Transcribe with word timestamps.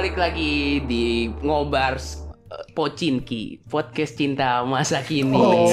balik 0.00 0.16
lagi 0.16 0.80
di 0.88 1.28
ngobars 1.44 2.24
eh, 2.48 2.64
Pocinki 2.72 3.60
podcast 3.68 4.16
cinta 4.16 4.64
masa 4.64 5.04
kini. 5.04 5.36
Oh, 5.36 5.68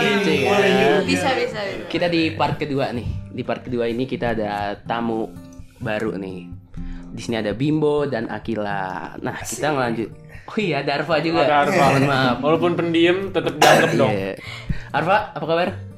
Kece 0.00 0.48
ya. 0.48 0.56
juga. 0.56 1.04
Bisa 1.04 1.28
bisa 1.36 1.60
bisa. 1.60 1.84
Kita 1.84 2.08
di 2.08 2.32
part 2.32 2.56
kedua 2.56 2.96
nih. 2.96 3.04
Di 3.28 3.44
part 3.44 3.60
kedua 3.60 3.92
ini 3.92 4.08
kita 4.08 4.32
ada 4.32 4.80
tamu 4.88 5.28
baru 5.84 6.16
nih. 6.16 6.48
Di 7.12 7.20
sini 7.20 7.44
ada 7.44 7.52
Bimbo 7.52 8.08
dan 8.08 8.32
Akila. 8.32 9.20
Nah, 9.20 9.36
kita 9.44 9.68
ngelanjut. 9.68 10.08
Oh 10.48 10.56
iya, 10.56 10.80
Darva 10.80 11.20
juga. 11.20 11.44
Ada 11.44 11.56
Arfa. 11.68 11.84
Mohon 11.92 12.04
maaf. 12.08 12.36
Walaupun 12.40 12.72
pendiam 12.72 13.36
tetap 13.36 13.52
dianggap 13.60 13.92
dong. 14.00 14.16
Iya. 14.16 14.32
Arfa, 14.96 15.36
apa 15.36 15.44
kabar? 15.44 15.91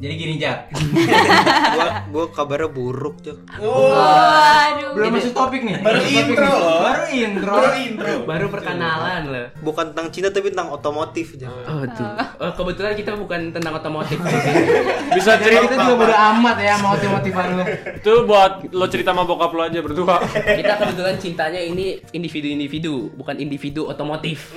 Jadi 0.00 0.14
gini 0.16 0.34
Jak, 0.34 0.72
gua 1.76 1.86
gua 2.08 2.24
kabarnya 2.32 2.72
buruk 2.72 3.20
tuh 3.20 3.36
Waduh. 3.54 4.96
belum 4.96 5.12
masuk 5.12 5.36
topik 5.36 5.60
nih. 5.60 5.76
Baru 5.78 6.00
intro 6.00 6.48
loh. 6.48 6.80
Baru 6.80 7.04
intro. 7.06 7.52
Baru 7.52 7.70
intro. 7.76 8.12
Baru 8.24 8.46
perkenalan 8.48 9.20
loh. 9.28 9.46
bukan 9.60 9.92
tentang 9.92 10.08
cinta 10.08 10.28
tapi 10.30 10.48
tentang 10.48 10.72
otomotif 10.72 11.36
aja 11.36 11.52
Oh, 11.68 11.84
tuh. 11.86 12.08
Oh, 12.38 12.48
kebetulan 12.50 12.96
kita 12.96 13.12
bukan 13.12 13.52
tentang 13.52 13.76
otomotif. 13.76 14.16
Bisa 15.16 15.36
Jadi 15.36 15.44
cerita 15.46 15.68
kita 15.68 15.76
juga 15.78 15.94
bodo 16.00 16.16
amat 16.16 16.56
ya 16.58 16.74
mau 16.80 16.96
motivasi 16.96 17.50
lu. 17.52 17.64
itu 18.00 18.12
buat 18.24 18.52
lo 18.72 18.86
cerita 18.88 19.12
sama 19.12 19.28
bokap 19.28 19.52
lo 19.52 19.62
aja 19.62 19.78
berdua. 19.78 20.16
kita 20.64 20.72
kebetulan 20.76 21.16
cintanya 21.18 21.60
ini 21.60 22.00
individu-individu, 22.10 23.12
bukan 23.14 23.36
individu 23.36 23.84
otomotif. 23.84 24.48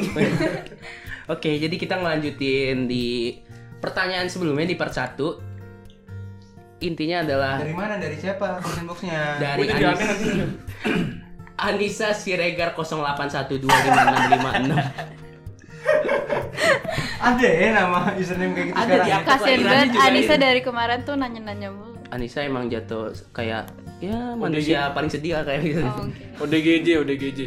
Oke, 1.25 1.55
jadi 1.55 1.71
kita 1.73 1.99
ngelanjutin 1.99 2.83
di 2.85 3.35
pertanyaan 3.83 4.31
sebelumnya 4.31 4.63
di 4.63 4.79
part 4.79 4.95
1. 4.95 5.19
Intinya 6.83 7.23
adalah 7.27 7.59
Dari 7.59 7.75
mana? 7.75 7.99
Dari 7.99 8.15
siapa? 8.15 8.63
Question 8.63 8.87
boxnya. 8.87 9.35
dari 9.39 9.63
Udah 9.67 9.75
jangan 9.75 9.99
Anis, 9.99 10.07
nanti. 10.07 10.27
Anissa 11.67 12.15
Siregar 12.15 12.71
08125656. 12.75 14.73
Ada 17.23 17.47
ya 17.47 17.71
nama 17.71 18.11
username 18.19 18.51
kayak 18.51 18.67
gitu 18.67 18.75
Ada 18.75 18.83
sekarang. 18.83 19.07
di 19.07 19.11
ya? 19.11 19.23
Kasian 19.23 19.63
banget 19.63 19.95
Anissa 19.95 20.35
ada. 20.35 20.43
dari 20.43 20.59
kemarin 20.59 21.07
tuh 21.07 21.15
nanya-nanya 21.15 21.71
mulu. 21.71 21.95
Anissa 22.11 22.43
emang 22.43 22.67
jatuh 22.67 23.15
kayak 23.31 23.71
ya 24.03 24.35
manusia 24.35 24.91
paling 24.91 25.07
sedia 25.07 25.39
kayak 25.47 25.63
gitu. 25.63 25.87
Oh, 25.87 26.03
oke. 26.03 26.43
ODGJ, 26.43 26.99
ODGJ. 26.99 27.39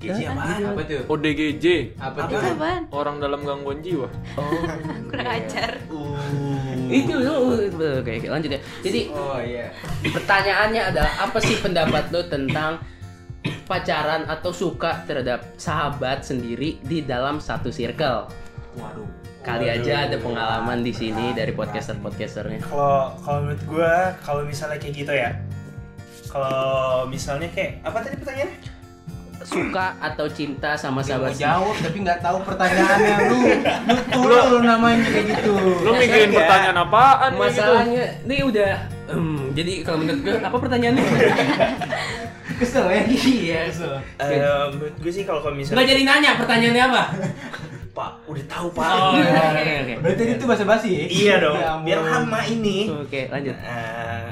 Gizi 0.00 0.24
apaan? 0.24 0.64
Apa 0.64 0.80
tuh? 0.88 1.04
ODGJ. 1.12 1.64
Apa 2.00 2.24
Itu 2.24 2.40
tuh? 2.40 2.52
apaan? 2.56 2.82
Orang 2.88 3.16
dalam 3.20 3.44
gangguan 3.44 3.84
jiwa. 3.84 4.08
Oh. 4.40 4.48
Kurang 5.12 5.28
ajar. 5.28 5.76
itu 6.90 7.12
oh, 7.22 7.54
oke 8.00 8.08
oke, 8.08 8.28
lanjut 8.32 8.50
ya. 8.56 8.60
Jadi 8.80 9.00
Oh 9.12 9.36
iya. 9.38 9.68
Pertanyaannya 10.00 10.82
adalah 10.88 11.12
apa 11.20 11.38
sih 11.44 11.60
pendapat 11.60 12.08
lo 12.16 12.24
tentang 12.32 12.80
pacaran 13.68 14.24
atau 14.24 14.50
suka 14.50 15.04
terhadap 15.04 15.44
sahabat 15.60 16.24
sendiri 16.24 16.80
di 16.80 17.04
dalam 17.04 17.36
satu 17.36 17.68
circle? 17.68 18.26
Waduh. 18.80 19.06
Kali 19.44 19.68
aja 19.68 20.08
ada 20.08 20.16
pengalaman 20.16 20.80
di 20.80 20.96
sini 20.96 21.36
dari 21.36 21.52
podcaster-podcasternya. 21.52 22.64
Kalau 22.64 23.16
kalau 23.20 23.38
menurut 23.44 23.62
gua 23.68 24.16
kalau 24.24 24.42
misalnya 24.48 24.80
kayak 24.80 24.94
gitu 24.96 25.12
ya. 25.12 25.30
Kalau 26.32 27.04
misalnya 27.04 27.48
kayak 27.52 27.84
apa 27.84 27.98
tadi 28.00 28.16
pertanyaannya? 28.16 28.79
Suka 29.40 29.96
atau 29.96 30.28
cinta 30.28 30.76
sama 30.76 31.00
sahabat 31.00 31.32
sendiri? 31.32 31.48
jawab 31.48 31.76
tapi 31.80 31.96
nggak 32.04 32.20
tahu 32.20 32.38
pertanyaannya 32.44 33.16
lu. 33.32 33.38
Lu 33.88 33.96
tolol 34.12 34.44
lu 34.52 34.58
namanya 34.64 35.04
kayak 35.08 35.26
gitu. 35.32 35.54
Lo 35.80 35.90
mikirin 35.96 36.30
pertanyaan 36.36 36.78
apaan 36.84 37.30
gitu? 37.32 37.40
Masalahnya 37.40 38.04
ini 38.28 38.36
udah 38.44 38.70
em, 39.08 39.50
jadi 39.56 39.72
kalau 39.80 39.98
menurut 40.04 40.20
gue 40.20 40.34
apa 40.44 40.56
pertanyaannya? 40.60 41.04
Kesel 42.60 42.86
ya? 42.92 43.02
iya. 43.08 43.60
Eh, 44.20 44.64
menurut 44.76 44.94
gue 45.00 45.12
sih 45.12 45.24
kalau 45.24 45.40
kalau 45.40 45.56
Nggak 45.56 45.72
misalnya 45.72 45.88
jadi 45.88 46.02
nanya 46.04 46.30
pertanyaannya 46.36 46.84
apa? 46.92 47.02
Pak 47.90 48.10
udah 48.30 48.44
tahu 48.46 48.68
Pak. 48.70 48.86
Oh, 48.86 49.12
iya, 49.18 49.40
oke 49.50 49.72
oke. 49.82 49.94
Berarti 50.04 50.22
itu 50.38 50.44
bahasa 50.46 50.64
basi 50.68 50.88
ya? 50.94 51.04
Iya 51.10 51.34
dong. 51.42 51.56
Ya. 51.58 51.70
Biar 51.82 52.00
lama 52.06 52.40
ini. 52.46 52.78
Oke, 52.86 53.26
lanjut. 53.32 53.56
Eh, 53.56 54.28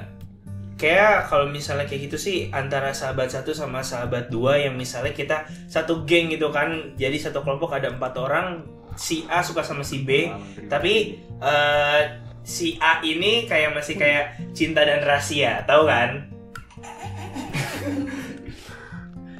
kayak 0.79 1.27
kalau 1.27 1.51
misalnya 1.51 1.91
kayak 1.91 2.07
gitu 2.09 2.17
sih 2.17 2.37
antara 2.55 2.95
sahabat 2.95 3.35
satu 3.35 3.51
sama 3.51 3.83
sahabat 3.83 4.31
dua 4.31 4.63
yang 4.63 4.79
misalnya 4.79 5.11
kita 5.11 5.51
satu 5.67 6.07
geng 6.07 6.31
gitu 6.31 6.55
kan. 6.55 6.95
Jadi 6.95 7.19
satu 7.19 7.43
kelompok 7.43 7.75
ada 7.75 7.91
empat 7.91 8.15
orang 8.15 8.63
si 8.95 9.27
A 9.27 9.43
suka 9.43 9.67
sama 9.67 9.83
si 9.83 10.07
B. 10.07 10.31
Tapi 10.71 11.19
eh, 11.43 12.01
si 12.47 12.79
A 12.79 13.03
ini 13.03 13.51
kayak 13.51 13.75
masih 13.75 13.99
kayak 13.99 14.39
cinta 14.55 14.87
dan 14.87 15.03
rahasia 15.03 15.67
tahu 15.67 15.91
kan? 15.91 16.31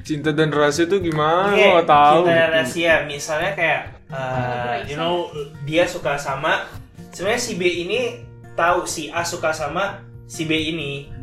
Cinta 0.03 0.35
dan 0.35 0.51
rahasia 0.51 0.89
itu 0.89 0.99
gimana? 0.99 1.55
Lo 1.55 1.67
gak 1.79 1.87
tahu. 1.87 2.19
cinta 2.27 2.33
dan 2.35 2.49
rahasia. 2.51 2.93
Misalnya 3.07 3.51
kayak 3.55 3.81
eh, 4.11 4.75
you 4.91 4.99
know 4.99 5.31
dia 5.63 5.87
suka 5.87 6.19
sama 6.19 6.67
sebenarnya 7.15 7.41
si 7.41 7.55
B 7.55 7.63
ini 7.87 8.27
tahu 8.59 8.83
si 8.83 9.07
A 9.07 9.23
suka 9.23 9.55
sama 9.55 10.03
si 10.27 10.43
B 10.43 10.51
ini 10.51 11.18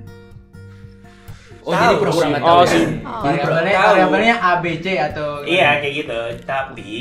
Oh, 1.67 1.75
Tahu 1.75 1.83
jadi 1.83 1.97
pura-pura 1.99 2.23
sih. 2.23 2.31
nggak 2.31 2.45
tahu. 2.47 2.55
Oh, 2.55 2.63
ya? 2.63 2.71
sih. 2.71 2.85
Oh. 3.03 3.23
Variabelnya 3.27 4.37
A 4.39 4.53
B 4.63 4.65
C 4.79 4.87
atau 5.03 5.43
Iya 5.43 5.83
kayak 5.83 5.95
gitu. 5.99 6.19
Tapi 6.47 6.95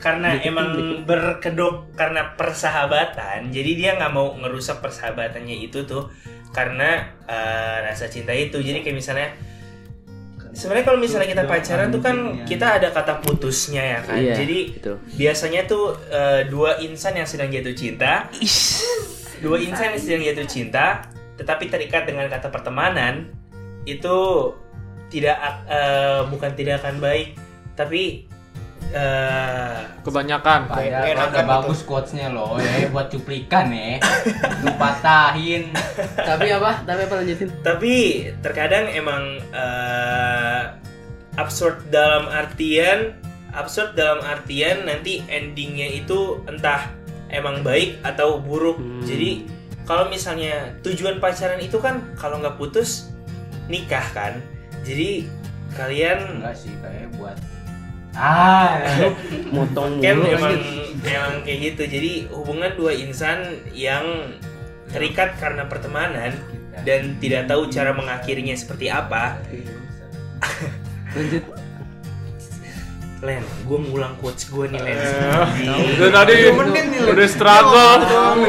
karena 0.00 0.28
emang 0.42 0.68
berkedok 1.04 1.92
karena 1.94 2.34
persahabatan, 2.34 3.52
jadi 3.52 3.70
dia 3.76 3.90
nggak 4.00 4.12
mau 4.16 4.34
ngerusak 4.34 4.80
persahabatannya 4.82 5.62
itu 5.62 5.84
tuh 5.84 6.08
karena 6.50 7.12
eh, 7.28 7.76
rasa 7.84 8.08
cinta 8.08 8.32
itu. 8.32 8.58
Jadi 8.64 8.80
kayak 8.80 8.96
misalnya 8.96 9.28
sebenarnya 10.56 10.84
kalau 10.88 10.98
misalnya 11.00 11.28
kita 11.28 11.44
pacaran 11.48 11.88
tuh 11.92 12.00
kan 12.00 12.16
kita 12.48 12.80
ada 12.80 12.88
kata 12.92 13.20
putusnya 13.20 13.84
ya 13.84 14.00
kan. 14.04 14.16
Iya, 14.16 14.34
Jadi 14.40 14.58
betul. 14.74 14.96
biasanya 15.20 15.60
tuh 15.68 16.00
eh, 16.08 16.48
dua 16.48 16.80
insan 16.80 17.12
yang 17.16 17.28
sedang 17.28 17.52
jatuh 17.52 17.76
cinta, 17.76 18.26
dua 19.44 19.56
insan 19.60 19.92
yang 19.92 20.00
sedang 20.00 20.24
jatuh 20.24 20.48
cinta, 20.48 21.08
tetapi 21.36 21.68
terikat 21.68 22.08
dengan 22.08 22.26
kata 22.26 22.48
pertemanan 22.50 23.32
itu 23.84 24.16
tidak 25.12 25.36
ak- 25.36 25.66
eh, 25.68 26.20
bukan 26.28 26.50
tidak 26.56 26.80
akan 26.84 26.96
baik, 27.02 27.36
tapi 27.76 28.26
eh, 28.92 29.78
Kebanyakan. 30.02 30.60
Kagak 30.68 31.32
betul. 31.32 31.48
bagus 31.48 31.80
quotesnya 31.86 32.28
loh 32.28 32.58
ya 32.58 32.90
buat 32.92 33.08
cuplikan 33.08 33.72
ya. 33.72 34.02
Lu 34.66 34.72
patahin. 34.76 35.72
Tapi 36.28 36.46
apa? 36.52 36.82
Tapi 36.84 37.00
apa 37.06 37.14
lanjutin? 37.22 37.48
tapi 37.64 37.94
terkadang 38.42 38.90
emang 38.92 39.38
eh, 39.54 40.62
absurd 41.40 41.88
dalam 41.88 42.28
artian 42.28 43.16
absurd 43.52 43.92
dalam 43.94 44.24
artian 44.24 44.88
nanti 44.88 45.20
endingnya 45.28 45.88
itu 45.92 46.40
entah 46.48 46.88
emang 47.28 47.60
baik 47.60 48.00
atau 48.04 48.40
buruk. 48.40 48.80
Hmm. 48.80 49.04
Jadi 49.04 49.44
kalau 49.84 50.08
misalnya 50.08 50.72
tujuan 50.80 51.20
pacaran 51.20 51.60
itu 51.60 51.76
kan 51.80 52.00
kalau 52.16 52.40
nggak 52.40 52.56
putus 52.56 53.11
nikah 53.72 54.04
kan. 54.12 54.36
Jadi 54.84 55.24
kalian 55.72 56.36
Enggak 56.36 56.60
sih 56.60 56.72
kayak 56.84 57.08
buat 57.16 57.40
Ah, 58.12 58.76
Motong 59.48 59.96
kan 60.04 60.20
emang 60.20 60.60
emang 61.00 61.34
kayak 61.48 61.72
gitu. 61.72 61.82
Jadi 61.88 62.12
hubungan 62.28 62.76
dua 62.76 62.92
insan 62.92 63.56
yang 63.72 64.36
terikat 64.92 65.32
karena 65.40 65.64
pertemanan 65.64 66.36
dan 66.84 67.16
tidak 67.24 67.48
tahu 67.48 67.72
cara 67.72 67.96
mengakhirinya 67.96 68.52
seperti 68.52 68.92
apa. 68.92 69.40
Lanjut. 71.16 71.61
Len, 73.22 73.38
gue 73.62 73.78
ngulang 73.78 74.18
quotes 74.18 74.50
gue 74.50 74.66
nih 74.66 74.82
Len. 74.82 74.98
Udah 75.94 76.10
tadi 76.12 76.34
udah 77.04 77.28
struggle, 77.30 77.94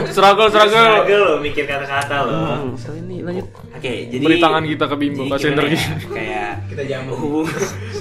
struggle, 0.09 0.49
struggle. 0.49 0.87
Struggle 0.97 1.21
lo 1.21 1.33
mikir 1.37 1.63
kata-kata 1.63 2.15
lo. 2.19 2.33
Hmm, 2.33 2.67
so 2.73 2.89
ini 2.91 3.21
lanjut. 3.21 3.53
Oke, 3.69 4.09
jadi 4.09 4.17
Beri 4.19 4.41
tangan 4.41 4.65
kita 4.65 4.85
ke 4.87 4.95
Bimbo, 4.97 5.23
gimana 5.23 5.45
energi. 5.45 5.77
ya? 5.77 5.87
Kayak 6.09 6.53
kita 6.67 6.83
jamu. 6.89 7.11
hubung- 7.13 7.53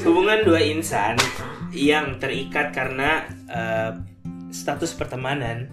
hubungan 0.02 0.38
dua 0.43 0.61
insan 0.64 1.20
yang 1.70 2.17
terikat 2.17 2.73
karena 2.73 3.11
eh, 3.47 3.91
status 4.49 4.97
pertemanan. 4.97 5.69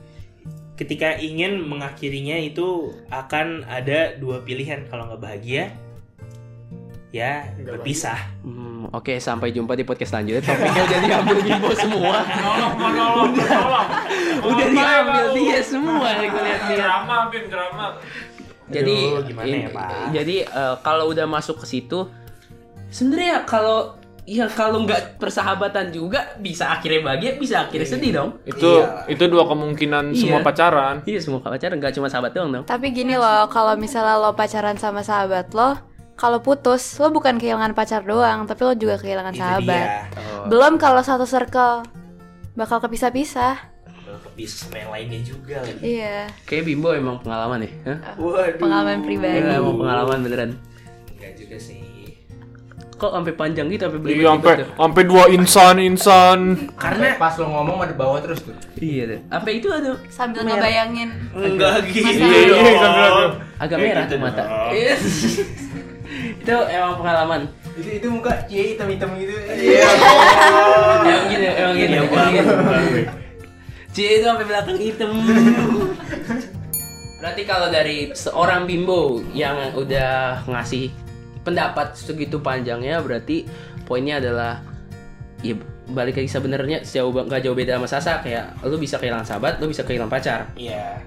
Ketika 0.76 1.16
ingin 1.16 1.60
mengakhirinya 1.62 2.36
itu 2.36 2.92
akan 3.08 3.64
ada 3.66 4.16
dua 4.16 4.40
pilihan 4.40 4.88
kalau 4.88 5.08
nggak 5.08 5.20
bahagia 5.22 5.72
ya 7.10 7.52
berpisah. 7.58 8.16
Hmm, 8.44 8.79
Oke, 8.90 9.22
sampai 9.22 9.54
jumpa 9.54 9.78
di 9.78 9.86
podcast 9.86 10.12
selanjutnya. 10.12 10.42
Topiknya 10.42 10.82
udah 10.82 11.00
diambil 11.00 11.38
Bimbo 11.40 11.72
semua. 11.74 12.16
Tolong, 12.26 12.74
tolong, 12.76 13.32
tolong. 13.38 13.88
Udah 14.50 14.68
diambil 14.68 15.26
dia 15.36 15.60
semua 15.62 16.08
ya 16.10 16.26
lihat-lihat. 16.26 16.62
Drama, 16.74 17.16
Bim, 17.30 17.46
drama. 17.48 17.86
Jadi 18.68 18.98
Aduh, 19.10 19.26
gimana 19.26 19.46
ini- 19.46 19.62
ya, 19.62 19.70
Pak? 19.70 19.90
Jadi 20.10 20.36
eh, 20.42 20.76
kalau 20.82 21.06
udah 21.08 21.26
masuk 21.26 21.62
ke 21.62 21.66
situ 21.68 22.06
sebenarnya 22.90 23.42
kalau 23.44 23.98
ya 24.26 24.46
kalau 24.46 24.86
nggak 24.86 25.18
persahabatan 25.18 25.90
juga 25.90 26.38
bisa 26.38 26.70
akhirnya 26.70 27.02
bahagia, 27.04 27.38
bisa 27.38 27.66
akhirnya 27.66 27.86
sedih 27.88 28.12
dong. 28.12 28.30
Itu 28.44 28.86
itu 29.06 29.24
dua 29.26 29.46
kemungkinan 29.46 30.14
Iya. 30.14 30.18
semua 30.18 30.40
pacaran. 30.42 31.02
Iya, 31.02 31.18
semua 31.18 31.42
pacaran 31.42 31.78
nggak 31.78 31.94
cuma 31.94 32.10
sahabat 32.10 32.34
doang 32.34 32.50
dong. 32.52 32.64
Tapi 32.66 32.90
gini 32.90 33.14
loh, 33.14 33.50
kalau 33.50 33.74
misalnya 33.74 34.18
lo 34.18 34.34
pacaran 34.34 34.78
sama 34.78 35.02
sahabat 35.02 35.50
lo, 35.52 35.78
kalau 36.20 36.38
putus 36.38 37.00
lo 37.00 37.08
bukan 37.10 37.40
kehilangan 37.40 37.72
pacar 37.72 38.04
doang, 38.04 38.44
tapi 38.44 38.60
lo 38.62 38.76
juga 38.76 39.00
kehilangan 39.00 39.32
Itu 39.32 39.40
sahabat. 39.40 39.64
dia. 39.64 40.04
Belum 40.46 40.76
kalau 40.76 41.00
satu 41.00 41.24
circle 41.24 41.88
bakal 42.54 42.78
kepisah-pisah. 42.78 43.56
Kepis 44.10 44.52
sama 44.62 44.76
yang 44.78 44.92
lainnya 44.92 45.20
juga 45.22 45.62
lagi. 45.62 45.80
Iya, 45.96 46.28
Kayak 46.44 46.64
Bimbo 46.66 46.92
emang 46.92 47.18
pengalaman 47.20 47.62
ya? 47.62 47.72
Hah? 47.86 47.98
Waduh. 48.18 48.60
pengalaman 48.60 49.00
pribadi. 49.00 49.38
Iya, 49.38 49.54
emang 49.56 49.78
pengalaman 49.78 50.18
beneran. 50.20 50.52
Enggak 51.10 51.32
juga 51.38 51.56
sih. 51.56 51.80
Kok 52.92 53.16
sampai 53.16 53.32
panjang 53.32 53.72
gitu 53.72 53.88
sampai 53.88 54.12
Iya, 54.12 54.28
sampai 54.30 54.54
sampai 54.68 55.04
dua 55.06 55.24
insan 55.32 55.76
insan. 55.80 56.40
Karena 56.76 57.16
pas 57.16 57.32
lo 57.38 57.48
ngomong 57.48 57.80
ada 57.80 57.96
bawah 57.96 58.20
terus 58.20 58.44
tuh. 58.44 58.52
Iya 58.76 59.04
deh. 59.08 59.20
Apa 59.30 59.48
itu 59.50 59.68
ada 59.70 59.96
Sambil 60.10 60.44
merah. 60.44 60.58
ngebayangin 60.58 61.10
Enggak 61.32 61.74
gitu. 61.88 62.04
Masa- 62.04 62.28
Iya, 62.28 62.56
iya, 62.58 62.76
sambil 62.76 63.06
agak 63.56 63.70
Kayak 63.70 63.80
merah 63.86 64.04
gitu 64.04 64.12
tuh 64.12 64.20
mata. 64.20 64.44
itu 66.50 66.58
emang 66.74 66.94
pengalaman. 66.98 67.42
Itu 67.78 67.90
itu 67.94 68.08
muka 68.10 68.34
cie 68.50 68.74
hitam-hitam 68.74 69.14
gitu. 69.16 69.34
Iya. 69.46 69.86
Emang 71.06 71.26
gitu, 71.30 71.46
emang 71.46 71.76
gitu. 71.78 71.86
Iya, 71.86 72.00
emang 72.02 72.10
Bang. 72.12 72.32
gitu. 72.34 72.54
Cie 73.90 74.10
itu 74.18 74.26
sampai 74.26 74.46
belakang 74.46 74.78
hitam. 74.78 75.12
Berarti 77.20 77.42
kalau 77.44 77.68
dari 77.68 78.10
seorang 78.16 78.64
bimbo 78.64 79.20
yang 79.36 79.76
udah 79.76 80.42
ngasih 80.48 80.90
pendapat 81.44 81.94
segitu 81.94 82.40
panjangnya 82.40 83.00
berarti 83.00 83.44
poinnya 83.84 84.20
adalah 84.24 84.64
ya 85.42 85.56
balik 85.90 86.22
lagi 86.22 86.30
sebenarnya 86.30 86.86
jauh 86.86 87.10
ba- 87.10 87.26
nggak 87.26 87.42
jauh 87.44 87.58
beda 87.58 87.82
sama 87.82 87.88
Sasa 87.90 88.22
kayak 88.22 88.62
lu 88.64 88.78
bisa 88.78 88.96
kehilangan 88.98 89.26
sahabat, 89.26 89.58
lu 89.60 89.68
bisa 89.68 89.84
kehilangan 89.84 90.12
pacar. 90.12 90.40
Iya. 90.56 91.02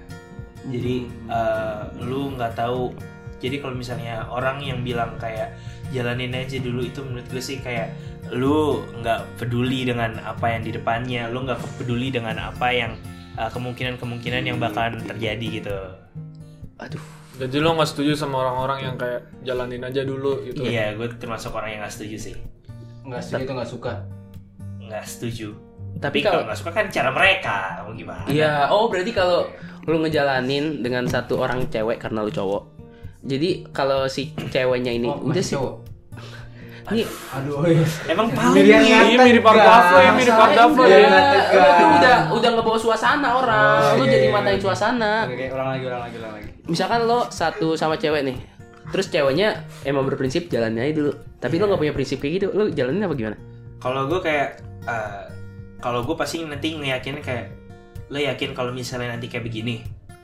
Jadi 0.69 0.95
eh, 1.27 1.79
lu 2.03 2.33
nggak 2.35 2.53
tahu. 2.55 2.93
Jadi 3.43 3.59
kalau 3.59 3.75
misalnya 3.75 4.23
orang 4.31 4.63
yang 4.63 4.79
bilang 4.87 5.19
kayak 5.19 5.59
jalanin 5.91 6.31
aja 6.31 6.63
dulu 6.63 6.87
itu 6.87 7.03
menurut 7.03 7.27
gue 7.27 7.43
sih 7.43 7.59
kayak 7.59 7.91
lu 8.31 8.87
nggak 9.03 9.35
peduli 9.35 9.83
dengan 9.83 10.15
apa 10.23 10.55
yang 10.55 10.63
di 10.63 10.71
depannya, 10.71 11.27
lu 11.27 11.43
nggak 11.43 11.59
peduli 11.75 12.07
dengan 12.07 12.39
apa 12.39 12.71
yang 12.71 12.95
eh, 13.35 13.49
kemungkinan-kemungkinan 13.51 14.47
yang 14.47 14.57
bakalan 14.63 15.03
terjadi 15.03 15.47
gitu. 15.59 15.77
Aduh. 16.79 17.03
Jadi 17.33 17.55
lo 17.59 17.73
nggak 17.73 17.89
setuju 17.89 18.13
sama 18.13 18.45
orang-orang 18.45 18.79
yang 18.87 18.95
kayak 18.95 19.25
jalanin 19.41 19.81
aja 19.83 20.05
dulu 20.05 20.45
gitu. 20.45 20.63
Iya, 20.63 20.93
gue 20.93 21.11
termasuk 21.17 21.51
orang 21.51 21.75
yang 21.75 21.81
nggak 21.83 21.93
setuju 21.93 22.17
sih. 22.31 22.35
Enggak 23.03 23.21
setuju 23.25 23.43
tuh 23.43 23.53
enggak 23.57 23.71
suka. 23.73 23.93
Nggak 24.79 25.05
setuju. 25.09 25.49
Tapi 25.97 26.17
kalau 26.21 26.41
kalau 26.41 26.45
nggak 26.49 26.59
suka 26.61 26.71
kan 26.73 26.85
cara 26.89 27.09
mereka, 27.13 27.57
mau 27.85 27.93
gimana? 27.93 28.25
Iya, 28.29 28.69
oh 28.69 28.85
berarti 28.89 29.11
kalau 29.13 29.49
lu 29.85 29.97
ngejalanin 30.01 30.81
dengan 30.81 31.05
satu 31.05 31.41
orang 31.41 31.67
cewek 31.69 32.01
karena 32.01 32.25
lu 32.25 32.31
cowok. 32.33 32.63
Jadi 33.23 33.71
kalau 33.71 34.03
si 34.05 34.35
ceweknya 34.51 34.91
ini 34.91 35.07
Oh, 35.07 35.31
udah 35.31 35.39
sih. 35.39 35.55
cowok. 35.55 35.75
Nih, 36.91 37.07
Aduh. 37.31 37.63
iya. 37.63 37.87
Emang 38.11 38.27
paling 38.27 38.59
Mirip, 38.59 38.83
iya, 38.83 39.23
mirip 39.23 39.45
Ardafo 39.47 39.95
ya, 40.03 40.11
mirip 40.11 40.35
Ardafo 40.35 40.81
ya. 40.83 40.97
Lu 40.99 41.63
tuh 41.71 41.87
udah 41.95 42.15
udah 42.35 42.49
ngebawa 42.59 42.75
suasana 42.77 43.29
orang. 43.39 43.79
Oh, 43.95 44.03
lu 44.03 44.03
iya, 44.03 44.11
jadi 44.11 44.27
iya, 44.27 44.35
matain 44.35 44.59
iya. 44.59 44.63
suasana. 44.67 45.13
Oke, 45.23 45.33
oke, 45.39 45.45
ulang 45.55 45.69
lagi, 45.71 45.83
ulang 45.87 46.01
lagi, 46.03 46.15
ulang 46.19 46.33
lagi. 46.35 46.49
Misalkan 46.67 46.99
lo 47.07 47.19
satu 47.31 47.79
sama 47.79 47.95
cewek 47.95 48.27
nih. 48.27 48.37
Terus 48.91 49.07
ceweknya 49.07 49.63
emang 49.87 50.03
berprinsip 50.03 50.51
jalannya 50.51 50.83
aja 50.83 50.93
dulu. 50.99 51.11
Tapi 51.39 51.53
lo 51.55 51.71
nggak 51.71 51.81
punya 51.87 51.93
prinsip 51.95 52.19
kayak 52.19 52.33
gitu. 52.35 52.47
Lo 52.51 52.67
jalanin 52.67 53.07
apa 53.07 53.15
gimana? 53.15 53.37
Kalau 53.79 54.11
gue 54.11 54.19
kayak 54.19 54.49
eh, 54.83 55.23
kalau 55.79 56.03
gue 56.03 56.15
pasti 56.15 56.43
nanti 56.43 56.75
ngeyakin 56.75 57.23
kayak 57.23 57.47
lo 58.11 58.19
yakin 58.19 58.51
kalau 58.51 58.75
misalnya 58.75 59.15
nanti 59.15 59.31
kayak 59.31 59.47
begini 59.47 59.81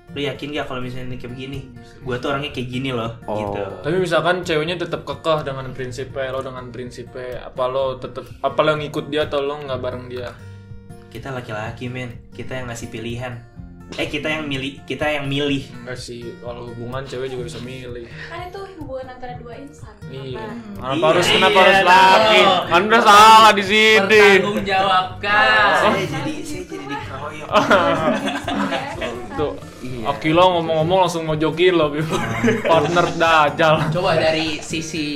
lo 0.10 0.20
yakin 0.20 0.48
gak 0.52 0.66
kalau 0.66 0.80
misalnya 0.80 1.06
nanti 1.06 1.18
kayak 1.20 1.32
begini 1.32 1.60
gue 2.00 2.16
tuh 2.18 2.28
orangnya 2.28 2.50
kayak 2.50 2.66
gini 2.68 2.90
loh 2.90 3.12
Oh. 3.24 3.38
gitu 3.40 3.62
Tapi 3.80 3.96
misalkan 4.00 4.42
ceweknya 4.42 4.76
tetap 4.76 5.02
kekeh 5.04 5.40
dengan 5.44 5.70
prinsipnya, 5.70 6.30
lo 6.30 6.42
dengan 6.42 6.66
prinsipnya, 6.68 7.46
apa 7.46 7.64
lo 7.64 7.86
tetap 7.96 8.26
apa 8.40 8.60
lo 8.60 8.74
ngikut 8.76 9.06
dia 9.08 9.24
atau 9.24 9.40
lo 9.40 9.60
nggak 9.60 9.78
bareng 9.78 10.06
dia? 10.08 10.34
kita 11.08 11.30
laki-laki 11.32 11.88
men 11.88 12.22
kita 12.30 12.54
yang 12.54 12.68
ngasih 12.68 12.86
pilihan 12.88 13.42
eh 13.92 14.06
kita 14.06 14.30
yang 14.30 14.46
milih 14.46 14.78
kita 14.84 15.10
yang 15.10 15.26
milih 15.26 15.66
Enggak 15.76 15.98
sih, 16.00 16.22
kalau 16.40 16.70
hubungan 16.70 17.02
cewek 17.04 17.26
juga 17.28 17.44
bisa 17.46 17.58
milih. 17.60 18.06
kan 18.24 18.46
itu 18.46 18.62
hubungan 18.78 19.10
antara 19.10 19.34
dua 19.36 19.58
insan 19.58 19.90
Iya. 20.06 20.38
Kenapa? 20.38 20.78
Kenapa 20.80 21.06
harus 21.08 21.26
Iya, 21.26 21.34
kenapa 21.36 21.58
harus 21.60 21.74
dong. 21.76 21.90
laki? 21.90 22.42
Anda 22.72 22.98
salah 23.00 23.52
di 23.52 23.64
sini. 23.64 24.22
Bertanggung 24.22 24.62
jawabkan. 24.64 25.70
saya 25.80 26.06
jadi 26.06 26.34
saya 26.40 26.64
jadi 26.64 26.86
dikeroyok 26.88 27.50
Tuh, 29.40 29.56
Akila 30.04 30.44
ngomong-ngomong 30.52 31.08
langsung 31.08 31.24
mojokin 31.24 31.72
lo, 31.80 31.88
Bim. 31.96 32.04
partner 32.72 33.08
dajal. 33.16 33.88
Coba 33.88 34.20
dari 34.20 34.60
sisi 34.60 35.08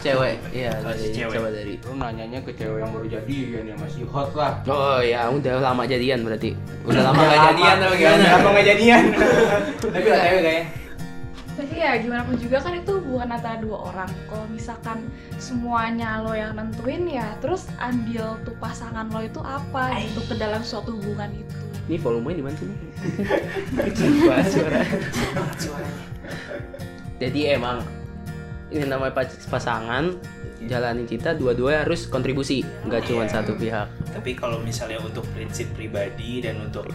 cewek. 0.00 0.40
Iya, 0.56 0.80
dari 0.80 1.12
cewek. 1.12 1.36
coba 1.36 1.48
dari. 1.52 1.76
Lu 1.84 1.92
nanyanya 2.00 2.40
ke 2.40 2.56
cewek 2.56 2.80
yang 2.80 2.90
baru 2.96 3.06
jadian 3.12 3.62
ya 3.68 3.76
masih 3.76 4.08
hot 4.08 4.32
lah. 4.32 4.64
Oh 4.64 5.04
ya, 5.04 5.28
udah 5.28 5.60
lama 5.60 5.84
jadian 5.84 6.24
berarti. 6.24 6.56
Udah 6.88 7.12
lama 7.12 7.20
gak 7.20 7.40
jadian 7.52 7.76
apa 7.84 7.94
gimana? 8.00 8.24
Apa 8.32 8.48
nggak 8.48 8.66
jadian? 8.72 9.02
Tapi 9.92 10.08
lah 10.08 10.20
cewek 10.24 10.42
kayaknya. 10.44 10.64
tapi 11.54 11.78
ya 11.78 11.94
gimana 12.02 12.26
pun 12.26 12.34
juga 12.34 12.58
kan 12.58 12.74
itu 12.74 12.98
hubungan 12.98 13.38
antara 13.38 13.62
dua 13.62 13.94
orang 13.94 14.10
kalau 14.26 14.42
misalkan 14.50 15.06
semuanya 15.38 16.18
lo 16.18 16.34
yang 16.34 16.58
nentuin 16.58 17.06
ya 17.06 17.30
terus 17.38 17.70
andil 17.78 18.34
tuh 18.42 18.58
pasangan 18.58 19.06
lo 19.14 19.22
itu 19.22 19.38
apa 19.38 20.02
gitu 20.02 20.18
ke 20.26 20.34
dalam 20.34 20.66
suatu 20.66 20.98
hubungan 20.98 21.30
itu 21.30 21.63
Ini 21.84 21.96
volumenya 21.98 22.36
di 22.40 22.42
mana 22.42 22.54
sih? 22.56 22.66
Kecil 23.76 24.10
banget 24.24 24.46
suara. 24.50 24.80
Jadi 27.22 27.40
emang 27.46 27.80
ini 28.68 28.84
namanya 28.84 29.14
pas- 29.14 29.46
pasangan 29.46 30.18
jalanin 30.64 31.04
cinta 31.04 31.30
dua-dua 31.30 31.84
harus 31.84 32.04
kontribusi, 32.04 32.64
nggak 32.82 33.04
cuma 33.04 33.22
Iya. 33.22 33.30
satu 33.30 33.52
pihak. 33.54 33.86
tapi 34.10 34.32
kalau 34.32 34.56
misalnya 34.58 34.96
untuk 34.98 35.22
prinsip 35.30 35.68
pribadi 35.76 36.40
dan 36.40 36.56
untuk 36.58 36.88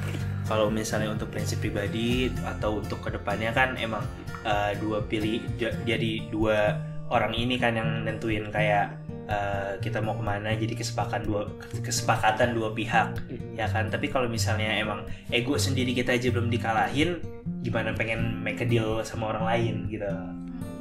kalau 0.44 0.68
misalnya 0.68 1.13
untuk 1.13 1.30
prinsip 1.30 1.59
pribadi 1.59 2.27
atau 2.42 2.81
untuk 2.81 2.97
ke 3.00 3.13
depannya 3.13 3.53
kan 3.53 3.77
emang 3.77 4.01
uh, 4.42 4.74
dua 4.75 5.00
pilih 5.06 5.39
jadi 5.85 6.12
dua 6.27 6.75
orang 7.07 7.31
ini 7.31 7.56
kan 7.56 7.75
yang 7.75 7.89
nentuin 8.01 8.50
kayak 8.50 8.97
uh, 9.30 9.78
kita 9.80 10.02
mau 10.02 10.18
ke 10.18 10.24
mana 10.26 10.58
jadi 10.58 10.74
kesepakatan 10.74 11.24
dua 11.24 11.46
kesepakatan 11.86 12.58
dua 12.58 12.74
pihak 12.74 13.22
ya 13.56 13.70
kan 13.70 13.88
tapi 13.88 14.10
kalau 14.10 14.26
misalnya 14.26 14.74
emang 14.76 15.06
ego 15.30 15.56
sendiri 15.56 15.94
kita 15.94 16.18
aja 16.18 16.34
belum 16.34 16.50
dikalahin 16.50 17.22
gimana 17.62 17.94
pengen 17.94 18.42
make 18.42 18.60
a 18.60 18.68
deal 18.68 19.00
sama 19.06 19.31
orang 19.38 19.45
lain 19.45 19.76
gitu 19.88 20.09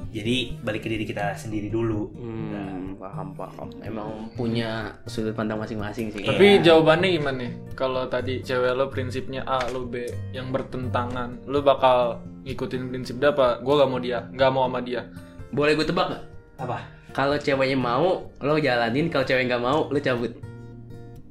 jadi 0.09 0.57
balik 0.65 0.83
ke 0.83 0.89
diri 0.89 1.05
kita 1.05 1.37
sendiri 1.37 1.69
dulu 1.69 2.09
Hmm, 2.17 2.97
paham 2.97 3.37
paham. 3.37 3.69
Emang 3.85 4.33
punya 4.35 4.97
sudut 5.05 5.37
pandang 5.37 5.61
masing-masing 5.61 6.09
sih. 6.11 6.25
Tapi 6.25 6.59
Iya. 6.59 6.65
jawabannya 6.73 7.09
gimana 7.15 7.37
nih? 7.45 7.53
Kalau 7.77 8.09
tadi 8.09 8.41
cewek 8.43 8.73
lo 8.75 8.89
prinsipnya 8.91 9.45
A, 9.47 9.69
lo 9.71 9.87
B, 9.87 10.09
yang 10.35 10.51
bertentangan, 10.51 11.45
lo 11.47 11.61
bakal 11.63 12.19
ngikutin 12.43 12.91
prinsip 12.91 13.21
dia 13.21 13.31
apa? 13.31 13.61
Gue 13.63 13.75
gak 13.79 13.91
mau 13.93 14.01
dia, 14.01 14.27
gak 14.35 14.51
mau 14.51 14.67
sama 14.67 14.81
dia. 14.83 15.07
Boleh 15.53 15.77
gue 15.77 15.87
tebak 15.87 16.07
nggak? 16.11 16.25
apa 16.59 16.79
Kalau 17.11 17.37
ceweknya 17.37 17.75
mau, 17.75 18.29
lo 18.39 18.55
jalanin. 18.57 19.09
Kalau 19.09 19.25
cewek 19.25 19.47
nggak 19.47 19.61
mau, 19.61 19.87
lo 19.87 19.99
cabut. 19.99 20.33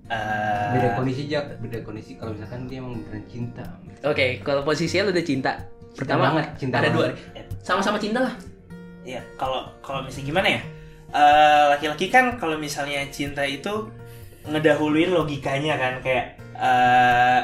Uh, 0.08 0.72
Beda 0.72 0.96
kondisi 0.96 1.28
aja, 1.28 1.44
beda 1.60 1.84
kondisi 1.84 2.16
kalau 2.16 2.32
misalkan 2.32 2.64
dia 2.66 2.80
emang 2.80 2.96
beneran 3.04 3.28
cinta. 3.28 3.64
Oke, 4.02 4.40
kalau 4.40 4.64
posisinya 4.64 5.04
lo 5.04 5.12
udah 5.12 5.26
cinta. 5.26 5.52
Pertama, 5.94 6.32
banget, 6.32 6.48
cinta 6.56 6.76
ada 6.80 6.90
dua. 6.90 7.12
banget. 7.12 7.46
Sama-sama 7.60 7.98
cinta 7.98 8.24
lah. 8.24 8.34
ya 9.04 9.24
kalau 9.36 9.72
kalau 9.80 10.04
misalnya 10.04 10.28
gimana 10.28 10.48
ya 10.52 10.62
Eh, 11.08 11.64
laki-laki 11.72 12.12
kan 12.12 12.36
kalau 12.36 12.60
misalnya 12.60 13.08
cinta 13.08 13.40
itu 13.42 13.88
ngedahuluin 14.44 15.08
logikanya 15.10 15.76
kan 15.76 15.94
kayak 16.00 16.36
eh 16.54 17.42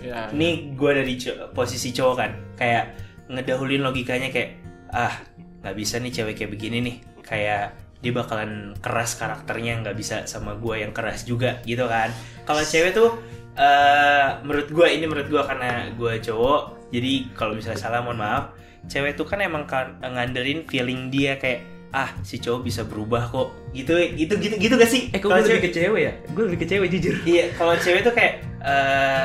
Ya. 0.00 0.26
ini 0.32 0.72
gue 0.72 0.90
dari 0.90 1.14
co- 1.14 1.52
posisi 1.52 1.92
cowok 1.92 2.14
kan 2.16 2.32
kayak 2.56 2.96
ngedahuluin 3.28 3.84
logikanya 3.84 4.32
kayak 4.32 4.56
ah 4.88 5.14
nggak 5.60 5.76
bisa 5.76 6.00
nih 6.00 6.10
cewek 6.10 6.34
kayak 6.34 6.50
begini 6.50 6.78
nih 6.82 6.96
kayak 7.32 7.72
dia 7.98 8.12
bakalan 8.12 8.52
keras 8.76 9.16
karakternya 9.16 9.80
nggak 9.80 9.96
bisa 9.96 10.26
sama 10.26 10.52
gue 10.54 10.74
yang 10.78 10.92
keras 10.92 11.24
juga 11.24 11.64
gitu 11.64 11.86
kan 11.86 12.12
kalau 12.44 12.60
cewek 12.60 12.92
tuh 12.92 13.16
eh 13.54 14.28
menurut 14.42 14.68
gue 14.68 14.86
ini 14.86 15.04
menurut 15.06 15.28
gue 15.28 15.42
karena 15.42 15.88
gue 15.90 16.12
cowok 16.20 16.60
jadi 16.88 17.12
kalau 17.32 17.52
misalnya 17.52 17.78
salah 17.78 18.00
mohon 18.00 18.18
maaf 18.18 18.52
cewek 18.84 19.14
tuh 19.14 19.24
kan 19.24 19.40
emang 19.40 19.64
kan 19.64 19.96
ngandelin 19.98 20.66
feeling 20.66 21.08
dia 21.08 21.36
kayak 21.36 21.62
ah 21.92 22.08
si 22.20 22.36
cowok 22.36 22.60
bisa 22.62 22.82
berubah 22.82 23.28
kok 23.28 23.48
gitu 23.70 23.94
gitu 24.12 24.34
gitu 24.36 24.56
gitu 24.58 24.74
gak 24.74 24.88
sih 24.88 25.12
Eh, 25.12 25.16
kok 25.16 25.28
Kalau 25.28 25.38
gue 25.38 25.46
lebih 25.46 25.60
cewek- 25.60 25.64
ke 25.68 25.78
cewek 25.78 26.02
ya? 26.02 26.12
Gue 26.32 26.42
lebih 26.48 26.58
ke 26.58 26.66
cewek 26.66 26.88
jujur. 26.90 27.14
Iya, 27.22 27.44
kalau 27.52 27.74
cewek 27.76 28.00
tuh 28.00 28.12
kayak 28.12 28.34
eh 28.64 29.24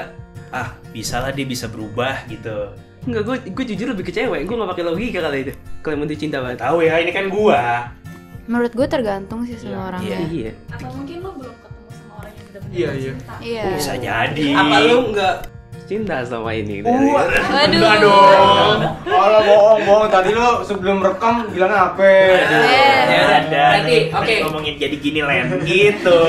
ah 0.52 0.68
bisa 0.92 1.20
lah 1.20 1.32
dia 1.32 1.44
bisa 1.44 1.66
berubah 1.66 2.28
gitu. 2.28 2.76
Enggak, 3.08 3.24
gue 3.24 3.36
gue 3.56 3.66
jujur 3.72 3.88
lebih 3.96 4.04
ke 4.04 4.12
cewek. 4.12 4.44
Gue 4.44 4.56
nggak 4.60 4.72
pakai 4.76 4.84
logika 4.84 5.20
kali 5.24 5.48
itu. 5.48 5.54
Kalau 5.80 5.92
yang 5.96 6.02
penting 6.04 6.20
cinta 6.28 6.38
banget. 6.44 6.60
Tahu 6.60 6.78
ya, 6.84 6.94
ini 7.00 7.12
kan 7.16 7.26
gua. 7.32 7.62
Menurut 8.48 8.74
gue 8.76 8.88
tergantung 8.88 9.48
sih 9.48 9.56
sama 9.56 9.96
orangnya. 9.96 10.20
Iya. 10.28 10.52
atau 10.72 10.92
mungkin 10.92 11.16
lo 11.20 11.32
belum 11.36 11.56
ketemu 11.56 11.88
sama 11.92 12.14
orang 12.20 12.32
yang 12.32 12.46
benar-benar 12.48 12.76
Iya, 12.76 12.90
iya. 12.92 13.12
cinta 13.16 13.34
Iya. 13.40 13.64
Bisa 13.76 13.94
jadi. 13.96 14.48
Apa 14.56 14.78
lu 14.84 14.98
nggak 15.16 15.36
cinta 15.88 16.16
sama 16.28 16.52
ini. 16.52 16.76
Waduh. 16.84 17.96
dong. 18.04 18.80
Kalau 19.08 19.40
bohong 19.40 19.82
bohong 19.88 20.08
tadi 20.12 20.30
lu 20.36 20.50
sebelum 20.68 20.98
rekam 21.00 21.36
bilang 21.52 21.72
apa? 21.72 22.04
Ya 22.04 22.40
udah, 22.44 23.40
ada 23.40 23.66
nih, 23.88 24.12
oke. 24.12 24.36
ngomongin 24.44 24.76
jadi 24.76 24.96
gini 25.00 25.24
Len 25.24 25.48
gitu 25.64 26.20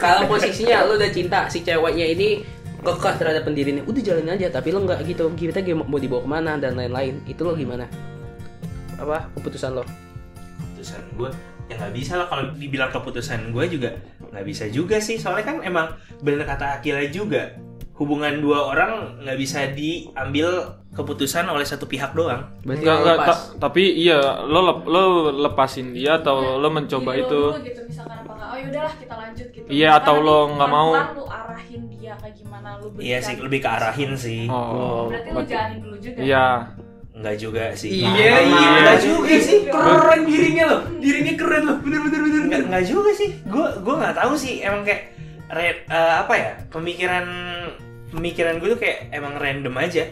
Kalau 0.00 0.24
posisinya 0.24 0.88
lu 0.88 0.96
udah 0.96 1.10
cinta 1.12 1.44
si 1.52 1.60
ceweknya 1.60 2.06
ini 2.16 2.40
kekeh 2.90 3.14
terhadap 3.16 3.42
pendirinya, 3.42 3.82
udah 3.84 4.00
jalanin 4.00 4.32
aja. 4.32 4.46
Tapi 4.48 4.68
lo 4.70 4.80
nggak 4.80 5.04
gitu. 5.04 5.28
Kita 5.32 5.60
mau 5.74 5.96
dibawa 5.96 6.22
ke 6.22 6.30
mana 6.30 6.52
dan 6.56 6.72
lain-lain. 6.72 7.20
Itu 7.24 7.42
lo 7.42 7.52
gimana? 7.52 7.84
Apa 8.96 9.28
keputusan 9.34 9.72
lo? 9.72 9.84
keputusan 10.58 11.02
gue 11.14 11.30
ya 11.66 11.74
nggak 11.74 11.90
bisa 11.92 12.12
lah 12.16 12.26
kalau 12.26 12.54
dibilang 12.54 12.88
keputusan 12.88 13.50
gue 13.50 13.64
juga 13.68 13.90
nggak 14.30 14.46
bisa 14.46 14.64
juga 14.70 14.96
sih 14.98 15.18
soalnya 15.18 15.44
kan 15.44 15.56
emang 15.60 15.90
bener 16.18 16.42
kata 16.42 16.78
Akila 16.78 17.02
juga 17.08 17.50
hubungan 17.94 18.38
dua 18.38 18.70
orang 18.70 19.18
nggak 19.20 19.34
bisa 19.36 19.66
diambil 19.68 20.70
keputusan 20.88 21.44
oleh 21.44 21.62
satu 21.62 21.84
pihak 21.84 22.14
doang 22.14 22.46
Berarti 22.62 22.80
enggak, 22.80 22.98
lepas. 23.12 23.26
ta- 23.26 23.68
tapi 23.68 23.90
iya 23.98 24.18
lo 24.40 24.60
lep- 24.64 24.86
lo 24.86 25.02
lepasin 25.32 25.90
dia 25.90 26.16
atau 26.16 26.58
lo 26.58 26.68
mencoba 26.68 27.10
lo 27.10 27.18
itu 27.18 27.40
dulu 27.44 27.58
gitu 27.60 27.80
misalkan 27.84 28.16
apakah 28.22 28.46
oh 28.48 28.56
yaudahlah 28.56 28.94
kita 28.94 29.14
lanjut 29.14 29.46
gitu 29.50 29.66
Iya, 29.66 29.88
atau 29.98 30.14
lo 30.18 30.38
nggak 30.54 30.70
mau. 30.70 30.90
lu 30.94 31.24
dia 32.08 32.16
kayak 32.16 32.36
gimana 32.40 32.68
lu 32.80 32.88
berikan 32.88 33.04
iya 33.04 33.18
sih 33.20 33.34
lebih 33.36 33.60
ke 33.60 33.68
arahin 33.68 34.12
sih. 34.16 34.42
Oh 34.48 35.12
berarti 35.12 35.28
lu 35.28 35.42
jalanin 35.44 35.78
dulu 35.84 35.96
juga 36.00 36.20
iya. 36.24 36.46
Nggak 37.18 37.36
juga 37.36 37.64
sih. 37.74 37.90
Iya, 37.98 38.08
iya 38.14 38.36
iya. 38.46 38.68
nggak 38.80 39.00
juga 39.04 39.32
sih. 39.42 39.58
Keren 39.68 40.20
dirinya 40.24 40.64
lo. 40.70 40.78
Dirinya 41.02 41.34
keren 41.36 41.62
lo. 41.66 41.74
Bener 41.84 42.00
bener 42.06 42.20
bener. 42.24 42.42
nggak 42.48 42.62
nggak 42.72 42.84
juga 42.88 43.10
sih. 43.12 43.30
Gue 43.44 43.66
gue 43.84 43.94
nggak 43.98 44.14
tahu 44.16 44.32
sih 44.38 44.54
emang 44.64 44.86
kayak 44.88 45.02
re- 45.52 45.84
eh, 45.84 46.14
apa 46.24 46.34
ya 46.38 46.52
pemikiran 46.72 47.26
pemikiran 48.14 48.56
gue 48.56 48.68
tuh 48.72 48.80
kayak 48.80 49.12
emang 49.12 49.36
random 49.36 49.74
aja. 49.76 50.08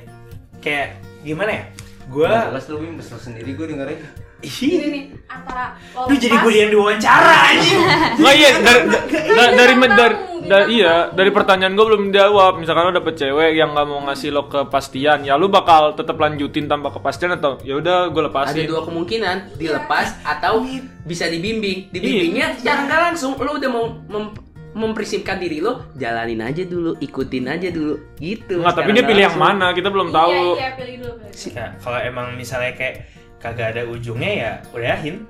Kayak 0.60 1.00
gimana 1.24 1.50
ya? 1.56 1.64
Gue 2.12 2.28
Jelas 2.28 2.66
lu 2.68 2.76
sendiri 3.00 3.56
gue 3.56 3.66
dengerin. 3.72 4.25
Ini 4.42 4.86
nih 4.86 5.02
antara 5.26 5.64
lo 5.90 6.06
Lu 6.06 6.14
jadi 6.14 6.28
lepas, 6.30 6.44
gue 6.44 6.52
yang 6.54 6.70
diwawancara 6.70 7.34
anjing. 7.48 7.80
Nggak 8.20 8.34
iya 8.34 8.48
dari 8.54 8.80
da- 8.84 9.06
da- 9.06 9.08
dari 9.08 9.52
dari 9.56 9.74
tamu, 9.74 9.96
da- 9.96 10.34
bintang 10.36 10.66
iya 10.68 10.94
dari 11.10 11.30
pertanyaan 11.30 11.72
gue 11.72 11.86
belum 11.86 12.02
dijawab 12.06 12.52
misalkan 12.56 12.84
lo 12.84 12.94
dapet 12.94 13.14
cewek 13.16 13.50
yang 13.52 13.72
nggak 13.72 13.82
mau 13.84 13.98
ngasih 14.04 14.30
lo 14.30 14.46
kepastian 14.46 15.18
ya 15.20 15.34
lu 15.34 15.48
bakal 15.48 15.90
tetap 15.92 16.14
lanjutin 16.14 16.64
tanpa 16.64 16.92
kepastian 16.92 17.34
atau 17.34 17.58
ya 17.60 17.74
udah 17.74 18.08
gue 18.08 18.20
Ada 18.20 18.28
lepasin 18.28 18.64
dua 18.64 18.82
kemungkinan, 18.84 19.36
dilepas 19.56 20.06
atau 20.22 20.62
bisa 21.02 21.26
dibimbing. 21.26 21.90
Dibimbingnya 21.90 22.46
Iya. 22.48 22.56
secara 22.56 22.80
nggak 22.84 23.00
langsung 23.06 23.34
lo 23.34 23.50
udah 23.52 23.68
mau 23.68 23.84
mem- 24.06 24.36
memprinsipkan 24.76 25.40
diri 25.40 25.58
lo, 25.58 25.88
jalanin 25.94 26.44
aja 26.44 26.60
dulu, 26.62 27.00
ikutin 27.00 27.48
aja 27.48 27.72
dulu, 27.72 27.96
gitu. 28.20 28.60
nggak 28.60 28.76
tapi 28.76 28.92
dia 28.92 29.02
pilih 29.02 29.24
yang 29.24 29.38
mana 29.40 29.72
kita 29.72 29.88
belum 29.88 30.12
iya, 30.12 30.14
tahu 30.14 30.30
iya 30.52 30.68
pilih 30.76 30.96
dulu 31.00 31.12
pilih 31.16 31.32
dulu. 31.32 31.56
Ya, 31.56 31.66
kalau 31.80 31.98
emang 31.98 32.36
misalnya 32.36 32.76
kayak 32.76 33.08
kagak 33.46 33.68
ada 33.72 33.82
ujungnya 33.84 34.30
ya 34.32 34.52
udahin. 34.70 35.22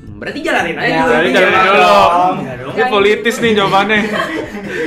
Berarti 0.00 0.40
jalanin 0.40 0.74
aja 0.74 0.88
Ya, 0.88 0.96
dulu. 0.98 1.12
Jalanin 1.30 1.60
dulu. 1.62 1.92
Enggak 2.34 2.56
dong. 2.56 2.72
ini 2.72 2.84
politis 2.88 3.36
nih 3.38 3.52
jawabannya 3.54 3.98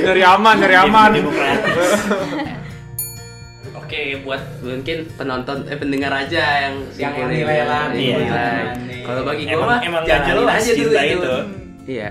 dari 0.04 0.22
aman 0.22 0.56
dari 0.58 0.74
aman. 0.76 1.10
Oke, 3.74 4.00
buat 4.20 4.42
mungkin 4.60 4.96
penonton 5.14 5.66
eh 5.66 5.76
pendengar 5.76 6.10
aja 6.10 6.42
yang 6.66 6.74
Yang 6.94 7.12
nilai 7.30 7.60
lah, 7.62 7.84
Iya. 7.92 8.16
Kalau 9.04 9.22
bagi 9.22 9.44
gua 9.44 9.54
Emang 9.54 9.68
mah 9.68 9.80
emang 9.82 10.02
jalanin 10.02 10.28
jelas 10.34 10.56
aja 10.56 10.72
dulu 10.74 10.92
itu. 10.94 11.14
itu. 11.14 11.34
Iya. 11.86 12.08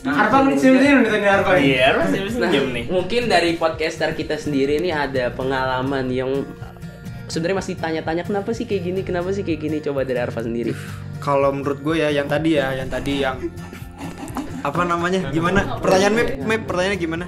Nih 0.00 0.56
sini 0.56 0.86
udah 0.96 1.10
tanya 1.12 1.28
Arfa 1.36 1.52
nih. 1.52 1.64
Iya, 1.66 1.82
harus 1.86 2.08
Nah, 2.08 2.48
nih. 2.72 2.84
mungkin 2.88 3.22
dari 3.28 3.50
podcaster 3.54 4.10
kita 4.12 4.34
sendiri 4.34 4.80
ini 4.80 4.88
ada 4.88 5.28
pengalaman 5.30 6.08
yang 6.08 6.30
sebenarnya 7.30 7.58
masih 7.62 7.74
tanya-tanya 7.78 8.22
kenapa 8.26 8.50
sih 8.52 8.66
kayak 8.66 8.82
gini, 8.82 9.00
kenapa 9.06 9.30
sih 9.30 9.46
kayak 9.46 9.60
gini. 9.62 9.76
Coba 9.80 10.02
dari 10.02 10.18
Arfa 10.18 10.42
sendiri. 10.42 10.74
Kalau 11.22 11.54
menurut 11.54 11.80
gue 11.80 12.02
ya 12.02 12.10
yang 12.10 12.26
tadi 12.26 12.58
ya, 12.58 12.74
yang 12.74 12.90
tadi 12.90 13.22
yang 13.22 13.38
apa 14.60 14.82
namanya? 14.84 15.32
Gimana? 15.32 15.80
Pertanyaan 15.80 16.14
Mep, 16.18 16.28
Mep, 16.44 16.60
pertanyaannya 16.68 17.00
gimana? 17.00 17.26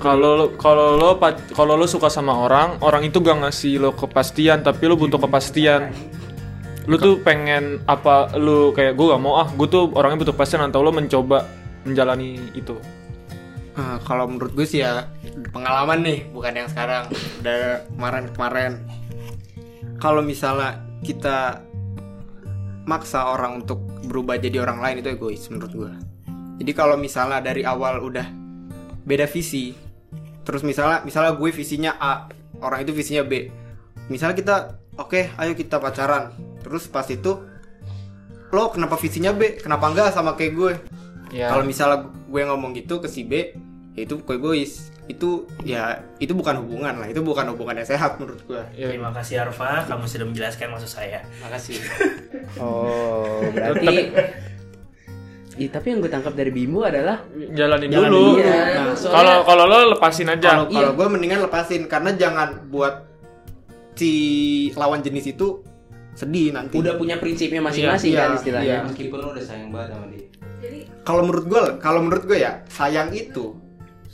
kalau 0.00 0.32
lo 0.32 0.46
kalau 0.56 0.96
lo 0.96 1.20
kalau 1.52 1.76
lo 1.76 1.84
suka 1.84 2.08
sama 2.08 2.32
orang 2.32 2.80
orang 2.80 3.04
itu 3.04 3.20
gak 3.20 3.36
ngasih 3.44 3.76
lo 3.76 3.92
kepastian 3.92 4.64
tapi 4.64 4.88
lo 4.88 4.96
butuh 4.96 5.20
kepastian 5.20 5.92
lo 6.88 6.96
tuh 6.96 7.20
pengen 7.20 7.84
apa 7.84 8.32
lo 8.40 8.72
kayak 8.72 8.96
gue 8.96 9.06
gak 9.12 9.20
mau 9.20 9.44
ah 9.44 9.48
gue 9.52 9.68
tuh 9.68 9.92
orangnya 9.92 10.24
butuh 10.24 10.34
kepastian 10.34 10.64
atau 10.64 10.80
lo 10.80 10.90
mencoba 10.90 11.44
menjalani 11.84 12.40
itu 12.56 12.80
Nah, 13.70 13.96
kalau 14.04 14.28
menurut 14.28 14.52
gue 14.52 14.66
sih 14.68 14.84
ya 14.84 15.08
pengalaman 15.56 16.04
nih, 16.04 16.28
bukan 16.34 16.52
yang 16.52 16.68
sekarang. 16.68 17.08
Udah 17.40 17.86
kemarin-kemarin. 17.88 18.72
Kalau 20.00 20.24
misalnya 20.24 20.80
kita 21.04 21.60
maksa 22.88 23.30
orang 23.30 23.62
untuk 23.62 23.84
berubah 24.08 24.40
jadi 24.40 24.64
orang 24.64 24.80
lain 24.80 25.04
itu 25.04 25.12
egois 25.12 25.44
menurut 25.52 25.72
gue. 25.72 25.92
Jadi 26.60 26.72
kalau 26.72 26.96
misalnya 26.96 27.40
dari 27.40 27.62
awal 27.64 28.00
udah 28.00 28.26
beda 29.04 29.28
visi, 29.28 29.72
terus 30.44 30.64
misalnya 30.64 31.04
misalnya 31.04 31.36
gue 31.36 31.50
visinya 31.52 31.96
A, 32.00 32.28
orang 32.64 32.84
itu 32.84 32.92
visinya 32.96 33.24
B. 33.24 33.48
Misalnya 34.08 34.36
kita 34.36 34.56
oke, 34.98 35.36
ayo 35.36 35.52
kita 35.56 35.80
pacaran. 35.80 36.32
Terus 36.60 36.88
pas 36.88 37.06
itu 37.08 37.40
lo 38.50 38.64
kenapa 38.74 38.98
visinya 38.98 39.30
B? 39.30 39.60
Kenapa 39.62 39.88
enggak 39.88 40.12
sama 40.12 40.34
kayak 40.34 40.52
gue? 40.56 40.72
ya 41.30 41.54
Kalau 41.54 41.62
misalnya 41.62 42.10
gue 42.10 42.42
ngomong 42.42 42.74
gitu 42.74 42.98
ke 42.98 43.08
si 43.08 43.22
B, 43.24 43.54
ya 43.94 44.00
itu 44.04 44.20
gue 44.20 44.36
egois. 44.36 44.90
Itu 45.10 45.30
ya 45.60 45.82
itu 46.16 46.30
bukan 46.30 46.62
hubungan 46.62 46.94
lah, 46.94 47.06
itu 47.06 47.18
bukan 47.20 47.50
hubungan 47.50 47.74
yang 47.74 47.88
sehat 47.88 48.14
menurut 48.16 48.38
gue. 48.44 48.62
ya, 48.72 48.86
Terima 48.88 49.10
kasih 49.10 49.42
Arfa, 49.42 49.82
kamu 49.84 50.06
sudah 50.06 50.22
menjelaskan 50.24 50.70
maksud 50.70 50.90
saya. 50.92 51.26
Makasih. 51.40 51.76
Oh, 52.56 53.42
berarti 53.48 54.10
Ih, 55.56 55.68
tapi 55.68 55.92
yang 55.92 56.00
gue 56.00 56.08
tangkap 56.08 56.32
dari 56.32 56.48
Bimbo 56.48 56.82
adalah 56.82 57.20
jalanin 57.52 57.90
Jalanin 57.90 58.16
dulu 58.16 58.32
dulu. 58.32 58.40
Iya, 58.40 58.58
Nah, 58.80 58.94
kalau 58.96 59.34
kalau 59.44 59.64
lo 59.66 59.92
lepasin 59.92 60.26
aja 60.26 60.48
Kalau 60.48 60.64
Iya. 60.66 60.72
kalau 60.72 60.90
gue 60.94 61.06
mendingan 61.10 61.40
lepasin 61.42 61.82
karena 61.84 62.10
jangan 62.14 62.48
buat 62.66 63.04
si 63.92 64.12
lawan 64.72 64.98
jenis 65.00 65.26
itu 65.28 65.60
sedih 66.12 66.50
nanti. 66.50 66.74
udah 66.74 66.96
punya 66.96 67.16
prinsipnya 67.16 67.60
masing-masing 67.60 68.10
Iya, 68.10 68.18
kan 68.18 68.28
iya, 68.28 68.36
istilahnya. 68.36 68.66
iya. 68.72 68.78
Meskipun 68.82 69.18
lu 69.20 69.28
udah 69.30 69.44
sayang 69.44 69.68
banget 69.68 69.88
sama 69.90 70.06
dia. 70.08 70.24
jadi 70.58 70.78
Kalau 71.00 71.22
menurut 71.22 71.44
gue, 71.46 71.62
kalau 71.78 72.00
menurut 72.00 72.24
gue 72.24 72.38
ya 72.38 72.52
sayang 72.66 73.08
itu 73.12 73.44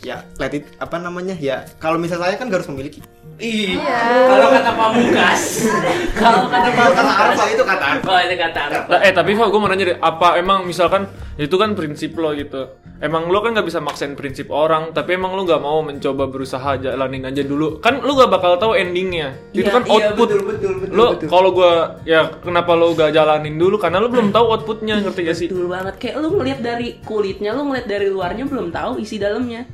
ya 0.01 0.21
let 0.37 0.53
it 0.53 0.69
apa 0.77 0.97
namanya 0.97 1.33
ya 1.35 1.65
kalau 1.77 1.97
misalnya 1.97 2.29
sayang 2.29 2.39
kan 2.39 2.47
gak 2.49 2.59
harus 2.63 2.71
memiliki. 2.71 3.01
Ih, 3.37 3.77
Iya. 3.77 4.01
kalau 4.25 4.49
kata 4.49 4.73
Pamungkas. 4.73 5.43
kalau 6.21 6.49
kata 6.49 6.69
Itu 6.69 6.73
kata 6.73 6.97
Pamungkas. 6.97 7.21
Arfa 7.21 7.45
itu 7.53 7.63
kata 7.63 7.85
Arfa. 7.85 8.09
Oh, 8.09 8.21
itu 8.25 8.35
kata 8.35 8.59
Arfa. 8.65 8.89
Nah, 8.89 9.01
eh 9.05 9.13
tapi 9.13 9.31
Fa, 9.37 9.45
gue 9.47 9.61
mau 9.61 9.69
nanya 9.69 9.85
deh, 9.93 9.99
apa 10.01 10.29
emang 10.41 10.65
misalkan 10.65 11.05
itu 11.37 11.53
kan 11.55 11.77
prinsip 11.77 12.17
lo 12.17 12.33
gitu. 12.33 12.81
Emang 12.97 13.29
lo 13.29 13.45
kan 13.45 13.53
nggak 13.53 13.69
bisa 13.69 13.77
maksain 13.77 14.17
prinsip 14.17 14.49
orang, 14.49 14.97
tapi 14.97 15.21
emang 15.21 15.37
lo 15.37 15.45
nggak 15.45 15.61
mau 15.61 15.85
mencoba 15.85 16.33
berusaha 16.33 16.81
jalanin 16.81 17.29
aja 17.29 17.45
dulu. 17.45 17.77
Kan 17.85 18.01
lo 18.01 18.17
nggak 18.17 18.33
bakal 18.33 18.57
tahu 18.57 18.73
endingnya. 18.73 19.37
itu 19.53 19.69
Iya, 19.69 19.75
kan 19.75 19.83
iya, 19.85 19.93
output. 19.93 20.29
betul, 20.33 20.43
betul, 20.49 20.73
betul, 20.81 20.97
lo 20.97 21.07
kalau 21.29 21.51
gue 21.53 21.73
ya 22.09 22.33
kenapa 22.41 22.73
lo 22.73 22.97
gak 22.97 23.13
jalanin 23.13 23.61
dulu? 23.61 23.77
Karena 23.77 24.01
lo 24.01 24.09
belum 24.09 24.33
tahu 24.33 24.47
outputnya, 24.49 24.97
ngerti 25.05 25.21
gak 25.29 25.37
sih? 25.37 25.49
Betul 25.53 25.69
banget. 25.69 25.95
Kayak 26.01 26.25
lu 26.25 26.29
ngeliat 26.41 26.61
dari 26.65 26.89
kulitnya, 27.05 27.53
lu 27.53 27.69
ngeliat 27.69 27.85
dari 27.85 28.09
luarnya 28.09 28.49
belum 28.49 28.73
tahu 28.73 28.97
isi 28.97 29.21
dalamnya. 29.21 29.69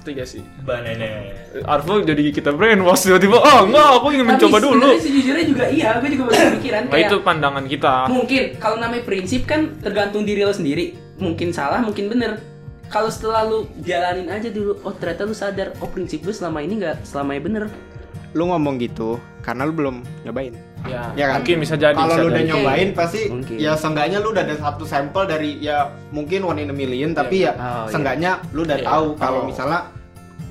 Ngerti 0.00 0.16
gak 0.16 0.28
sih? 0.32 0.40
Banana. 0.64 1.28
Arvo 1.68 2.00
jadi 2.00 2.32
kita 2.32 2.56
brainwash 2.56 3.04
tiba-tiba, 3.04 3.36
oh 3.36 3.68
enggak, 3.68 3.88
aku 4.00 4.06
ingin 4.16 4.26
mencoba 4.32 4.56
Tapi 4.56 4.64
dulu. 4.64 4.80
sebenarnya 4.80 5.04
sejujurnya 5.04 5.44
juga 5.44 5.64
iya, 5.68 5.88
gue 6.00 6.08
juga 6.08 6.24
masih 6.32 6.48
pikiran 6.56 6.80
Nah 6.80 6.92
kayak 6.96 7.04
itu 7.04 7.16
pandangan 7.20 7.64
kita. 7.68 7.94
mungkin 8.08 8.42
kalau 8.56 8.76
namanya 8.80 9.04
prinsip 9.04 9.44
kan 9.44 9.60
tergantung 9.84 10.24
diri 10.24 10.40
lo 10.40 10.56
sendiri. 10.56 10.96
Mungkin 11.20 11.52
salah, 11.52 11.84
mungkin 11.84 12.08
bener. 12.08 12.40
Kalau 12.88 13.12
setelah 13.12 13.44
lu 13.44 13.68
jalanin 13.84 14.32
aja 14.32 14.48
dulu, 14.48 14.80
oh 14.80 14.94
ternyata 14.96 15.28
lu 15.28 15.36
sadar, 15.36 15.76
oh 15.84 15.88
prinsip 15.92 16.24
gue 16.24 16.32
selama 16.32 16.64
ini 16.64 16.80
nggak 16.80 17.04
selamanya 17.04 17.42
bener. 17.44 17.64
Lu 18.32 18.48
ngomong 18.48 18.80
gitu 18.80 19.20
karena 19.44 19.68
lu 19.68 19.76
belum 19.76 20.00
nyobain. 20.24 20.56
Ya, 20.82 21.12
Ya 21.14 21.26
kan? 21.28 21.34
mungkin 21.38 21.56
bisa 21.58 21.74
jadi. 21.74 21.92
Kalau 21.92 22.14
lu 22.16 22.26
udah 22.26 22.38
jadi. 22.38 22.50
nyobain 22.50 22.88
pasti 22.92 23.20
Mungkin. 23.26 23.56
ya 23.56 23.72
seenggaknya 23.72 24.18
lu 24.18 24.30
udah 24.30 24.42
ada 24.42 24.56
satu 24.56 24.84
sampel 24.84 25.22
dari 25.24 25.58
ya 25.58 25.76
mungkin 26.08 26.40
one 26.42 26.58
in 26.58 26.68
a 26.68 26.74
million 26.74 27.12
tapi 27.12 27.44
ya 27.44 27.52
Oh, 27.52 27.60
iya. 27.84 27.90
seenggaknya 27.90 28.30
lu 28.50 28.62
udah 28.62 28.76
Iya. 28.76 28.86
tahu 28.86 29.06
kalau 29.14 29.40
Oh. 29.40 29.46
misalnya 29.46 29.80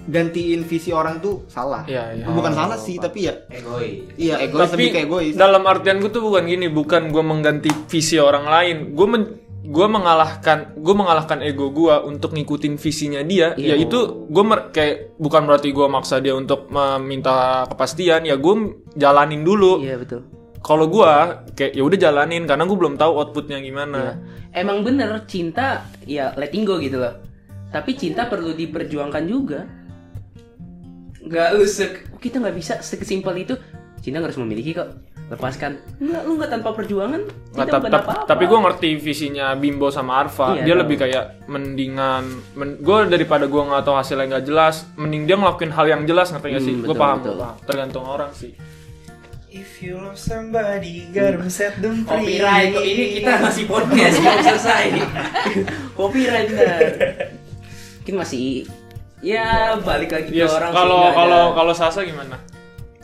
gantiin 0.05 0.61
visi 0.63 0.89
orang 0.91 1.17
tuh 1.19 1.45
salah. 1.45 1.85
Iya, 1.85 2.13
iya. 2.15 2.25
Bukan 2.25 2.49
Oh, 2.49 2.57
salah 2.57 2.77
sih 2.77 2.97
tapi 2.97 3.25
ya 3.25 3.33
Egois. 3.47 4.09
iya 4.15 4.35
egois 4.39 4.65
tapi 4.65 4.73
lebih 4.79 4.89
kayak 4.91 5.07
egois. 5.07 5.33
dalam 5.33 5.61
artian 5.63 5.97
gue 5.97 6.09
tuh 6.09 6.23
bukan 6.23 6.43
gini 6.45 6.65
bukan 6.67 7.09
gue 7.09 7.21
mengganti 7.21 7.69
visi 7.85 8.17
orang 8.17 8.45
lain 8.45 8.77
gue 8.91 9.07
men 9.07 9.23
gue 9.69 9.85
mengalahkan 9.85 10.73
gue 10.75 10.95
mengalahkan 10.97 11.39
ego 11.39 11.69
gue 11.69 11.93
untuk 12.01 12.33
ngikutin 12.33 12.75
visinya 12.75 13.21
dia 13.21 13.53
Iya. 13.53 13.77
yaitu 13.77 14.25
gue 14.25 14.41
mer- 14.41 14.73
kayak 14.73 15.13
bukan 15.15 15.45
berarti 15.45 15.69
gue 15.69 15.85
maksa 15.85 16.17
dia 16.17 16.33
untuk 16.33 16.65
meminta 16.67 17.69
kepastian 17.69 18.25
ya 18.25 18.33
gue 18.33 18.55
jalanin 18.95 19.45
dulu 19.45 19.77
Iya 19.77 20.01
betul. 20.01 20.25
kalau 20.59 20.89
gue 20.89 21.11
kayak 21.53 21.71
ya 21.71 21.83
udah 21.83 21.97
jalanin 21.99 22.43
karena 22.43 22.65
gue 22.65 22.73
belum 22.75 22.97
tahu 22.97 23.13
outputnya 23.15 23.61
gimana 23.61 24.17
Emang 24.49 24.81
bener 24.81 25.13
cinta 25.23 25.85
ya 26.03 26.33
letting 26.33 26.65
go 26.65 26.81
gitu 26.81 26.97
loh. 26.97 27.21
Tapi 27.69 27.93
cinta 27.93 28.25
perlu 28.25 28.57
diperjuangkan 28.57 29.23
juga. 29.23 29.61
nggak 31.19 31.49
usuk 31.61 31.91
kita 32.17 32.41
nggak 32.41 32.57
bisa 32.57 32.73
sekesimpel 32.81 33.35
itu 33.37 33.53
cinta 33.99 34.17
harus 34.17 34.39
memiliki 34.39 34.73
kok 34.73 35.08
lepaskan. 35.29 35.77
Nggak 36.01 36.21
lu 36.25 36.31
nggak 36.41 36.51
tanpa 36.51 36.69
perjuangan. 36.73 37.21
Nggak, 37.53 37.67
tap- 37.69 37.81
bukan 37.85 37.91
apa-apa. 37.93 38.25
tapi 38.25 38.43
gue 38.49 38.59
ngerti 38.65 38.89
visinya 38.97 39.53
Bimbo 39.53 39.93
sama 39.93 40.25
Arfa. 40.25 40.57
Iya, 40.57 40.61
dia 40.65 40.73
tahu. 40.73 40.81
lebih 40.81 40.95
kayak 40.97 41.23
mendingan 41.45 42.23
men, 42.57 42.69
gue 42.81 42.97
daripada 43.05 43.45
gue 43.45 43.61
nggak 43.61 43.83
tahu 43.85 43.95
hasilnya 43.95 44.25
nggak 44.37 44.45
jelas 44.49 44.89
mending 44.97 45.29
dia 45.29 45.37
ngelakuin 45.37 45.71
hal 45.71 45.85
yang 45.85 46.01
jelas 46.09 46.33
ngerti 46.33 46.47
gak 46.49 46.63
sih? 46.65 46.73
Hmm, 46.73 46.85
gue 46.89 46.95
paham 46.97 47.17
betul. 47.21 47.33
gua 47.37 47.41
paham. 47.45 47.55
tergantung 47.69 48.05
orang 48.09 48.31
sih. 48.33 48.51
If 49.49 49.81
you 49.81 49.97
love 49.97 50.13
somebody, 50.13 51.09
gotta 51.09 51.49
set 51.49 51.73
them 51.81 52.05
free. 52.05 52.37
copyright. 52.37 52.69
Kok 52.69 52.85
ini 52.85 53.03
kita 53.17 53.31
masih 53.41 53.65
podcast 53.65 54.15
belum 54.21 54.39
selesai. 54.45 54.85
Copyright. 55.97 56.49
Mungkin 57.97 58.15
masih 58.17 58.69
ya 59.25 59.73
balik 59.81 60.13
lagi 60.13 60.29
ke 60.31 60.37
Yes, 60.37 60.53
orang 60.53 60.69
sih, 60.69 60.77
kalau 60.77 61.01
kalau 61.11 61.43
kalau 61.57 61.73
Sasa 61.73 62.05
gimana 62.05 62.37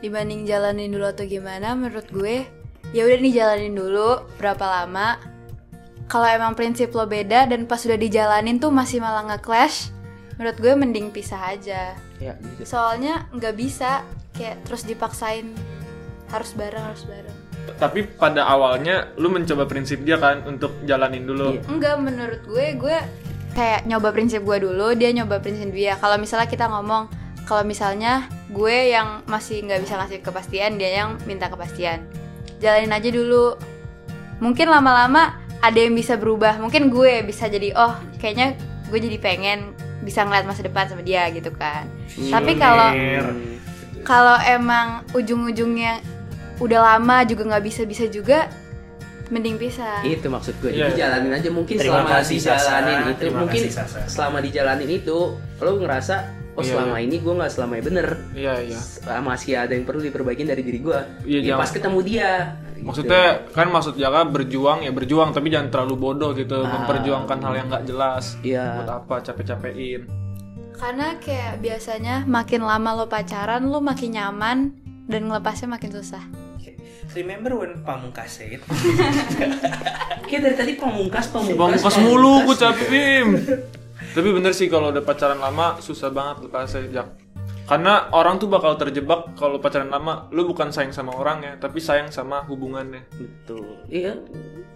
Dibanding 0.05 0.45
jalanin 0.45 0.93
dulu 0.93 1.09
atau 1.09 1.25
gimana 1.25 1.73
menurut 1.73 2.05
gue 2.13 2.45
ya 2.93 3.09
udah 3.09 3.17
nih 3.25 3.33
jalanin 3.41 3.73
dulu 3.73 4.21
berapa 4.37 4.61
lama. 4.61 5.17
Kalau 6.05 6.29
emang 6.29 6.53
prinsip 6.53 6.93
lo 6.93 7.09
beda 7.09 7.49
dan 7.49 7.65
pas 7.65 7.81
udah 7.81 7.97
dijalanin 7.97 8.61
tuh 8.61 8.69
masih 8.69 9.01
malah 9.01 9.25
nge-clash 9.33 9.89
menurut 10.37 10.61
gue 10.61 10.73
mending 10.77 11.09
pisah 11.09 11.41
aja. 11.57 11.97
Ya 12.21 12.37
gitu. 12.37 12.69
soalnya 12.69 13.25
nggak 13.33 13.57
bisa 13.57 14.05
kayak 14.37 14.61
terus 14.69 14.85
dipaksain. 14.85 15.49
Harus 16.29 16.53
bareng 16.53 16.85
harus 16.85 17.01
bareng. 17.09 17.37
Tapi 17.81 18.05
pada 18.05 18.45
awalnya 18.45 19.09
lu 19.17 19.33
mencoba 19.33 19.65
prinsip 19.65 20.05
dia 20.05 20.21
kan 20.21 20.45
untuk 20.45 20.85
jalanin 20.85 21.25
dulu. 21.25 21.57
Iya. 21.57 21.65
enggak 21.65 21.97
menurut 21.97 22.45
gue 22.45 22.65
gue 22.77 22.97
kayak 23.57 23.89
nyoba 23.89 24.13
prinsip 24.13 24.45
gue 24.45 24.69
dulu 24.69 24.93
dia 24.93 25.09
nyoba 25.09 25.41
prinsip 25.41 25.73
dia. 25.73 25.97
Kalau 25.97 26.21
misalnya 26.21 26.45
kita 26.45 26.69
ngomong 26.69 27.24
kalau 27.45 27.61
misalnya 27.61 28.25
gue 28.49 28.89
yang 28.91 29.21
masih 29.29 29.61
nggak 29.61 29.85
bisa 29.85 29.93
ngasih 30.01 30.19
kepastian 30.25 30.81
dia 30.81 31.05
yang 31.05 31.09
minta 31.29 31.45
kepastian. 31.45 32.01
Jalanin 32.57 32.91
aja 32.91 33.09
dulu. 33.13 33.53
Mungkin 34.41 34.67
lama-lama 34.67 35.37
ada 35.61 35.79
yang 35.79 35.93
bisa 35.93 36.17
berubah. 36.17 36.57
Mungkin 36.57 36.89
gue 36.89 37.21
bisa 37.21 37.45
jadi 37.45 37.71
oh 37.77 37.93
kayaknya 38.17 38.57
gue 38.89 38.99
jadi 38.99 39.17
pengen 39.21 39.77
bisa 40.01 40.25
ngeliat 40.25 40.45
masa 40.49 40.65
depan 40.65 40.89
sama 40.89 41.05
dia 41.05 41.29
gitu 41.29 41.53
kan. 41.53 41.85
Tapi 42.09 42.57
kalau 42.57 42.89
kalau 44.01 44.37
emang 44.45 45.05
ujung-ujungnya 45.13 46.01
udah 46.61 46.79
lama 46.95 47.25
juga 47.25 47.45
nggak 47.45 47.63
bisa 47.65 47.81
bisa 47.85 48.09
juga 48.09 48.49
mending 49.29 49.57
pisah. 49.57 50.05
Itu 50.05 50.29
maksud 50.29 50.53
gue. 50.61 50.73
Iya. 50.73 50.93
jadi 50.93 51.09
jalanin 51.09 51.33
aja. 51.33 51.49
Mungkin 51.49 51.75
Terima 51.77 52.05
selama 52.05 52.09
kasih, 52.21 52.37
Sasa. 52.37 52.53
dijalanin 52.53 52.97
itu 53.09 53.21
Terima 53.25 53.39
mungkin 53.41 53.61
kasih, 53.61 53.73
Sasa. 53.73 53.99
selama 54.05 54.37
dijalanin 54.41 54.89
itu 54.89 55.17
lo 55.61 55.71
ngerasa 55.81 56.15
oh 56.55 56.61
Iya, 56.61 56.71
selama 56.71 56.97
ini 56.97 57.15
gue 57.17 57.33
nggak 57.33 57.51
selamanya 57.51 57.83
bener 57.83 58.07
iya 58.31 58.53
iya 58.57 58.79
Ah, 59.05 59.19
masih 59.19 59.53
ada 59.53 59.71
yang 59.71 59.83
perlu 59.83 59.99
diperbaiki 60.01 60.43
dari 60.43 60.61
diri 60.61 60.79
gue 60.79 60.99
Iya, 61.23 61.37
ya, 61.37 61.45
jangan- 61.49 61.61
pas 61.61 61.71
ketemu 61.71 61.99
dia 62.01 62.31
gitu. 62.73 62.85
maksudnya 62.85 63.23
kan 63.49 63.67
maksud 63.69 63.93
Jaka 63.95 64.21
berjuang 64.25 64.79
ya 64.81 64.91
berjuang 64.91 65.29
tapi 65.29 65.47
jangan 65.49 65.69
terlalu 65.69 65.95
bodoh 65.97 66.31
gitu 66.31 66.57
Ah. 66.57 66.71
memperjuangkan 66.71 67.37
hal 67.37 67.53
yang 67.53 67.67
nggak 67.67 67.85
jelas 67.85 68.39
Iya. 68.39 68.79
buat 68.79 68.91
apa 68.95 69.15
capek-capekin 69.21 70.01
Karena 70.75 71.15
kayak 71.17 71.59
biasanya 71.59 72.23
makin 72.25 72.59
lama 72.61 72.91
lo 72.93 73.05
pacaran 73.05 73.63
lo 73.63 73.79
makin 73.79 74.11
nyaman 74.11 74.57
dan 75.07 75.23
ngelepasnya 75.23 75.69
makin 75.69 75.87
susah. 75.89 76.19
Remember 77.13 77.55
when 77.55 77.79
Pamungkas 77.79 78.27
said? 78.35 78.59
kayak 80.27 80.41
dari 80.41 80.55
tadi 80.57 80.73
pamungkas 80.75 81.29
pamungkas 81.29 81.79
Bangkas 81.79 81.95
mulu 81.97 82.43
gue 82.43 82.55
capek 82.57 82.87
Bim. 82.89 83.27
Tapi 84.15 84.29
bener 84.31 84.55
sih 84.55 84.71
kalau 84.71 84.95
udah 84.95 85.03
pacaran 85.03 85.37
lama 85.37 85.75
susah 85.77 86.07
banget 86.07 86.47
lepasnya 86.47 86.87
Jak. 86.87 87.07
Karena 87.65 88.13
orang 88.13 88.37
tuh 88.37 88.45
bakal 88.45 88.77
terjebak 88.77 89.33
kalau 89.33 89.57
pacaran 89.57 89.89
lama, 89.89 90.29
lu 90.29 90.45
bukan 90.45 90.69
sayang 90.69 90.93
sama 90.93 91.17
orangnya, 91.17 91.57
tapi 91.57 91.81
sayang 91.81 92.13
sama 92.13 92.45
hubungannya. 92.45 93.09
betul 93.11 93.81
iya 93.89 94.13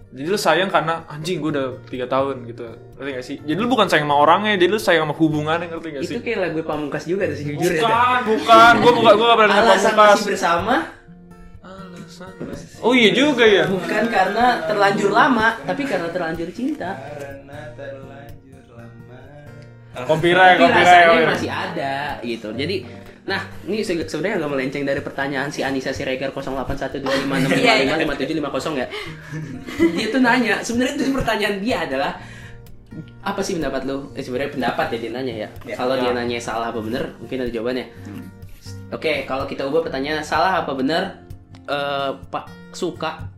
Jadi 0.10 0.26
lu 0.26 0.34
sayang 0.36 0.74
karena 0.74 1.06
anjing 1.06 1.38
gue 1.38 1.54
udah 1.54 1.86
tiga 1.86 2.10
tahun 2.10 2.50
gitu, 2.50 2.66
ngerti 2.98 3.10
gak 3.14 3.26
sih? 3.30 3.38
Jadi 3.46 3.58
lu 3.62 3.70
bukan 3.70 3.86
sayang 3.86 4.10
sama 4.10 4.18
orangnya, 4.18 4.58
jadi 4.58 4.74
lu 4.74 4.82
sayang 4.82 5.06
sama 5.06 5.14
hubungannya, 5.14 5.70
ngerti 5.70 5.88
gak 5.88 6.02
itu 6.02 6.10
sih? 6.10 6.18
kayak 6.20 6.40
lagu 6.50 6.60
pamungkas 6.66 7.04
juga 7.06 7.24
tuh 7.30 7.38
sih 7.38 7.46
jujur 7.54 7.72
ya 7.78 7.82
Bukan, 7.86 8.20
bukan, 8.26 8.74
gue 8.82 8.92
bukan, 8.98 9.14
gue 9.14 9.28
gak 9.30 9.38
pernah 9.38 9.56
alasan 9.62 9.94
pamungkas. 9.94 10.10
masih 10.18 10.28
bersama 10.34 10.76
Alasan. 11.62 12.32
Oh 12.82 12.94
iya 12.98 13.14
juga 13.14 13.46
ya. 13.46 13.70
bukan 13.70 14.04
karena 14.10 14.46
terlanjur 14.66 15.12
lama 15.14 15.48
tapi 15.62 15.86
karena 15.86 16.10
terlanjur 16.10 16.50
cinta 16.52 16.98
Karena 16.98 17.60
terlanjur. 17.78 18.19
Copyright, 20.10 20.56
tapi 20.56 20.64
copyright. 20.64 20.80
rasanya 20.80 21.06
copyright. 21.08 21.30
masih 21.34 21.50
ada 21.52 21.94
gitu 22.22 22.48
jadi 22.54 22.76
nah 23.22 23.40
ini 23.64 23.80
se- 23.80 23.96
sebenarnya 24.02 24.36
agak 24.38 24.50
melenceng 24.50 24.84
dari 24.84 25.00
pertanyaan 25.00 25.48
si 25.48 25.62
Anissa 25.62 25.92
Siregar 25.92 26.32
081256555750 26.32 28.76
ya 28.76 28.88
dia 29.92 30.06
tuh 30.10 30.20
nanya 30.20 30.54
sebenarnya 30.60 30.94
itu 30.96 31.12
pertanyaan 31.12 31.56
dia 31.60 31.76
adalah 31.84 32.12
apa 33.22 33.40
sih 33.40 33.54
pendapat 33.54 33.86
lo 33.86 34.10
eh 34.14 34.20
sebenarnya 34.20 34.52
pendapat 34.52 34.86
ya 34.90 34.98
dia 35.00 35.12
nanya 35.12 35.34
ya, 35.38 35.48
Ya. 35.64 35.76
kalau 35.76 35.94
dia 35.96 36.06
Ya. 36.06 36.16
nanya 36.16 36.38
salah 36.40 36.68
apa 36.70 36.80
benar 36.80 37.04
mungkin 37.18 37.38
ada 37.40 37.52
jawabannya 37.52 37.86
oke 38.90 39.12
kalau 39.26 39.44
kita 39.46 39.62
ubah 39.64 39.82
pertanyaan 39.84 40.24
salah 40.24 40.58
apa 40.58 40.72
benar 40.74 41.02
eh, 41.66 42.10
pak 42.26 42.46
suka 42.72 43.30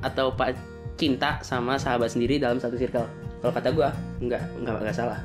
atau 0.00 0.32
pak 0.32 0.54
cinta 0.94 1.36
sama 1.42 1.74
sahabat 1.74 2.08
sendiri 2.08 2.38
dalam 2.38 2.56
satu 2.56 2.74
circle 2.74 3.04
kalau 3.40 3.52
kata 3.52 3.68
gua 3.70 3.90
enggak 4.18 4.40
enggak 4.56 4.74
enggak 4.78 4.94
salah 4.94 5.18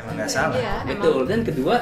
Emang 0.00 0.14
nggak 0.16 0.28
salah. 0.28 0.56
Iya, 0.56 0.72
emang. 0.80 0.88
Betul. 0.96 1.20
Dan 1.26 1.40
kedua, 1.42 1.76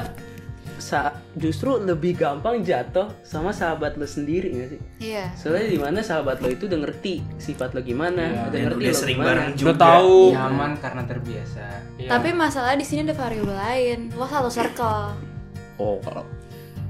sa- 0.77 1.11
justru 1.33 1.75
lebih 1.77 2.15
gampang 2.15 2.59
jatuh 2.59 3.11
sama 3.21 3.51
sahabat 3.51 3.95
lo 3.95 4.03
sendiri 4.03 4.47
gak 4.53 4.69
sih? 4.69 4.81
Iya. 5.05 5.25
Soalnya 5.33 5.67
di 5.67 5.77
mana 5.77 5.99
sahabat 5.99 6.39
lo 6.39 6.47
itu 6.47 6.65
udah 6.65 6.79
ngerti 6.81 7.19
sifat 7.37 7.71
lo 7.71 7.81
gimana, 7.81 8.47
udah 8.47 8.51
Dan 8.51 8.61
ngerti 8.65 8.79
udah 8.79 8.89
lo 8.89 8.97
sering 8.97 9.17
gimana. 9.17 9.29
bareng 9.29 9.49
juga. 9.53 9.67
Udah 9.69 9.77
tahu. 9.77 10.15
Nyaman 10.33 10.71
karena 10.77 11.01
terbiasa. 11.03 11.65
Iya. 11.95 12.09
Tapi 12.09 12.29
masalah 12.33 12.73
di 12.73 12.83
sini 12.83 12.99
ada 13.01 13.13
variabel 13.13 13.55
lain. 13.55 13.99
Lo 14.13 14.25
satu 14.25 14.49
circle. 14.49 15.03
Oh, 15.77 15.99
kalau 15.99 16.23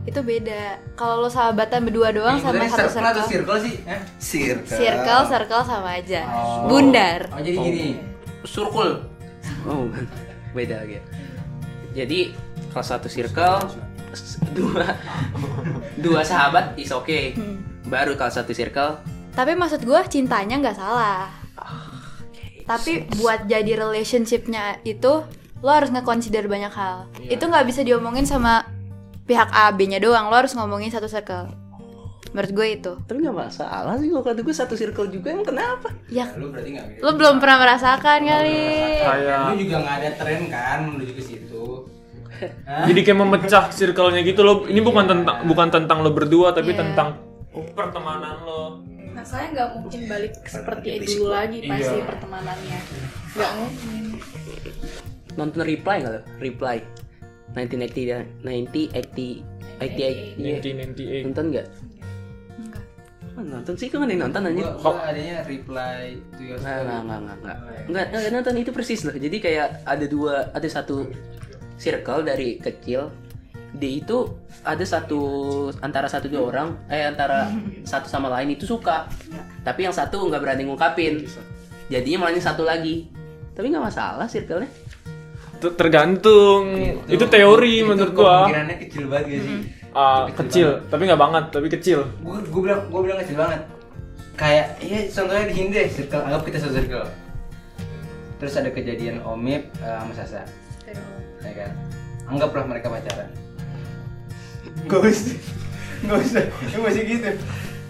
Itu 0.02 0.24
beda. 0.24 0.80
Kalau 0.96 1.22
lo 1.22 1.30
sahabatan 1.30 1.86
berdua 1.86 2.10
doang 2.10 2.40
sama 2.40 2.66
satu 2.66 2.90
circle 2.90 3.06
atau 3.06 3.22
circle. 3.22 3.30
circle 3.30 3.58
sih? 3.62 3.76
Eh? 3.86 4.02
Circle. 4.18 4.78
Circle, 4.80 5.22
circle 5.28 5.64
sama 5.64 5.90
aja. 5.92 6.22
Oh. 6.26 6.66
Bundar. 6.66 7.30
Oh 7.30 7.38
jadi 7.38 7.58
gini. 7.60 7.88
surkul. 8.42 9.06
Oh, 9.68 9.86
beda 10.54 10.86
lagi. 10.86 11.00
ya. 11.00 11.04
Jadi 12.04 12.34
kalau 12.70 12.86
satu 12.86 13.08
circle 13.10 13.66
dua 14.58 14.98
dua 15.98 16.22
sahabat 16.26 16.78
is 16.78 16.90
oke. 16.94 17.38
Hmm. 17.38 17.62
Baru 17.90 18.14
kalau 18.14 18.30
satu 18.30 18.54
circle 18.54 19.02
Tapi 19.34 19.56
maksud 19.56 19.86
gue 19.88 20.00
cintanya 20.12 20.60
nggak 20.60 20.78
salah. 20.78 21.32
Tapi 22.70 23.08
buat 23.18 23.50
jadi 23.50 23.82
relationshipnya 23.82 24.84
itu 24.86 25.26
lo 25.60 25.70
harus 25.72 25.90
nge-consider 25.90 26.46
banyak 26.46 26.70
hal. 26.70 27.10
Itu 27.26 27.50
nggak 27.50 27.66
bisa 27.66 27.82
diomongin 27.82 28.30
sama 28.30 28.68
pihak 29.26 29.50
A 29.50 29.74
B-nya 29.74 29.98
doang. 29.98 30.30
Lo 30.30 30.36
harus 30.38 30.54
ngomongin 30.54 30.94
satu 30.94 31.10
circle. 31.10 31.50
Menurut 32.30 32.52
gue 32.54 32.68
itu. 32.70 32.92
tapi 33.04 33.18
nggak 33.20 33.34
masalah 33.34 33.98
sih 33.98 34.08
kalau 34.08 34.22
kata 34.22 34.40
gue 34.40 34.54
satu 34.54 34.74
circle 34.74 35.10
juga 35.10 35.34
emang 35.34 35.48
kenapa? 35.48 35.90
Ya, 36.08 36.30
Lu 36.38 36.54
berarti 36.54 36.70
nggak 36.72 36.86
lo 37.02 37.12
belum 37.14 37.42
pernah 37.42 37.58
merasakan 37.60 38.20
kali. 38.22 38.62
Kayak 39.02 39.38
Lu 39.50 39.56
juga 39.58 39.76
nggak 39.82 39.96
ada 39.98 40.10
tren 40.14 40.42
kan 40.46 40.80
menuju 40.88 41.14
ke 41.14 41.24
situ. 41.24 41.66
jadi 42.88 43.00
kayak 43.02 43.18
memecah 43.18 43.64
circle-nya 43.70 44.22
gitu 44.22 44.42
loh. 44.42 44.64
Ini 44.64 44.80
bukan 44.80 45.06
tentang 45.06 45.38
bukan 45.44 45.68
tentang 45.68 45.98
lo 46.00 46.14
berdua 46.14 46.54
tapi 46.54 46.72
Iya. 46.72 46.86
tentang 46.86 47.18
pertemanan 47.74 48.38
lo. 48.46 48.64
Rasanya 49.12 49.48
nggak 49.52 49.70
mungkin 49.76 50.02
balik 50.08 50.34
seperti 50.46 50.88
dulu 51.04 51.34
lagi 51.34 51.60
pasti 51.66 51.98
Iya. 51.98 52.06
pertemanannya. 52.06 52.80
Nggak 53.34 53.52
mungkin. 53.58 54.04
nonton 55.36 55.62
reply 55.64 55.96
nggak 56.00 56.14
lo? 56.14 56.22
Reply 56.38 56.78
1980 57.50 58.06
dan 58.06 58.22
90 58.40 58.94
80 58.94 59.42
88 59.80 60.38
iya. 60.38 60.60
1998. 60.62 61.26
nonton 61.26 61.46
nggak? 61.50 61.68
Oh, 63.40 63.48
nonton 63.48 63.72
sih 63.80 63.88
kan 63.88 64.04
ada 64.04 64.12
yang 64.12 64.28
nonton 64.28 64.52
aja. 64.52 64.76
Gua 64.76 65.00
adanya 65.00 65.48
reply 65.48 66.12
to 66.36 66.42
your 66.44 66.60
Nggak, 66.60 66.76
story. 66.76 66.84
nggak, 66.84 67.02
nggak, 67.08 67.20
nggak, 67.24 67.38
nggak. 67.40 67.58
Nggak, 67.88 68.06
nggak 68.12 68.32
nonton 68.36 68.56
itu 68.60 68.72
persis 68.76 69.02
loh. 69.08 69.16
Jadi 69.16 69.38
kayak 69.40 69.68
ada 69.88 70.06
dua, 70.12 70.52
ada 70.52 70.68
satu 70.68 71.08
circle 71.80 72.28
dari 72.28 72.60
kecil. 72.60 73.08
Dia 73.72 73.92
itu 73.96 74.28
ada 74.68 74.84
satu 74.84 75.22
antara 75.80 76.12
satu 76.12 76.28
dua 76.28 76.52
orang, 76.52 76.68
eh 76.92 77.08
antara 77.08 77.48
satu 77.88 78.12
sama 78.12 78.28
lain 78.28 78.60
itu 78.60 78.68
suka. 78.68 79.08
Tapi 79.64 79.88
yang 79.88 79.96
satu 79.96 80.28
nggak 80.28 80.42
berani 80.44 80.68
ngungkapin. 80.68 81.24
Jadinya 81.88 82.28
malah 82.28 82.36
yang 82.36 82.44
satu 82.44 82.68
lagi. 82.68 83.08
Tapi 83.56 83.72
nggak 83.72 83.88
masalah 83.88 84.28
circle-nya. 84.28 84.68
Ter- 85.64 85.80
Tergantung. 85.80 86.76
Itu 87.08 87.24
teori 87.32 87.88
menurut 87.88 88.12
gua. 88.12 88.52
Kecil 88.52 89.08
banget 89.08 89.32
gak 89.32 89.42
sih? 89.48 89.58
Ah, 89.90 90.30
kecil, 90.30 90.86
tapi 90.86 91.10
nggak 91.10 91.22
banget, 91.22 91.44
tapi 91.50 91.68
kecil. 91.68 92.06
Gua, 92.22 92.38
gua 92.46 92.62
bilang 92.62 92.82
gua 92.94 93.02
bilang 93.02 93.20
kecil 93.26 93.38
banget. 93.42 93.62
Kayak 94.38 94.78
iya 94.80 95.00
contohnya 95.10 95.46
di 95.50 95.56
sini 95.58 95.70
deh, 95.74 95.88
circle 95.90 96.24
anggap 96.24 96.42
kita 96.46 96.58
satu 96.62 96.74
circle. 96.78 97.10
Terus 98.40 98.54
ada 98.56 98.70
kejadian 98.72 99.20
Omip 99.28 99.68
eh, 99.84 99.98
sama 100.00 100.14
Sasa. 100.16 100.42
Ya 101.44 101.52
kan? 101.52 101.72
Anggaplah 102.30 102.64
mereka 102.70 102.88
pacaran. 102.88 103.28
Gak 104.88 105.02
usah. 105.04 105.36
Gak 106.08 106.18
usah. 106.24 106.44
Lu 106.72 106.80
masih 106.86 107.04
gitu. 107.04 107.30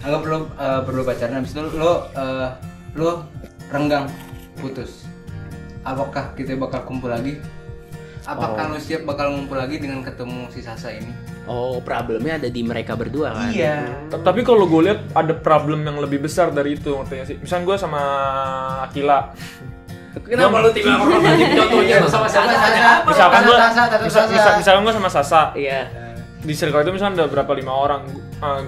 Anggap 0.02 0.22
lo 0.26 0.38
eh, 0.58 0.80
berdua 0.88 1.06
pacaran 1.14 1.44
habis 1.44 1.54
itu 1.54 1.62
lo 1.78 2.10
eh, 2.18 2.50
lo 2.98 3.30
renggang 3.70 4.10
putus. 4.58 5.06
Apakah 5.86 6.34
kita 6.34 6.58
bakal 6.58 6.82
kumpul 6.88 7.14
lagi? 7.14 7.38
Apakah 8.26 8.74
lo 8.74 8.82
siap 8.82 9.06
bakal 9.06 9.36
ngumpul 9.36 9.60
lagi 9.60 9.78
dengan 9.78 10.02
ketemu 10.02 10.50
si 10.50 10.66
Sasa 10.66 10.90
ini? 10.96 11.14
Oh, 11.50 11.82
problemnya 11.82 12.38
ada 12.38 12.46
di 12.46 12.62
mereka 12.62 12.94
berdua 12.94 13.34
kan? 13.34 13.50
Iya. 13.50 14.06
T- 14.06 14.22
Tapi 14.22 14.42
kalau 14.42 14.64
gue 14.64 14.82
lihat 14.86 15.02
ada 15.12 15.34
problem 15.34 15.82
yang 15.82 15.98
lebih 15.98 16.22
besar 16.22 16.50
dari 16.50 16.74
itu 16.74 16.94
ngerti 16.94 17.14
gak 17.16 17.28
sih? 17.28 17.38
Misalnya 17.38 17.66
gue 17.66 17.78
sama 17.80 18.02
Akila, 18.86 19.34
Kenapa 20.20 20.60
lu 20.60 20.70
tiba 20.70 20.90
menghormati 20.92 21.46
contohnya 21.48 21.96
sama 22.04 22.26
apa? 22.26 23.06
misalkan 23.08 23.42
gue, 23.42 23.56
Sasa, 23.56 23.82
misal, 24.00 24.10
Sasa. 24.10 24.22
misal- 24.28 24.56
misalkan 24.58 24.82
gue 24.84 24.94
sama 24.94 25.10
Sasa, 25.10 25.42
Iya. 25.54 25.80
di 26.40 26.54
circle 26.54 26.82
itu 26.82 26.92
misalnya 26.92 27.16
ada 27.20 27.28
berapa 27.28 27.52
lima 27.52 27.74
orang, 27.74 28.02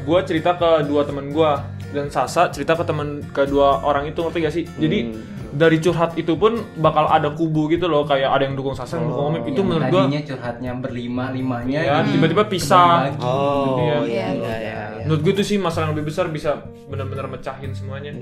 gue 0.02 0.20
cerita 0.24 0.54
ke 0.54 0.86
dua 0.86 1.02
temen 1.04 1.30
gue 1.30 1.52
dan 1.92 2.08
Sasa 2.08 2.50
cerita 2.50 2.74
ke 2.74 2.84
temen 2.84 3.08
kedua 3.28 3.82
orang 3.82 4.06
itu 4.06 4.20
ngerti 4.20 4.38
gak 4.40 4.54
sih? 4.54 4.66
Jadi 4.72 4.98
Hmm. 5.04 5.40
Dari 5.52 5.78
curhat 5.78 6.16
itu 6.16 6.34
pun 6.34 6.58
bakal 6.78 7.06
ada 7.06 7.30
kubu 7.30 7.68
gitu 7.68 7.86
loh, 7.86 8.04
kayak 8.04 8.32
ada 8.32 8.44
yang 8.48 8.56
dukung 8.56 8.72
Sasa, 8.72 8.96
yang 8.96 9.08
dukung 9.08 9.36
Omip 9.36 9.44
itu 9.46 9.60
menurut 9.60 9.84
gue, 9.86 10.02
tadinya 10.02 10.22
curhatnya 10.24 10.72
berlima 10.76 11.26
limanya 11.30 11.80
ya 11.80 11.96
tiba-tiba 12.02 12.44
pisah. 12.46 13.12
Oh, 13.20 13.76
Iya. 13.78 13.98
iya 14.08 14.28
iya 14.32 14.56
iya. 14.58 14.78
Menurut 15.04 15.22
gue 15.22 15.34
itu 15.36 15.44
sih 15.44 15.58
masalah 15.58 15.88
yang 15.88 15.94
lebih 15.94 16.08
besar 16.08 16.28
bisa 16.28 16.56
benar-benar 16.88 17.28
mecahin 17.28 17.72
semuanya. 17.72 18.16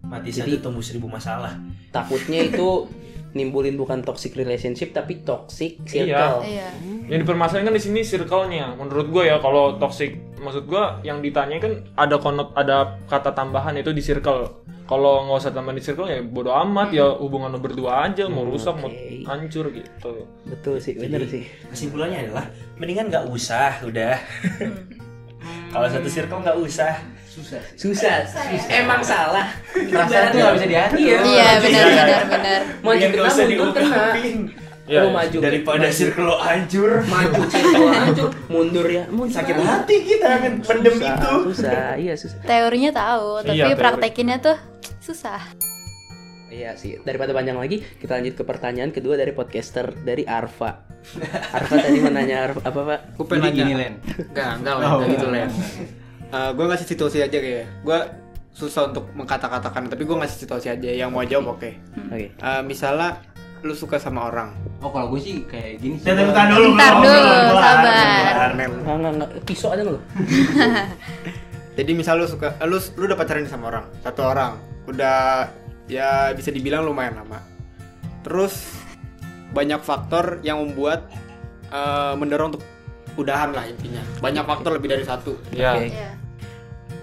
Mati 0.00 0.32
Jadi- 0.32 0.56
satu 0.58 0.68
tumbuh 0.68 0.82
seribu 0.82 1.06
masalah. 1.06 1.54
Takutnya 1.88 2.42
itu 2.44 2.88
nimbulin 3.30 3.78
bukan 3.78 4.02
toxic 4.02 4.34
relationship 4.34 4.90
tapi 4.90 5.22
toxic 5.22 5.78
Iya. 5.84 5.86
circle. 5.86 6.38
Iya. 6.42 6.68
Yang 7.06 7.18
dipermasalahin 7.22 7.66
kan 7.66 7.76
di 7.76 7.82
sini 7.82 8.00
circle-nya. 8.02 8.74
Menurut 8.74 9.06
gue 9.06 9.22
ya 9.24 9.38
kalau 9.38 9.76
toxic, 9.76 10.18
maksud 10.36 10.66
gue 10.66 10.82
yang 11.04 11.22
ditanya 11.22 11.60
kan 11.60 11.72
ada 11.94 12.18
konot 12.18 12.50
ada 12.54 12.98
kata 13.06 13.30
tambahan 13.30 13.76
itu 13.76 13.92
di 13.92 14.02
circle. 14.02 14.66
Kalau 14.90 15.22
nggak 15.22 15.38
usah 15.38 15.54
tambahan 15.54 15.78
di 15.78 15.84
circle 15.86 16.10
ya 16.10 16.18
bodo 16.18 16.50
amat 16.50 16.90
ya 16.90 17.14
hubungan 17.14 17.54
lo 17.54 17.62
berdua 17.62 18.10
aja 18.10 18.26
mau 18.26 18.42
rusak 18.42 18.74
mau 18.74 18.90
hancur 19.22 19.70
gitu. 19.70 20.26
Betul 20.50 20.82
sih, 20.82 20.98
bener 20.98 21.22
Jadi, 21.22 21.30
sih. 21.30 21.44
Kesimpulannya 21.70 22.26
adalah 22.26 22.50
mendingan 22.74 23.06
nggak 23.06 23.30
usah 23.30 23.86
udah. 23.86 24.18
Kalau 25.70 25.86
satu 25.86 26.10
circle 26.10 26.42
nggak 26.42 26.58
usah. 26.58 26.98
susah 27.30 27.62
sih. 27.62 27.78
Susah, 27.78 28.26
emang 28.74 29.06
salah. 29.06 29.54
Perasaan 29.70 30.34
tuh 30.34 30.42
gak 30.42 30.54
bisa 30.58 30.66
diatur. 30.66 30.98
Iya. 30.98 31.18
Iya, 31.22 31.48
benar 31.62 31.84
benar 31.86 32.22
benar. 32.26 32.60
Nggak 32.82 33.30
usah 33.30 33.44
mundur 33.46 33.70
kena. 33.70 33.78
diungkapin. 33.78 34.38
Ya, 34.90 35.06
Lu 35.06 35.08
ya. 35.08 35.22
maju 35.22 35.36
Daripada 35.38 35.86
maju. 35.86 35.94
circle 35.94 36.26
lo 36.26 36.36
hancur. 36.36 36.90
maju 37.06 37.40
circle 37.46 37.88
hancur, 37.88 38.28
mundur 38.52 38.86
ya. 38.90 39.06
Mau 39.06 39.22
Sakit 39.22 39.54
hati 39.54 39.96
kita 40.02 40.26
kan 40.36 40.52
pendem 40.58 40.94
Susah, 40.98 41.14
itu. 41.14 41.32
Susah, 41.54 41.88
iya 42.02 42.14
susah. 42.18 42.38
Teorinya 42.42 42.90
tahu, 42.90 43.28
tapi 43.40 43.54
Iya, 43.54 43.70
teori. 43.70 43.78
praktekinnya 43.78 44.42
tuh 44.42 44.58
susah. 44.98 45.38
Iya 46.50 46.74
sih. 46.74 46.98
Daripada 47.00 47.30
panjang 47.30 47.54
lagi, 47.54 47.86
kita 48.02 48.18
lanjut 48.18 48.34
ke 48.34 48.42
pertanyaan 48.42 48.90
kedua 48.90 49.14
dari 49.14 49.30
podcaster 49.30 49.94
dari 49.96 50.26
Arfa. 50.26 50.82
Arfa 51.56 51.74
tadi 51.78 52.02
mau 52.02 52.10
nanya 52.10 52.50
Arfa, 52.50 52.60
apa 52.60 52.80
pak? 52.82 53.00
Gue 53.14 53.26
pengen 53.28 53.54
gini, 53.54 53.70
nanya. 53.70 53.76
Len. 53.78 53.94
Enggak, 54.26 54.50
enggak 54.58 54.74
lah, 54.74 54.88
enggak 54.90 55.08
gitu 55.08 55.26
Len. 55.30 55.48
gue 56.50 56.64
ngasih 56.66 56.86
situasi 56.88 57.18
aja 57.22 57.38
kayak. 57.38 57.66
Gue 57.80 57.98
susah 58.50 58.90
untuk 58.90 59.06
mengkata-katakan, 59.14 59.86
tapi 59.86 60.02
gue 60.02 60.16
ngasih 60.18 60.38
situasi 60.42 60.66
aja. 60.68 60.90
Yang 60.90 61.08
mau 61.08 61.22
jawab 61.22 61.54
oke. 61.54 61.70
Oke. 62.10 62.34
Eh, 62.34 62.62
misalnya 62.66 63.22
lu 63.62 63.70
suka 63.72 64.02
sama 64.02 64.26
orang. 64.26 64.50
Oh 64.80 64.88
kalau 64.88 65.12
gue 65.12 65.20
sih 65.20 65.44
kayak 65.44 65.76
gini 65.84 66.00
sih. 66.00 66.08
Bentar, 66.08 66.24
bentar 66.24 66.46
dulu. 66.56 66.68
Bentar 66.72 66.92
dulu, 66.96 67.20
kelar, 67.52 67.76
sabar. 67.76 68.48
Enggak, 68.56 68.94
enggak, 68.96 69.12
enggak. 69.12 69.30
Pisau 69.44 69.68
nggak 69.76 69.84
lo? 69.84 70.00
Jadi 71.78 71.90
misal 71.92 72.20
lu 72.20 72.26
suka, 72.28 72.56
eh, 72.56 72.66
lu 72.68 72.80
lu 72.96 73.04
udah 73.04 73.16
pacaran 73.16 73.44
sama 73.44 73.72
orang, 73.72 73.84
satu 74.00 74.20
orang, 74.24 74.56
udah 74.88 75.48
ya 75.88 76.32
bisa 76.32 76.48
dibilang 76.48 76.88
lumayan 76.88 77.20
lama. 77.20 77.44
Terus 78.24 78.80
banyak 79.52 79.80
faktor 79.84 80.40
yang 80.40 80.64
membuat 80.64 81.12
eh, 81.68 82.14
mendorong 82.16 82.56
untuk 82.56 82.64
udahan 83.20 83.52
lah 83.52 83.68
intinya. 83.68 84.00
Banyak 84.24 84.44
faktor 84.48 84.80
lebih 84.80 84.96
dari 84.96 85.04
satu. 85.04 85.36
Ya. 85.52 85.76
Oke. 85.76 85.92
Iya. 85.92 86.10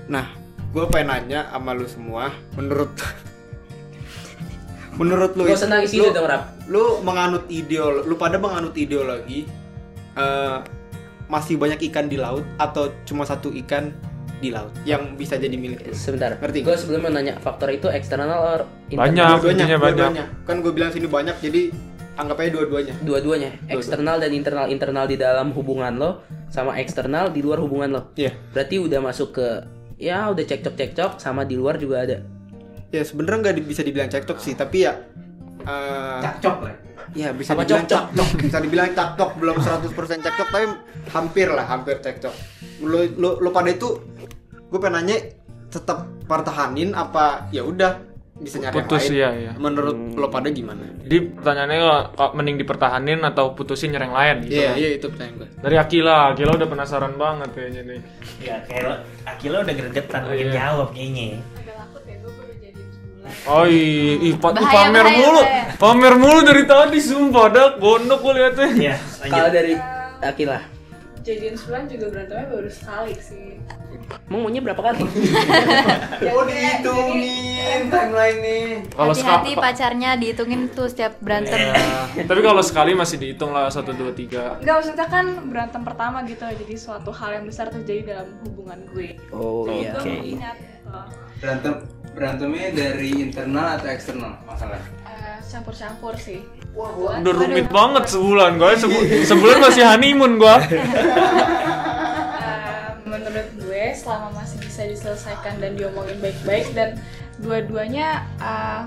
Nah, 0.09 0.33
gue 0.73 0.83
pengen 0.89 1.13
nanya 1.13 1.45
sama 1.53 1.77
lu 1.77 1.85
semua, 1.85 2.33
menurut 2.57 2.89
menurut 4.97 5.31
lu, 5.37 5.45
Gak 5.45 5.61
usah 5.61 5.69
nangis 5.69 5.93
lu, 5.93 6.09
dong, 6.09 6.25
Rap. 6.25 6.57
lu 6.67 6.99
menganut 7.05 7.45
ideologi, 7.47 8.05
lu 8.09 8.15
pada 8.17 8.41
menganut 8.41 8.73
ideologi 8.73 9.45
eh, 10.17 10.57
masih 11.27 11.59
banyak 11.59 11.79
ikan 11.91 12.09
di 12.09 12.17
laut 12.17 12.43
atau 12.57 12.89
cuma 13.03 13.27
satu 13.27 13.51
ikan 13.65 13.91
di 14.37 14.53
laut 14.53 14.69
yang 14.85 15.17
bisa 15.17 15.35
jadi 15.37 15.53
milik 15.57 15.81
lu? 15.85 15.93
Sebentar. 15.93 16.37
Ngerti 16.37 16.61
Gue 16.61 16.77
sebelumnya 16.77 17.09
nanya 17.09 17.33
faktor 17.41 17.73
itu 17.73 17.89
eksternal 17.89 18.37
or 18.37 18.59
internal? 18.89 19.05
Banyak. 19.09 19.25
Dua-duanya, 19.27 19.63
intinya 19.65 19.77
banyak. 19.77 19.97
dua-duanya. 19.97 20.25
Kan 20.45 20.55
gue 20.61 20.71
bilang 20.73 20.91
sini 20.93 21.07
banyak, 21.09 21.35
jadi 21.41 21.61
anggap 22.17 22.37
aja 22.41 22.49
dua-duanya. 22.53 22.93
Dua-duanya, 23.01 23.51
eksternal 23.69 24.17
dan 24.21 24.31
internal. 24.33 24.65
Internal 24.69 25.05
di 25.09 25.17
dalam 25.17 25.53
hubungan 25.53 25.93
lo 25.97 26.11
sama 26.49 26.77
eksternal 26.77 27.33
di 27.33 27.41
luar 27.41 27.61
hubungan 27.61 27.89
lo. 27.89 28.01
Iya. 28.13 28.33
Berarti 28.53 28.75
udah 28.77 28.99
masuk 29.01 29.37
ke 29.37 29.47
ya 29.97 30.29
udah 30.29 30.45
cekcok-cekcok 30.45 31.17
sama 31.17 31.41
di 31.43 31.57
luar 31.57 31.81
juga 31.81 32.05
ada. 32.05 32.17
Ya 32.89 33.01
sebenarnya 33.01 33.39
nggak 33.43 33.55
di- 33.55 33.67
bisa 33.67 33.81
dibilang 33.81 34.07
cekcok 34.07 34.37
sih, 34.37 34.53
tapi 34.53 34.77
ya 34.81 34.93
eh, 35.59 36.19
Cakcok 36.19 36.57
lah. 36.61 36.75
ya 37.13 37.29
bisa 37.31 37.51
Sama 37.51 37.61
dibilang 37.61 37.83
cocok. 37.83 38.03
cekcok. 38.07 38.27
Bisa 38.41 38.57
dibilang 38.59 38.89
cekcok, 38.89 39.29
belum 39.35 39.55
100% 39.57 39.91
cekcok, 40.21 40.47
tapi 40.49 40.65
hampir 41.09 41.47
lah, 41.49 41.65
hampir 41.65 41.95
cekcok. 41.97 42.35
Lu 42.81 43.03
lu, 43.11 43.29
lu 43.37 43.49
pada 43.49 43.67
itu 43.67 43.99
gue 44.63 44.77
pengen 44.77 45.03
nanya 45.03 45.17
tetap 45.67 45.99
pertahanin 46.23 46.91
apa 46.93 47.47
ya 47.49 47.59
udah 47.61 47.99
bisa 48.37 48.55
nyari 48.57 48.75
Putus, 48.77 49.03
yang 49.03 49.09
lain. 49.09 49.17
iya, 49.17 49.29
iya. 49.33 49.51
Menurut 49.57 49.97
lo 50.13 50.27
pada 50.29 50.47
gimana? 50.47 50.85
Jadi 51.01 51.17
pertanyaannya 51.33 51.77
kalau- 51.81 52.07
kalau 52.13 52.31
mending 52.33 52.57
dipertahanin 52.57 53.19
atau 53.21 53.51
putusin 53.51 53.89
nyereng 53.89 54.13
lain 54.13 54.35
gitu. 54.45 54.61
Iya, 54.61 54.71
iya 54.77 54.89
itu 54.93 55.09
pertanyaan 55.09 55.35
gue. 55.37 55.49
Dari 55.57 55.75
Akila, 55.75 56.31
Akila 56.31 56.51
udah 56.53 56.69
penasaran 56.69 57.13
banget 57.15 57.49
kayaknya 57.51 57.81
nih. 57.87 57.99
Ya 58.39 58.55
kayak 58.61 58.81
lo, 58.81 58.93
Akila 59.25 59.57
udah 59.59 59.73
gregetan 59.75 60.21
Oh, 60.21 60.29
pengen 60.29 60.39
iya. 60.39 60.53
jawab 60.53 60.87
kayaknya. 60.93 61.27
Oh 63.45 63.63
iya, 63.63 64.33
pamer 64.35 64.63
bahaya, 65.01 65.03
mulu, 65.13 65.41
bahaya. 65.41 65.63
pamer 65.75 66.13
mulu 66.15 66.39
dari 66.41 66.63
tadi, 66.63 66.97
sumpah 66.97 67.45
dah, 67.47 67.67
gondok 67.75 68.19
gue 68.19 68.33
liatnya. 68.33 68.67
Iya, 68.73 68.95
Kalau 69.23 69.49
dari 69.49 69.73
Akila, 70.19 70.59
Jadian 71.21 71.59
sebulan 71.59 71.91
juga 71.91 72.05
berantemnya 72.07 72.47
baru 72.47 72.71
sekali 72.71 73.11
sih. 73.19 73.59
mau 74.25 74.39
maunya 74.39 74.63
berapa 74.63 74.79
kali? 74.79 75.03
Ya, 76.23 76.31
Oh 76.31 76.47
dihitungin 76.47 77.91
timeline 77.91 78.39
nih. 78.39 78.65
Kalau 78.87 79.11
Hati-hati 79.11 79.51
seka- 79.51 79.59
pacarnya 79.61 80.15
dihitungin 80.15 80.71
tuh 80.71 80.87
setiap 80.87 81.19
berantem. 81.19 81.59
Ya, 82.15 82.23
tapi 82.23 82.39
kalau 82.39 82.63
sekali 82.63 82.95
masih 82.95 83.19
dihitung 83.19 83.51
lah 83.51 83.67
satu 83.67 83.91
dua 83.91 84.15
tiga. 84.15 84.55
Enggak 84.57 84.75
maksudnya 84.79 85.05
kan 85.05 85.25
berantem 85.45 85.81
pertama 85.83 86.23
gitu 86.23 86.47
jadi 86.47 86.75
suatu 86.79 87.11
hal 87.11 87.29
yang 87.33 87.45
besar 87.45 87.67
terjadi 87.67 88.15
dalam 88.15 88.31
hubungan 88.41 88.79
gue. 88.89 89.19
Oh 89.29 89.67
iya, 89.67 89.91
oke. 89.93 90.07
uh, 90.87 91.07
Berantem 91.37 91.73
berantemnya 92.17 92.73
dari 92.73 93.13
internal 93.21 93.77
atau 93.77 93.87
eksternal 93.93 94.33
masalah? 94.43 94.81
eh, 95.05 95.37
campur-campur 95.45 96.17
sih. 96.17 96.41
Udah 96.73 97.33
rumit 97.33 97.69
banget 97.69 98.09
sebulan 98.09 98.57
gue, 98.57 98.71
sebu- 98.77 99.05
sebulan 99.29 99.57
masih 99.61 99.83
honeymoon 99.85 100.37
gue. 100.37 100.55
Eh, 100.77 100.85
menurut 103.05 103.47
gue 103.61 103.83
selama 103.93 104.33
masih 104.33 104.57
bisa 104.61 104.81
diselesaikan 104.85 105.61
dan 105.61 105.77
diomongin 105.77 106.17
baik-baik 106.17 106.73
dan 106.73 106.97
dua-duanya 107.37 108.25
uh, 108.41 108.85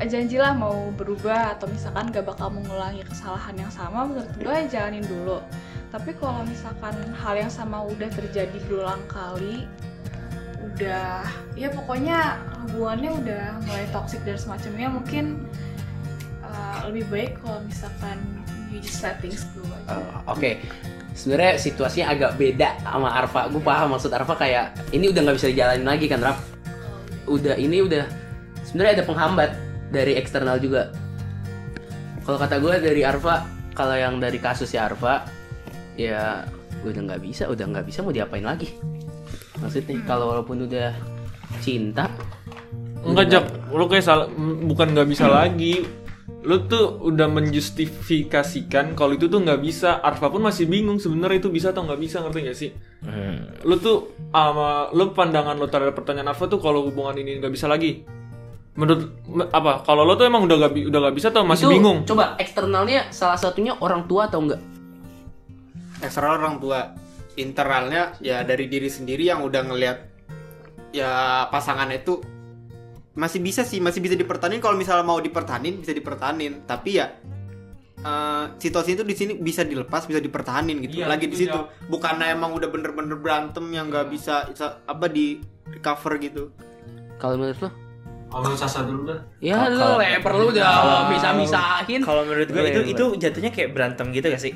janjilah 0.00 0.52
mau 0.52 0.92
berubah 0.92 1.56
atau 1.56 1.68
misalkan 1.68 2.12
gak 2.12 2.28
bakal 2.28 2.52
mengulangi 2.52 3.00
kesalahan 3.04 3.56
yang 3.56 3.72
sama 3.72 4.04
menurut 4.04 4.28
gue 4.36 4.56
jalanin 4.68 5.04
dulu 5.04 5.40
tapi 5.88 6.12
kalau 6.20 6.44
misalkan 6.44 6.92
hal 7.16 7.34
yang 7.36 7.48
sama 7.48 7.80
udah 7.84 8.08
terjadi 8.12 8.56
berulang 8.68 9.00
kali 9.08 9.64
udah 10.66 11.22
ya 11.54 11.68
pokoknya 11.70 12.42
hubungannya 12.66 13.10
udah 13.22 13.44
mulai 13.64 13.86
toxic 13.94 14.20
dan 14.26 14.36
semacamnya 14.36 14.88
mungkin 14.90 15.46
uh, 16.42 16.90
lebih 16.90 17.06
baik 17.08 17.32
kalau 17.40 17.62
misalkan 17.62 18.18
you 18.70 18.82
just 18.82 19.00
let 19.00 19.18
things 19.22 19.46
go 19.54 19.62
aja. 19.70 20.02
Oh, 20.26 20.34
Oke, 20.34 20.60
sebenarnya 21.14 21.56
situasinya 21.56 22.12
agak 22.12 22.30
beda 22.36 22.76
sama 22.82 23.08
Arfa. 23.14 23.48
Gue 23.48 23.62
paham 23.62 23.94
maksud 23.94 24.10
Arfa 24.10 24.34
kayak 24.34 24.74
ini 24.90 25.10
udah 25.10 25.20
nggak 25.22 25.36
bisa 25.38 25.48
dijalanin 25.50 25.86
lagi 25.86 26.06
kan, 26.10 26.20
Raf? 26.20 26.38
Udah 27.26 27.54
ini 27.58 27.82
udah 27.82 28.04
sebenarnya 28.66 29.02
ada 29.02 29.04
penghambat 29.06 29.50
dari 29.94 30.18
eksternal 30.18 30.58
juga. 30.58 30.90
Kalau 32.26 32.38
kata 32.42 32.58
gue 32.58 32.74
dari 32.82 33.02
Arfa, 33.06 33.46
kalau 33.72 33.94
yang 33.94 34.18
dari 34.18 34.42
kasus 34.42 34.74
ya 34.74 34.90
Arfa, 34.90 35.30
ya 35.94 36.42
udah 36.82 37.00
nggak 37.06 37.22
bisa, 37.22 37.46
udah 37.46 37.64
nggak 37.70 37.86
bisa 37.86 38.02
mau 38.02 38.10
diapain 38.10 38.42
lagi? 38.42 38.95
Maksudnya 39.56 39.96
kalau 40.02 40.30
walaupun 40.30 40.64
udah 40.64 40.92
cinta, 41.58 42.10
Enggak 43.00 43.26
Jak, 43.30 43.44
lu 43.70 43.86
kayak 43.86 44.02
salah, 44.02 44.26
bukan 44.66 44.90
nggak 44.90 45.06
bisa 45.06 45.26
lagi. 45.26 45.86
lu 46.42 46.62
tuh 46.62 47.02
udah 47.02 47.26
menjustifikasikan 47.26 48.94
kalau 48.94 49.14
itu 49.14 49.26
tuh 49.26 49.42
nggak 49.42 49.58
bisa. 49.58 49.98
Arfa 49.98 50.26
pun 50.26 50.42
masih 50.42 50.66
bingung 50.66 50.98
sebenarnya 50.98 51.38
itu 51.38 51.50
bisa 51.50 51.70
atau 51.70 51.82
nggak 51.82 51.98
bisa 51.98 52.22
ngerti 52.22 52.38
gak 52.40 52.54
sih? 52.56 52.70
Lu 53.62 53.74
tuh 53.76 54.14
ama 54.30 54.86
lu 54.90 55.10
pandangan 55.10 55.54
lu 55.54 55.66
terhadap 55.66 55.94
pertanyaan 55.94 56.30
Arfa 56.30 56.46
tuh 56.46 56.58
kalau 56.58 56.86
hubungan 56.86 57.18
ini 57.18 57.38
nggak 57.38 57.50
bisa 57.50 57.66
lagi. 57.66 58.06
Menurut 58.74 59.02
me- 59.26 59.50
apa 59.50 59.82
kalau 59.82 60.06
lo 60.06 60.14
tuh 60.14 60.22
emang 60.22 60.46
udah 60.46 60.56
gak 60.60 60.70
bi- 60.70 60.86
udah 60.86 61.00
gak 61.08 61.16
bisa 61.16 61.34
atau 61.34 61.42
masih 61.42 61.66
Itu, 61.66 61.72
bingung? 61.74 61.98
Coba 62.06 62.38
eksternalnya 62.38 63.10
salah 63.10 63.38
satunya 63.38 63.74
orang 63.78 64.06
tua 64.06 64.26
atau 64.26 64.38
enggak? 64.38 64.62
eksternal 65.98 66.38
orang 66.38 66.60
tua 66.60 66.94
internalnya 67.36 68.16
ya 68.18 68.42
dari 68.42 68.66
diri 68.66 68.88
sendiri 68.88 69.24
yang 69.24 69.40
udah 69.40 69.62
ngelihat 69.62 69.98
ya 70.90 71.10
pasangannya 71.46 72.00
itu 72.00 72.20
masih 73.12 73.40
bisa 73.40 73.60
sih 73.62 73.78
masih 73.78 74.00
bisa 74.00 74.12
dipertanin 74.12 74.58
kalau 74.58 74.74
misalnya 74.74 75.00
mau 75.02 75.16
dipertanin 75.16 75.76
bisa 75.76 75.92
dipertanin 75.92 76.64
tapi 76.64 76.96
ya 76.96 77.12
eh, 77.98 78.44
situasi 78.56 78.92
itu 78.92 79.02
di 79.02 79.12
sini 79.12 79.32
bisa 79.34 79.62
dilepas 79.62 80.04
bisa 80.04 80.16
dipertahanin 80.18 80.80
gitu. 80.80 81.00
Iya, 81.00 81.08
lagi 81.08 81.26
di 81.26 81.34
itu 81.34 81.48
situ. 81.48 81.60
bukannya 81.86 82.28
emang 82.30 82.52
udah 82.52 82.68
bener-bener 82.68 83.16
berantem 83.16 83.64
yang 83.68 83.88
nggak 83.88 84.08
bisa 84.08 84.44
bisa- 84.46 84.84
apa 84.84 85.06
di 85.06 85.40
cover 85.78 86.16
gitu. 86.18 86.52
Kalau 87.16 87.36
menurut 87.36 87.60
lo? 87.60 87.70
kalau 88.26 88.52
Sasa 88.52 88.82
dulu 88.82 89.06
dah 89.06 89.22
Ya 89.38 89.70
lu 89.70 89.78
kalau- 89.78 89.96
leper 89.96 90.32
lu 90.34 90.44
udah 90.50 90.66
kalau- 90.66 91.08
bisa-misahin. 91.08 92.00
Kalau 92.02 92.22
menurut 92.22 92.48
gue 92.48 92.62
itu 92.66 92.80
itu 92.90 93.04
jatuhnya 93.16 93.48
kayak 93.48 93.70
berantem 93.72 94.10
gitu 94.10 94.28
gak 94.28 94.42
sih? 94.42 94.52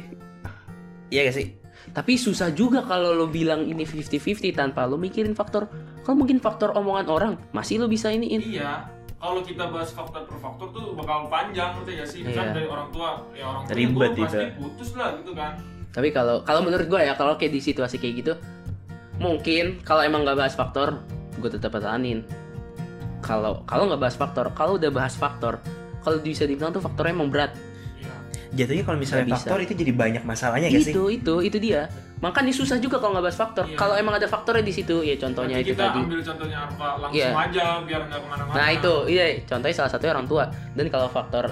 Iya 1.08 1.30
gak 1.30 1.36
sih? 1.36 1.46
Tapi 1.90 2.14
susah 2.14 2.52
juga 2.52 2.84
kalau 2.84 3.10
lo 3.10 3.26
bilang 3.26 3.64
ini 3.64 3.82
50-50 3.82 4.52
tanpa 4.52 4.84
lo 4.84 4.94
mikirin 4.94 5.32
faktor. 5.32 5.66
Kalau 6.00 6.16
mungkin 6.16 6.38
faktor 6.38 6.70
omongan 6.72 7.06
orang, 7.08 7.32
masih 7.50 7.80
lo 7.80 7.86
bisa 7.86 8.08
iniin. 8.08 8.40
iya 8.40 8.84
kalau 9.20 9.44
kita 9.44 9.68
bahas 9.68 9.92
faktor 9.92 10.24
per 10.24 10.40
faktor 10.40 10.72
tuh 10.72 10.96
bakal 10.96 11.28
panjang 11.28 11.76
ngerti 11.76 11.92
gak 11.92 12.08
sih 12.08 12.20
Misalnya 12.24 12.40
Iya. 12.40 12.56
dari 12.56 12.68
orang 12.72 12.88
tua 12.88 13.08
ya 13.36 13.44
orang 13.44 13.62
tua 13.68 13.76
Ribet 13.76 14.10
pasti 14.16 14.40
itu. 14.40 14.56
putus 14.56 14.90
lah 14.96 15.08
gitu 15.20 15.32
kan 15.36 15.52
Tapi 15.92 16.08
kalau 16.08 16.40
kalau 16.40 16.60
menurut 16.64 16.86
gue 16.88 17.00
ya, 17.02 17.12
kalau 17.12 17.36
kayak 17.36 17.52
di 17.52 17.60
situasi 17.60 18.00
kayak 18.00 18.14
gitu, 18.22 18.32
mungkin 19.18 19.82
kalau 19.82 20.00
emang 20.00 20.22
nggak 20.22 20.38
bahas 20.38 20.54
faktor, 20.54 21.02
gue 21.36 21.50
tetap 21.50 21.74
pertahanin. 21.74 22.22
Kalau 23.20 23.66
kalau 23.66 23.90
nggak 23.90 24.00
bahas 24.00 24.16
faktor, 24.16 24.48
kalau 24.54 24.78
udah 24.78 24.88
bahas 24.88 25.12
faktor, 25.12 25.58
kalau 26.00 26.16
bisa 26.22 26.46
dibilang 26.46 26.70
tuh 26.70 26.80
faktornya 26.80 27.12
emang 27.12 27.28
berat. 27.28 27.52
Jatuhnya 28.50 28.82
kalau 28.82 28.98
misalnya 28.98 29.26
bisa. 29.26 29.36
faktor 29.40 29.58
itu 29.62 29.72
jadi 29.74 29.92
banyak 29.92 30.22
masalahnya 30.22 30.66
gak 30.68 30.82
sih? 30.82 30.90
itu 30.90 31.02
itu 31.12 31.34
itu 31.40 31.58
dia. 31.60 31.86
Makanya 32.18 32.50
susah 32.50 32.76
juga 32.76 32.98
kalau 32.98 33.14
nggak 33.14 33.24
bahas 33.24 33.38
faktor. 33.38 33.64
Iya. 33.64 33.78
Kalau 33.78 33.94
emang 33.94 34.14
ada 34.14 34.26
faktornya 34.26 34.60
di 34.60 34.70
situ, 34.70 35.00
ya 35.00 35.14
contohnya 35.16 35.56
Nanti 35.56 35.64
itu 35.64 35.72
kita 35.72 35.84
tadi. 35.86 36.00
ambil 36.02 36.20
contohnya 36.20 36.58
Arfa 36.60 36.88
langsung 36.98 37.16
Iya. 37.16 37.28
aja 37.32 37.64
biar 37.80 38.00
nggak 38.04 38.18
ke 38.18 38.26
mana-mana 38.26 38.56
Nah 38.56 38.68
itu, 38.70 38.94
iya 39.06 39.24
contohnya 39.42 39.76
salah 39.76 39.88
satunya 39.88 40.12
orang 40.12 40.26
tua. 40.26 40.44
Dan 40.74 40.86
kalau 40.86 41.08
faktor 41.08 41.44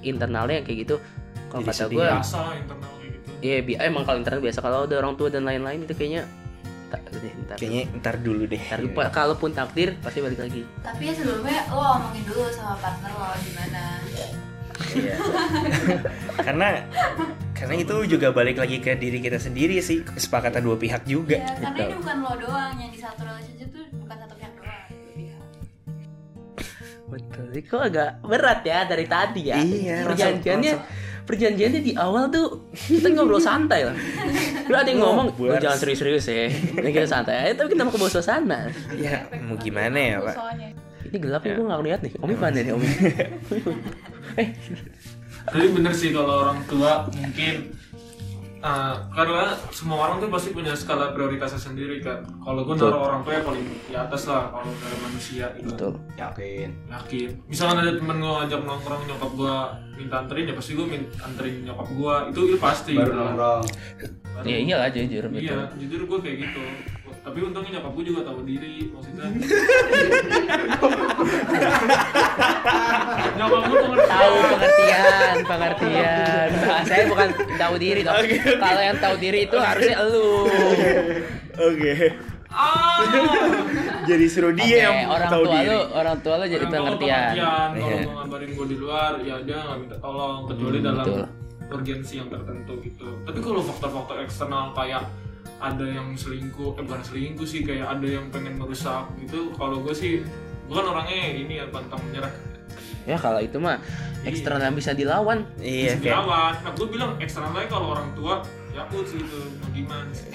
internalnya 0.00 0.62
kayak 0.62 0.78
gitu, 0.82 0.96
kalau 1.48 1.62
Jadi 1.62 1.70
kata 1.72 1.84
gue, 1.88 2.06
biasa 2.08 2.36
lah 2.40 2.54
internal 2.54 2.90
kayak 2.92 3.10
gitu 3.12 3.30
iya 3.40 3.58
bi- 3.60 3.76
emang 3.76 4.02
kalau 4.02 4.18
internal 4.18 4.40
biasa. 4.40 4.58
Kalau 4.60 4.78
ada 4.82 4.94
orang 4.96 5.14
tua 5.14 5.28
dan 5.28 5.42
lain-lain 5.42 5.82
itu 5.82 5.92
kayaknya, 5.92 6.22
tak, 6.86 7.00
deh, 7.12 7.32
ntar, 7.42 7.56
Kayaknya 7.58 7.82
ntar 7.98 8.14
dulu 8.16 8.42
deh. 8.46 8.62
ntar 8.62 8.80
lupa. 8.80 9.02
Kalaupun 9.10 9.50
takdir 9.50 9.98
pasti 9.98 10.22
balik 10.22 10.38
lagi. 10.38 10.62
Tapi 10.80 11.02
ya 11.02 11.12
sebelumnya 11.12 11.66
lo 11.68 11.82
omongin 11.98 12.22
dulu 12.22 12.46
sama 12.48 12.78
partner 12.78 13.10
lo 13.10 13.26
gimana. 13.36 13.82
Iya. 14.92 15.16
karena 16.38 16.68
karena 17.52 17.74
itu 17.74 17.96
juga 18.06 18.28
balik 18.30 18.56
lagi 18.56 18.78
ke 18.78 18.92
diri 18.92 19.18
kita 19.18 19.36
sendiri 19.36 19.80
sih 19.80 20.02
kesepakatan 20.02 20.60
dua 20.60 20.76
pihak 20.76 21.04
juga. 21.04 21.36
Ya, 21.36 21.48
karena 21.50 21.68
Betul. 21.72 21.86
ini 21.86 21.96
bukan 21.98 22.16
lo 22.18 22.32
doang 22.38 22.74
yang 22.74 22.90
di 22.90 22.98
satu 22.98 23.20
relationship 23.22 23.68
tuh 23.70 23.84
bukan 23.96 24.16
satu 24.18 24.34
pihak 24.34 24.52
doang. 24.54 24.84
pihak. 25.10 25.44
Betul. 27.06 27.44
Jadi 27.48 27.62
kok 27.62 27.82
agak 27.82 28.10
berat 28.20 28.60
ya 28.62 28.78
dari 28.84 29.06
tadi 29.06 29.42
ya. 29.46 29.56
Iya, 29.56 29.96
Perjanjiannya, 30.04 30.72
langsung- 30.74 31.04
perjanjiannya 31.24 31.80
di 31.80 31.92
awal 31.94 32.28
tuh 32.28 32.46
kita 32.72 33.08
ngobrol 33.10 33.40
santai 33.40 33.82
lah. 33.82 33.96
Lu 34.66 34.74
ada 34.74 34.86
yang 34.86 35.00
ngomong, 35.00 35.26
lu 35.32 35.46
Ngobrol. 35.48 35.58
jangan 35.58 35.78
serius-serius 35.78 36.26
ya. 36.26 36.50
Ini 36.50 36.90
kita 36.92 37.06
santai 37.08 37.34
aja, 37.40 37.52
tapi 37.56 37.72
kita 37.72 37.82
mau 37.82 37.90
ke 37.90 37.98
bawah 37.98 38.12
suasana. 38.12 38.68
Ya 38.94 39.24
mau 39.40 39.56
gimana 39.56 39.96
ya 39.96 40.16
pak? 40.20 40.34
soalnya 40.34 40.68
Ini 41.06 41.16
gelap 41.16 41.40
nih, 41.40 41.54
gue 41.54 41.64
gak 41.64 41.78
ngeliat 41.80 42.00
nih. 42.02 42.12
Omi 42.18 42.34
mana 42.34 42.58
nih, 42.58 42.72
Omi? 42.74 42.88
eh, 44.34 44.48
Tapi 45.46 45.66
bener 45.70 45.94
sih 45.94 46.10
kalau 46.10 46.42
orang 46.42 46.58
tua 46.66 47.06
mungkin 47.06 47.70
uh, 48.58 48.98
karena 49.14 49.54
semua 49.70 49.96
orang 50.02 50.18
tuh 50.18 50.26
pasti 50.26 50.50
punya 50.50 50.74
skala 50.74 51.14
prioritasnya 51.14 51.60
sendiri 51.60 52.02
kan. 52.02 52.26
Kalau 52.42 52.66
gue 52.66 52.74
naruh 52.74 53.02
orang 53.04 53.22
tua 53.22 53.32
ya 53.38 53.42
paling 53.46 53.62
di 53.62 53.94
atas 53.94 54.26
lah 54.26 54.50
kalau 54.50 54.66
dari 54.74 54.98
manusia 54.98 55.46
gitu. 55.54 55.70
betul. 55.70 55.92
Yakin. 56.18 56.68
Yakin. 56.90 57.30
Misalkan 57.46 57.78
ada 57.78 57.94
temen 57.94 58.18
gue 58.18 58.32
ngajak 58.32 58.60
nongkrong 58.60 59.02
nyokap 59.06 59.30
gue 59.32 59.56
minta 59.96 60.14
anterin 60.18 60.50
ya 60.50 60.54
pasti 60.58 60.72
gue 60.74 60.86
minta 60.86 61.14
anterin 61.22 61.54
nyokap 61.62 61.88
gue 61.88 62.14
itu 62.34 62.40
itu 62.50 62.56
pasti. 62.58 62.92
Baru 62.98 63.06
gitu. 63.06 63.18
nongkrong. 63.22 63.62
Baru- 64.34 64.46
Ya 64.50 64.56
iyalah 64.60 64.90
jujur, 64.90 65.24
Iya, 65.30 65.30
betul. 65.30 65.60
jujur 65.80 66.00
gue 66.10 66.18
kayak 66.20 66.36
gitu. 66.42 66.62
Tapi 67.26 67.42
untungnya 67.42 67.70
nyokap 67.76 67.92
gue 67.92 68.04
juga 68.06 68.20
tahu 68.22 68.40
diri, 68.46 68.86
maksudnya. 68.86 69.26
nyokap 73.36 73.62
gue 73.62 73.78
pengertian. 73.82 74.14
Tahu 74.14 74.34
pengertian, 74.46 75.34
pengertian. 75.44 76.48
Nah, 76.56 76.80
saya 76.82 77.02
bukan 77.06 77.28
tahu 77.56 77.74
diri 77.76 78.00
dong. 78.00 78.16
Kalau 78.56 78.80
yang 78.80 78.96
tahu 78.96 79.14
diri 79.18 79.38
itu 79.44 79.56
harusnya 79.56 79.96
elu. 80.00 80.30
Oke. 81.58 81.92
Ah. 82.48 83.04
Jadi 84.06 84.24
suruh 84.26 84.54
dia 84.54 84.88
yang 84.88 85.10
orang 85.10 85.28
tahu 85.28 85.44
tua 85.44 85.52
diri. 85.52 85.66
lu, 85.66 85.78
orang 85.92 86.16
tua 86.22 86.34
lu 86.38 86.46
jadi 86.46 86.62
Orang 86.62 86.72
pengertian. 86.72 87.32
Kalau 87.34 87.74
Iya. 87.76 88.00
gue 88.00 88.14
ngabarin 88.14 88.50
gue 88.54 88.66
di 88.66 88.76
luar, 88.78 89.12
ya 89.20 89.36
dia 89.42 89.58
nggak 89.60 89.78
minta 89.78 89.96
tolong 89.98 90.46
kecuali 90.46 90.78
Hmm, 90.78 90.86
dalam 90.86 91.04
betul. 91.04 91.26
urgensi 91.68 92.14
yang 92.16 92.28
tertentu 92.30 92.72
gitu. 92.80 93.08
Tapi 93.26 93.38
kalau 93.40 93.60
faktor-faktor 93.60 94.16
eksternal 94.22 94.70
kayak 94.72 95.02
ada 95.56 95.84
yang 95.84 96.12
selingkuh, 96.12 96.76
eh 96.76 96.82
bukan 96.84 97.02
selingkuh 97.02 97.46
sih, 97.48 97.64
kayak 97.64 97.88
ada 97.98 98.06
yang 98.06 98.28
pengen 98.28 98.60
merusak 98.60 99.08
gitu. 99.20 99.52
Kalau 99.56 99.80
gue 99.80 99.94
sih, 99.96 100.20
gue 100.68 100.74
kan 100.74 100.86
orangnya 100.86 101.32
ini 101.32 101.54
ya 101.60 101.66
pantang 101.72 102.00
menyerah. 102.08 102.32
Ya 103.06 103.16
kalau 103.16 103.38
itu 103.38 103.56
mah 103.62 103.78
eksternal 104.26 104.68
yang 104.68 104.76
bisa 104.76 104.92
dilawan. 104.92 105.46
Iya 105.62 105.96
Bisa 105.96 105.98
kayak 106.02 106.04
dilawan. 106.04 106.52
Nah, 106.60 106.72
gue 106.74 106.86
bilang 106.90 107.10
eksternalnya 107.22 107.68
kalau 107.70 107.86
orang 107.94 108.10
tua, 108.18 108.42
ya 108.74 108.84
aku 108.84 109.06
sih 109.06 109.22
itu 109.22 109.38
mau 109.62 109.70
gimana 109.72 110.10
sih. 110.12 110.32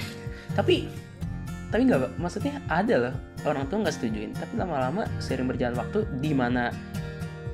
Tapi 0.56 0.76
tapi 1.72 1.88
nggak 1.88 2.20
maksudnya 2.20 2.60
ada 2.68 2.96
loh 3.00 3.16
orang 3.48 3.68
tua 3.68 3.78
nggak 3.86 3.96
setujuin. 3.96 4.32
Tapi 4.34 4.54
lama-lama 4.56 5.06
sering 5.20 5.46
berjalan 5.46 5.76
waktu 5.78 6.08
di 6.24 6.32
mana 6.32 6.72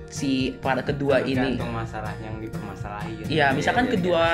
si 0.07 0.55
para 0.63 0.79
kedua 0.81 1.19
ini 1.25 1.59
Tergantung 1.59 1.75
masalah 1.75 2.13
yang 2.23 2.39
dipermasalahin. 2.39 3.25
Iya, 3.27 3.51
misalkan 3.51 3.85
Iya, 3.85 3.91
iya, 3.91 3.95
kedua 3.99 4.25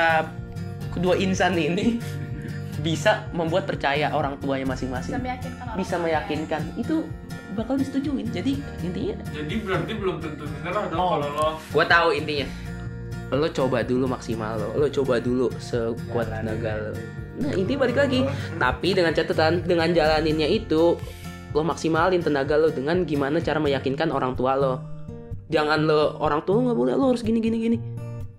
kedua 0.94 1.14
insan 1.18 1.58
ini 1.58 1.98
bisa 2.84 3.26
membuat 3.32 3.64
percaya 3.64 4.12
orang 4.12 4.36
tuanya 4.44 4.68
masing-masing, 4.68 5.16
bisa 5.16 5.24
meyakinkan 5.24 5.64
orang 5.64 5.78
bisa 5.80 5.96
meyakinkan 5.98 6.62
itu 6.76 6.96
bakal 7.56 7.80
disetujuin. 7.80 8.28
Jadi 8.34 8.60
intinya, 8.84 9.16
Jadi 9.32 9.56
berarti 9.64 9.92
belum 9.96 10.16
tentu 10.20 10.44
menyerah 10.44 10.84
dong 10.92 11.00
Oh. 11.00 11.10
kalau 11.16 11.30
lo 11.32 11.48
gua 11.72 11.86
tahu 11.88 12.10
intinya. 12.14 12.48
Lo 13.34 13.48
coba 13.50 13.82
dulu 13.82 14.06
maksimal 14.06 14.60
lo, 14.60 14.70
lo 14.78 14.88
coba 14.92 15.18
dulu 15.18 15.50
sekuat 15.58 16.30
tenaga 16.30 16.78
lo. 16.78 16.92
Nah 17.42 17.52
intinya 17.58 17.88
balik 17.88 17.98
lagi, 17.98 18.22
tapi 18.62 18.94
dengan 18.94 19.16
catatan 19.16 19.66
dengan 19.66 19.90
jalaninnya 19.90 20.46
itu 20.46 21.00
lo 21.54 21.62
maksimalin 21.66 22.22
tenaga 22.22 22.60
lo 22.60 22.70
dengan 22.70 23.08
gimana 23.08 23.42
cara 23.42 23.58
meyakinkan 23.58 24.12
orang 24.12 24.38
tua 24.38 24.54
lo. 24.60 24.74
Jangan 25.50 25.86
lo 25.88 26.20
orang 26.22 26.46
tua 26.46 26.62
nggak 26.62 26.78
boleh 26.78 26.94
lo 26.94 27.16
harus 27.16 27.26
gini 27.26 27.42
gini 27.42 27.58
gini. 27.58 27.78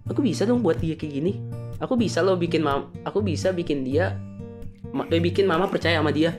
Aku 0.04 0.20
bisa 0.20 0.44
dong 0.44 0.60
buat 0.60 0.78
dia 0.78 0.94
kayak 0.94 1.10
gini. 1.16 1.32
Aku 1.82 1.98
bisa 1.98 2.22
lo 2.22 2.38
bikin 2.38 2.62
mam, 2.62 2.86
aku 3.02 3.18
bisa 3.18 3.50
bikin 3.50 3.82
dia, 3.82 4.14
ma- 4.94 5.08
eh, 5.10 5.18
bikin 5.18 5.44
mama 5.44 5.66
percaya 5.66 5.98
sama 5.98 6.08
dia. 6.08 6.30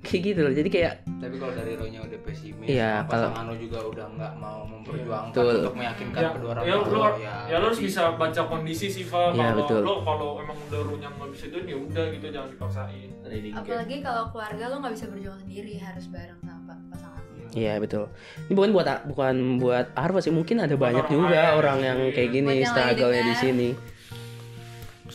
Kayak 0.00 0.22
gitu 0.22 0.40
loh. 0.40 0.52
Jadi 0.54 0.68
kayak 0.70 0.92
Tapi 1.16 1.34
kalau 1.34 1.50
dari 1.50 1.74
lo 1.74 1.86
nya 1.88 1.98
udah 1.98 2.20
pesimis, 2.22 2.62
Iya, 2.62 3.02
sama 3.02 3.08
kalau- 3.10 3.30
pasangan 3.32 3.46
lo 3.48 3.56
juga 3.56 3.78
udah 3.82 4.06
nggak 4.14 4.32
mau 4.36 4.60
memperjuangkan 4.62 5.32
Betul. 5.34 5.54
untuk 5.58 5.74
meyakinkan 5.74 6.20
ya, 6.20 6.30
kedua 6.30 6.50
orang 6.52 6.62
ya, 6.62 6.74
tua 6.76 6.86
lo, 6.86 6.94
lo, 6.94 7.08
ya, 7.18 7.56
lo 7.56 7.64
harus 7.66 7.80
bisa 7.80 8.02
baca 8.14 8.42
kondisi 8.46 8.86
sih 8.86 9.02
Fa. 9.02 9.32
Iya, 9.32 9.50
kalau 9.50 9.58
betul. 9.58 9.80
lo 9.82 9.94
kalau 10.04 10.28
emang 10.38 10.58
udah 10.62 10.80
lo 10.84 10.94
yang 10.94 11.14
nggak 11.16 11.30
bisa 11.32 11.44
itu 11.48 11.58
ya 11.58 11.76
udah 11.80 12.04
gitu 12.12 12.26
jangan 12.30 12.48
dipaksain 12.52 13.10
Apalagi 13.50 13.96
kalau 13.98 14.22
keluarga 14.30 14.64
lo 14.70 14.76
nggak 14.78 14.94
bisa 14.94 15.06
berjuang 15.10 15.40
sendiri, 15.42 15.72
harus 15.80 16.04
bareng 16.06 16.38
sama 16.38 16.74
pasangan 16.86 17.22
lo. 17.26 17.48
Iya 17.50 17.74
betul. 17.80 18.04
Ini 18.46 18.52
bukan 18.54 18.70
buat 18.70 18.86
bukan 19.08 19.34
buat 19.58 19.86
Arfa 19.96 20.20
sih, 20.20 20.30
mungkin 20.30 20.56
ada 20.60 20.76
banyak 20.76 21.02
orang 21.02 21.10
juga 21.10 21.40
orang 21.56 21.78
yang 21.80 21.98
kayak 22.14 22.30
gini 22.30 22.62
struggle-nya 22.62 23.22
di 23.24 23.34
sini. 23.34 23.68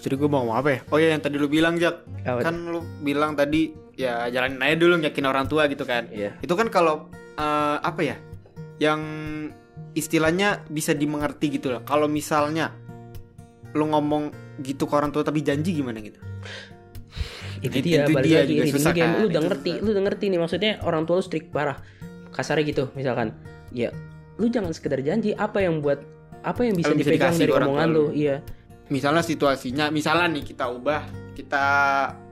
Jadi 0.02 0.18
gue 0.18 0.26
mau 0.26 0.42
ngomong 0.42 0.58
apa 0.58 0.70
ya? 0.74 0.80
Oh 0.90 0.98
ya 0.98 1.14
yang 1.14 1.22
tadi 1.22 1.38
lu 1.38 1.46
bilang 1.46 1.78
Jak, 1.78 2.02
kan 2.26 2.56
lu 2.58 2.82
bilang 3.02 3.38
tadi 3.38 3.70
ya 3.94 4.26
jalanin 4.28 4.58
aja 4.58 4.76
dulu 4.76 4.98
yakin 4.98 5.26
orang 5.26 5.46
tua 5.46 5.70
gitu 5.70 5.86
kan. 5.86 6.10
Iya. 6.10 6.34
Itu 6.42 6.58
kan 6.58 6.68
kalau 6.68 7.06
eh, 7.38 7.78
apa 7.80 8.02
ya? 8.02 8.18
Yang 8.82 9.02
istilahnya 9.94 10.66
bisa 10.68 10.98
dimengerti 10.98 11.54
gitu 11.54 11.70
loh. 11.70 11.82
Kalau 11.86 12.10
misalnya 12.10 12.74
lu 13.72 13.88
ngomong 13.88 14.34
gitu 14.60 14.84
ke 14.84 14.94
orang 14.94 15.14
tua 15.14 15.22
tapi 15.22 15.46
janji 15.46 15.78
gimana 15.78 16.02
gitu? 16.02 16.18
Itu 17.62 17.78
Itu- 17.78 17.86
dia 17.86 18.04
itu 18.04 18.12
balik 18.12 18.26
dia 18.26 18.38
lagi 18.42 18.52
juga 18.52 18.64
ini 18.66 18.72
susah 18.74 18.92
kan, 18.92 19.10
Lu 19.22 19.28
udah 19.30 19.38
itu 19.38 19.48
ngerti, 19.48 19.70
susah. 19.72 19.84
lu 19.86 19.90
udah 19.94 20.04
ngerti 20.10 20.26
nih 20.28 20.40
maksudnya 20.42 20.72
orang 20.82 21.04
tua 21.06 21.16
lu 21.22 21.24
strict 21.24 21.48
parah. 21.54 21.78
Kasarnya 22.34 22.66
gitu 22.66 22.84
misalkan. 22.98 23.38
Ya 23.70 23.94
lu 24.42 24.50
jangan 24.50 24.74
sekedar 24.74 24.98
janji 25.06 25.38
apa 25.38 25.62
yang 25.62 25.86
buat 25.86 26.02
apa 26.42 26.66
yang 26.66 26.74
bisa 26.74 26.98
bisa 26.98 27.14
dipegang 27.14 27.38
dikasih 27.38 27.46
dari 27.46 27.54
omongan 27.54 27.88
lu. 27.94 28.06
iya 28.10 28.42
misalnya 28.91 29.23
situasinya 29.23 29.88
misalnya 29.88 30.27
nih 30.30 30.43
kita 30.45 30.67
ubah 30.67 31.01
kita 31.32 31.65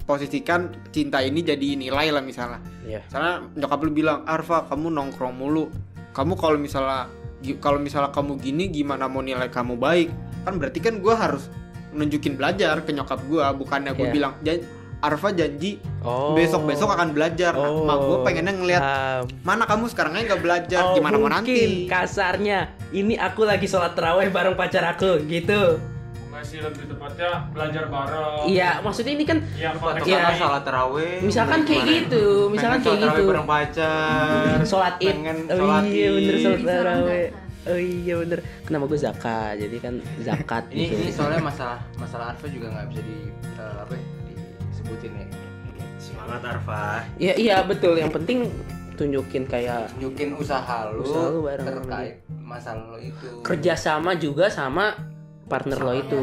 posisikan 0.04 0.60
cinta 0.90 1.22
ini 1.22 1.40
jadi 1.40 1.78
nilai 1.78 2.10
lah 2.10 2.20
misalnya 2.20 2.60
Iya. 2.84 3.06
misalnya 3.06 3.34
nyokap 3.56 3.80
lu 3.80 3.92
bilang 3.92 4.20
Arfa 4.26 4.68
kamu 4.68 4.92
nongkrong 4.92 5.34
mulu 5.34 5.72
kamu 6.12 6.34
kalau 6.36 6.58
misalnya 6.58 7.08
kalau 7.58 7.80
misalnya 7.80 8.10
kamu 8.10 8.36
gini 8.38 8.68
gimana 8.68 9.06
mau 9.06 9.22
nilai 9.22 9.48
kamu 9.48 9.78
baik 9.78 10.10
kan 10.42 10.58
berarti 10.58 10.80
kan 10.80 11.00
gua 11.00 11.16
harus 11.16 11.48
nunjukin 11.90 12.36
belajar 12.36 12.82
ke 12.82 12.92
nyokap 12.92 13.22
gua 13.24 13.50
bukannya 13.52 13.94
gue 13.94 14.04
Iya. 14.04 14.14
bilang 14.14 14.34
"Jan- 14.42 14.66
Arfa 15.00 15.32
janji 15.32 15.80
oh 16.04 16.36
besok 16.36 16.68
besok 16.68 16.92
akan 16.92 17.16
belajar 17.16 17.56
nah, 17.56 17.72
Oh. 17.72 17.88
mak 17.88 17.98
gue 17.98 18.18
pengennya 18.20 18.52
ngelihat 18.52 18.84
Paham. 18.84 19.24
mana 19.42 19.64
kamu 19.64 19.86
sekarang 19.88 20.12
aja 20.12 20.24
nggak 20.28 20.44
belajar 20.44 20.82
Oh, 20.84 20.92
gimana 20.92 21.16
mau 21.16 21.32
nanti 21.32 21.88
kasarnya 21.88 22.60
ini 22.92 23.16
aku 23.16 23.48
lagi 23.48 23.64
sholat 23.64 23.96
terawih 23.96 24.28
bareng 24.28 24.54
pacar 24.54 24.84
aku 24.90 25.24
gitu 25.24 25.80
masih 26.40 26.58
lebih 26.64 26.84
tepatnya 26.88 27.30
belajar 27.52 27.84
bareng. 27.86 28.48
Iya 28.48 28.70
maksudnya 28.80 29.14
ini 29.14 29.26
kan 29.26 29.38
Atau 29.44 29.78
konteksnya 29.78 30.08
Iya. 30.10 30.20
karena 30.24 30.36
salat 30.40 30.64
tarawih 30.64 31.14
misalkan 31.20 31.60
kayak 31.64 31.84
gitu 31.86 32.26
misalkan 32.48 32.80
Pengen 32.80 32.96
kayak 32.96 33.12
gitu. 33.12 33.24
bareng 33.28 33.46
pacar. 33.46 34.56
Sholat 34.64 34.94
id. 34.98 35.08
Pengen 35.12 35.38
oh 35.50 35.84
iya 35.84 36.08
bener 36.10 36.36
orang 36.40 36.64
tarawih 36.64 37.28
oh 37.62 37.76
iya 37.78 38.14
bener. 38.18 38.40
Kenapa 38.64 38.84
gue 38.86 39.00
zakat? 39.00 39.54
Jadi 39.58 39.78
kan 39.78 39.94
zakat 40.20 40.64
ini 40.72 40.86
gitu. 40.86 40.96
ini 40.98 41.12
soalnya 41.12 41.42
masalah 41.42 41.78
masalah 41.96 42.26
Arfa 42.32 42.48
juga 42.48 42.68
nggak 42.72 42.86
bisa 42.88 43.02
di 43.04 43.18
eh, 43.54 43.78
apa 43.78 43.94
ya, 43.94 44.04
disebutin 44.64 45.12
ya. 45.14 45.26
Semangat 46.00 46.42
Arfa. 46.48 47.04
iya 47.18 47.34
iya 47.36 47.58
betul. 47.62 47.94
Yang 47.94 48.16
penting 48.16 48.40
tunjukin 48.96 49.44
kayak 49.46 49.92
tunjukin 49.94 50.36
usaha 50.36 50.88
lu, 50.90 51.04
Usaha 51.04 51.28
lu 51.30 51.40
bareng. 51.44 51.68
terkait 51.68 52.16
masalah 52.42 52.84
lo 52.86 52.98
itu. 52.98 53.28
Kerjasama 53.42 54.16
juga 54.16 54.48
sama 54.48 54.96
partner 55.50 55.80
lo 55.80 55.94
itu 55.94 56.22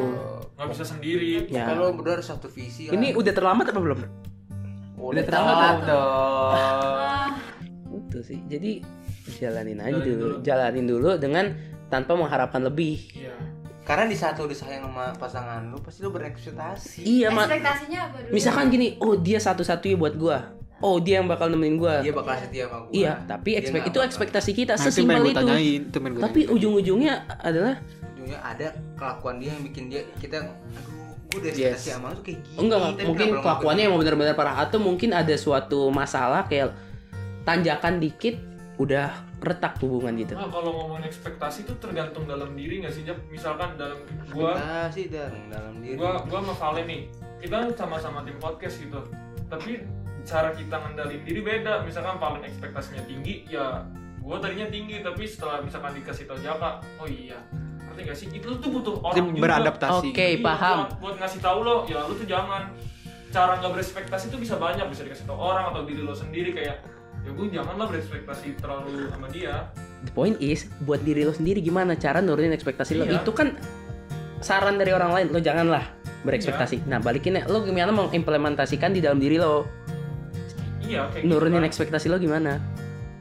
nggak 0.56 0.68
bisa 0.70 0.84
sendiri 0.86 1.44
ya 1.46 1.68
kalau 1.68 1.92
berdua 1.92 2.16
harus 2.16 2.26
satu 2.26 2.46
visi 2.46 2.88
ini 2.88 3.10
lah. 3.10 3.20
udah 3.20 3.32
terlambat 3.34 3.66
apa 3.68 3.80
belum 3.82 3.98
udah 4.96 5.22
terlambat 5.22 5.54
telat 5.54 5.76
apa? 5.76 5.86
dong 5.86 7.32
Betul 7.96 8.22
sih. 8.22 8.40
Jadi 8.46 8.80
jalanin 9.36 9.78
aja 9.78 9.92
Jalanin 9.92 10.04
dulu. 10.06 10.24
dulu. 10.30 10.36
Jalanin 10.40 10.86
dulu 10.86 11.10
dengan 11.16 11.44
tanpa 11.86 12.12
mengharapkan 12.14 12.62
lebih. 12.62 13.02
Iya. 13.12 13.34
karena 13.82 14.04
di 14.04 14.18
saat 14.18 14.34
lu 14.34 14.46
udah 14.46 14.58
sayang 14.58 14.82
sama 14.82 15.14
pasangan 15.14 15.62
lu 15.64 15.78
pasti 15.78 16.02
lu 16.02 16.10
berekspektasi 16.10 17.02
Iya, 17.02 17.30
Mak. 17.30 17.46
Ekspektasinya 17.46 18.00
apa 18.04 18.16
dulu? 18.20 18.32
Misalkan 18.34 18.64
gini, 18.66 18.98
oh 18.98 19.14
dia 19.14 19.38
satu-satunya 19.38 19.94
buat 19.94 20.14
gua. 20.16 20.38
Oh, 20.76 20.98
dia 20.98 21.18
yang 21.18 21.26
bakal 21.26 21.48
nemenin 21.48 21.78
gua. 21.78 22.02
dia 22.02 22.10
bakal 22.10 22.34
setia 22.36 22.66
sama 22.66 22.82
gua 22.82 22.90
Iya, 22.90 23.12
tapi 23.24 23.50
ekspek 23.54 23.82
itu 23.86 23.98
ekspektasi 23.98 24.50
kita 24.52 24.74
Nah, 24.74 24.82
itu 24.82 24.86
sesimpel 24.90 25.16
gue 25.16 25.30
itu. 25.30 25.38
tanyain 25.38 25.80
itu 25.86 25.96
gue 25.98 26.18
Tapi 26.20 26.40
ujung-ujungnya 26.48 27.14
adalah 27.38 27.74
ujungnya 28.26 28.42
ada 28.42 28.68
kelakuan 28.98 29.38
dia 29.38 29.54
yang 29.54 29.62
bikin 29.62 29.84
dia 29.86 30.02
kita 30.18 30.42
aduh 30.42 31.06
gue 31.26 31.38
udah 31.42 31.52
Yes. 31.54 31.86
tuh 31.86 32.22
kayak 32.26 32.38
gini 32.42 32.58
enggak, 32.58 32.78
tapi 32.82 33.02
mungkin 33.06 33.28
kelakuannya 33.42 33.82
emang 33.86 33.98
benar-benar 34.02 34.34
parah. 34.38 34.56
Atau 34.62 34.78
mungkin 34.78 35.10
ada 35.10 35.34
suatu 35.34 35.90
masalah 35.90 36.46
kayak 36.46 36.70
tanjakan 37.42 37.98
dikit 37.98 38.38
udah 38.78 39.10
retak 39.42 39.76
hubungan 39.82 40.16
gitu. 40.16 40.32
Nah, 40.38 40.48
kalau 40.48 40.70
ngomongin 40.72 41.10
ekspektasi 41.10 41.66
itu 41.66 41.74
tergantung 41.82 42.24
dalam 42.30 42.54
diri 42.54 42.80
nggak 42.80 42.94
sih? 42.94 43.02
Misalkan 43.28 43.74
dalam 43.74 43.98
gua 44.32 44.54
ekspektasi 44.54 45.02
dan 45.12 45.32
dalam 45.50 45.74
diri. 45.82 45.98
gua 45.98 46.22
gua 46.24 46.40
sama 46.40 46.54
Valen 46.56 46.86
nih. 46.88 47.02
Kita 47.42 47.56
sama-sama 47.74 48.18
tim 48.24 48.38
podcast 48.40 48.76
gitu. 48.80 49.00
Tapi 49.50 49.82
cara 50.24 50.54
kita 50.54 50.76
ngendalin 50.78 51.20
diri 51.26 51.40
beda. 51.42 51.84
Misalkan 51.84 52.16
Valen 52.22 52.42
ekspektasinya 52.48 53.02
tinggi 53.04 53.50
ya 53.50 53.82
gua 54.22 54.38
tadinya 54.40 54.70
tinggi. 54.70 55.02
Tapi 55.02 55.22
setelah 55.26 55.58
misalkan 55.60 55.92
dikasih 56.00 56.24
tau 56.30 56.38
Jaka 56.38 56.80
oh 57.02 57.08
iya 57.10 57.36
ngerti 57.96 58.12
gak 58.12 58.18
sih 58.20 58.26
itu 58.28 58.48
tuh 58.60 58.68
butuh 58.68 58.94
orang 59.00 59.32
juga 59.32 59.40
beradaptasi 59.48 60.12
Oke, 60.12 60.26
Iya, 60.36 60.44
paham. 60.44 60.78
buat, 60.84 60.92
buat 61.00 61.16
ngasih 61.24 61.40
tahu 61.40 61.58
lo 61.64 61.76
ya 61.88 62.04
lu 62.04 62.12
tuh 62.12 62.28
jangan 62.28 62.62
cara 63.32 63.52
nggak 63.56 63.72
berekspektasi 63.72 64.24
itu 64.28 64.36
bisa 64.36 64.54
banyak 64.60 64.84
bisa 64.92 65.02
dikasih 65.08 65.24
tahu 65.24 65.38
orang 65.40 65.72
atau 65.72 65.82
diri 65.88 66.04
lo 66.04 66.12
sendiri 66.12 66.52
kayak 66.52 66.84
ya 67.24 67.30
gue 67.32 67.46
janganlah 67.50 67.86
berekspektasi 67.88 68.60
terlalu 68.60 69.08
sama 69.08 69.26
dia 69.32 69.72
The 70.04 70.12
point 70.12 70.36
is 70.38 70.68
buat 70.84 71.00
diri 71.02 71.24
lo 71.24 71.32
sendiri 71.32 71.58
gimana 71.64 71.96
cara 71.98 72.22
nurunin 72.22 72.54
ekspektasi 72.54 73.00
lo. 73.00 73.08
Iya. 73.08 73.24
Itu 73.24 73.34
kan 73.34 73.58
saran 74.38 74.78
dari 74.78 74.94
orang 74.94 75.10
lain. 75.10 75.26
Lo 75.34 75.42
janganlah 75.42 75.82
berekspektasi. 76.22 76.86
Nah, 76.86 77.02
balikinnya 77.02 77.42
lo 77.50 77.66
gimana 77.66 77.90
mengimplementasikan 77.90 78.94
di 78.94 79.02
dalam 79.02 79.18
diri 79.18 79.40
lo. 79.40 79.66
iya 80.86 81.10
kayak 81.10 81.26
Nurunin 81.26 81.66
gitu 81.66 81.70
ekspektasi 81.74 82.06
lo 82.06 82.22
gimana? 82.22 82.62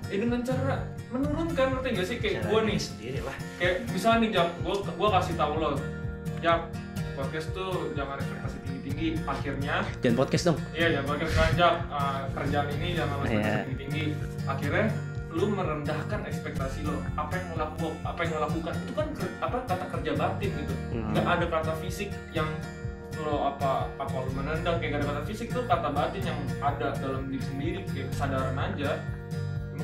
ya 0.06 0.22
dengan 0.22 0.46
cara 0.46 0.86
menurunkan 1.18 1.66
ngerti 1.72 1.88
gak 1.94 2.06
sih 2.06 2.18
kayak 2.18 2.44
gue 2.44 2.60
nih 2.62 2.78
sendiri 2.78 3.20
lah. 3.22 3.36
kayak 3.56 3.76
misalnya 3.88 4.18
nih 4.20 4.30
Jap, 4.32 4.50
gue 4.58 4.76
gua 4.94 5.10
kasih 5.16 5.34
tahu 5.34 5.54
lo 5.56 5.70
Jap, 6.38 6.62
podcast 7.14 7.48
tuh 7.52 7.72
jangan 7.94 8.18
ekspektasi 8.18 8.56
tinggi-tinggi 8.62 9.08
akhirnya 9.24 9.76
Jangan 9.98 10.18
podcast 10.18 10.44
dong. 10.46 10.58
iya 10.72 10.88
jangan 10.92 11.08
podcast 11.10 11.34
kan 11.34 11.50
Jap, 11.56 11.76
uh, 11.88 12.22
kerjaan 12.34 12.68
ini 12.74 12.88
jangan 12.94 13.16
ekspektasi 13.18 13.48
Iya. 13.48 13.64
tinggi-tinggi 13.64 14.04
akhirnya 14.46 14.86
lu 15.30 15.46
merendahkan 15.50 16.20
ekspektasi 16.24 16.80
lo 16.84 16.96
apa 17.14 17.34
yang 17.34 17.48
lo 17.54 17.68
apa 18.02 18.20
yang 18.22 18.32
lo 18.32 18.40
lakukan 18.42 18.74
itu 18.78 18.92
kan 18.94 19.08
ker- 19.12 19.36
apa 19.42 19.58
kata 19.66 19.86
kerja 19.92 20.12
batin 20.14 20.50
gitu 20.54 20.74
Hmm. 20.90 21.12
nggak 21.12 21.26
ada 21.28 21.46
kata 21.50 21.72
fisik 21.76 22.08
yang 22.32 22.48
lo 23.18 23.50
apa 23.50 23.92
apa 23.96 24.12
lo 24.14 24.32
menendang 24.32 24.76
kayak 24.78 24.92
gak 24.92 25.00
ada 25.02 25.08
kata 25.10 25.22
fisik 25.24 25.48
tuh 25.50 25.64
kata 25.64 25.88
batin 25.90 26.24
yang 26.26 26.40
ada 26.62 26.92
dalam 26.96 27.28
diri 27.28 27.44
sendiri 27.44 27.80
kayak 27.86 28.08
kesadaran 28.12 28.56
aja 28.56 28.92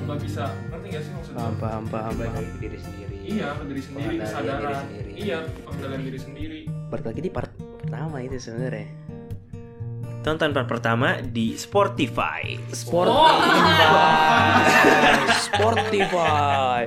nggak 0.01 0.19
bisa 0.19 0.43
ngerti 0.67 0.87
gak 0.89 1.01
sih 1.01 1.11
maksudnya 1.13 1.39
Paham, 1.57 1.83
paham, 1.87 2.13
paham. 2.15 2.43
ke 2.51 2.59
diri 2.59 2.79
sendiri 2.79 3.15
Iya, 3.21 3.47
ke 3.53 3.63
diri 3.63 3.79
sendiri, 3.79 4.15
kesadaran. 4.17 4.59
diri 4.59 4.75
sendiri. 4.75 5.11
Iya, 5.15 5.37
pengendalian 5.63 6.01
diri 6.03 6.19
sendiri. 6.19 6.59
Balik 6.89 7.05
lagi 7.05 7.21
di 7.21 7.31
part 7.31 7.51
pertama 7.55 8.17
itu 8.19 8.35
sebenarnya. 8.35 8.87
Tonton 10.21 10.51
part 10.51 10.67
pertama 10.67 11.07
di 11.21 11.55
Spotify. 11.55 12.59
Sportify. 12.69 14.45
Sportify. 15.31 16.81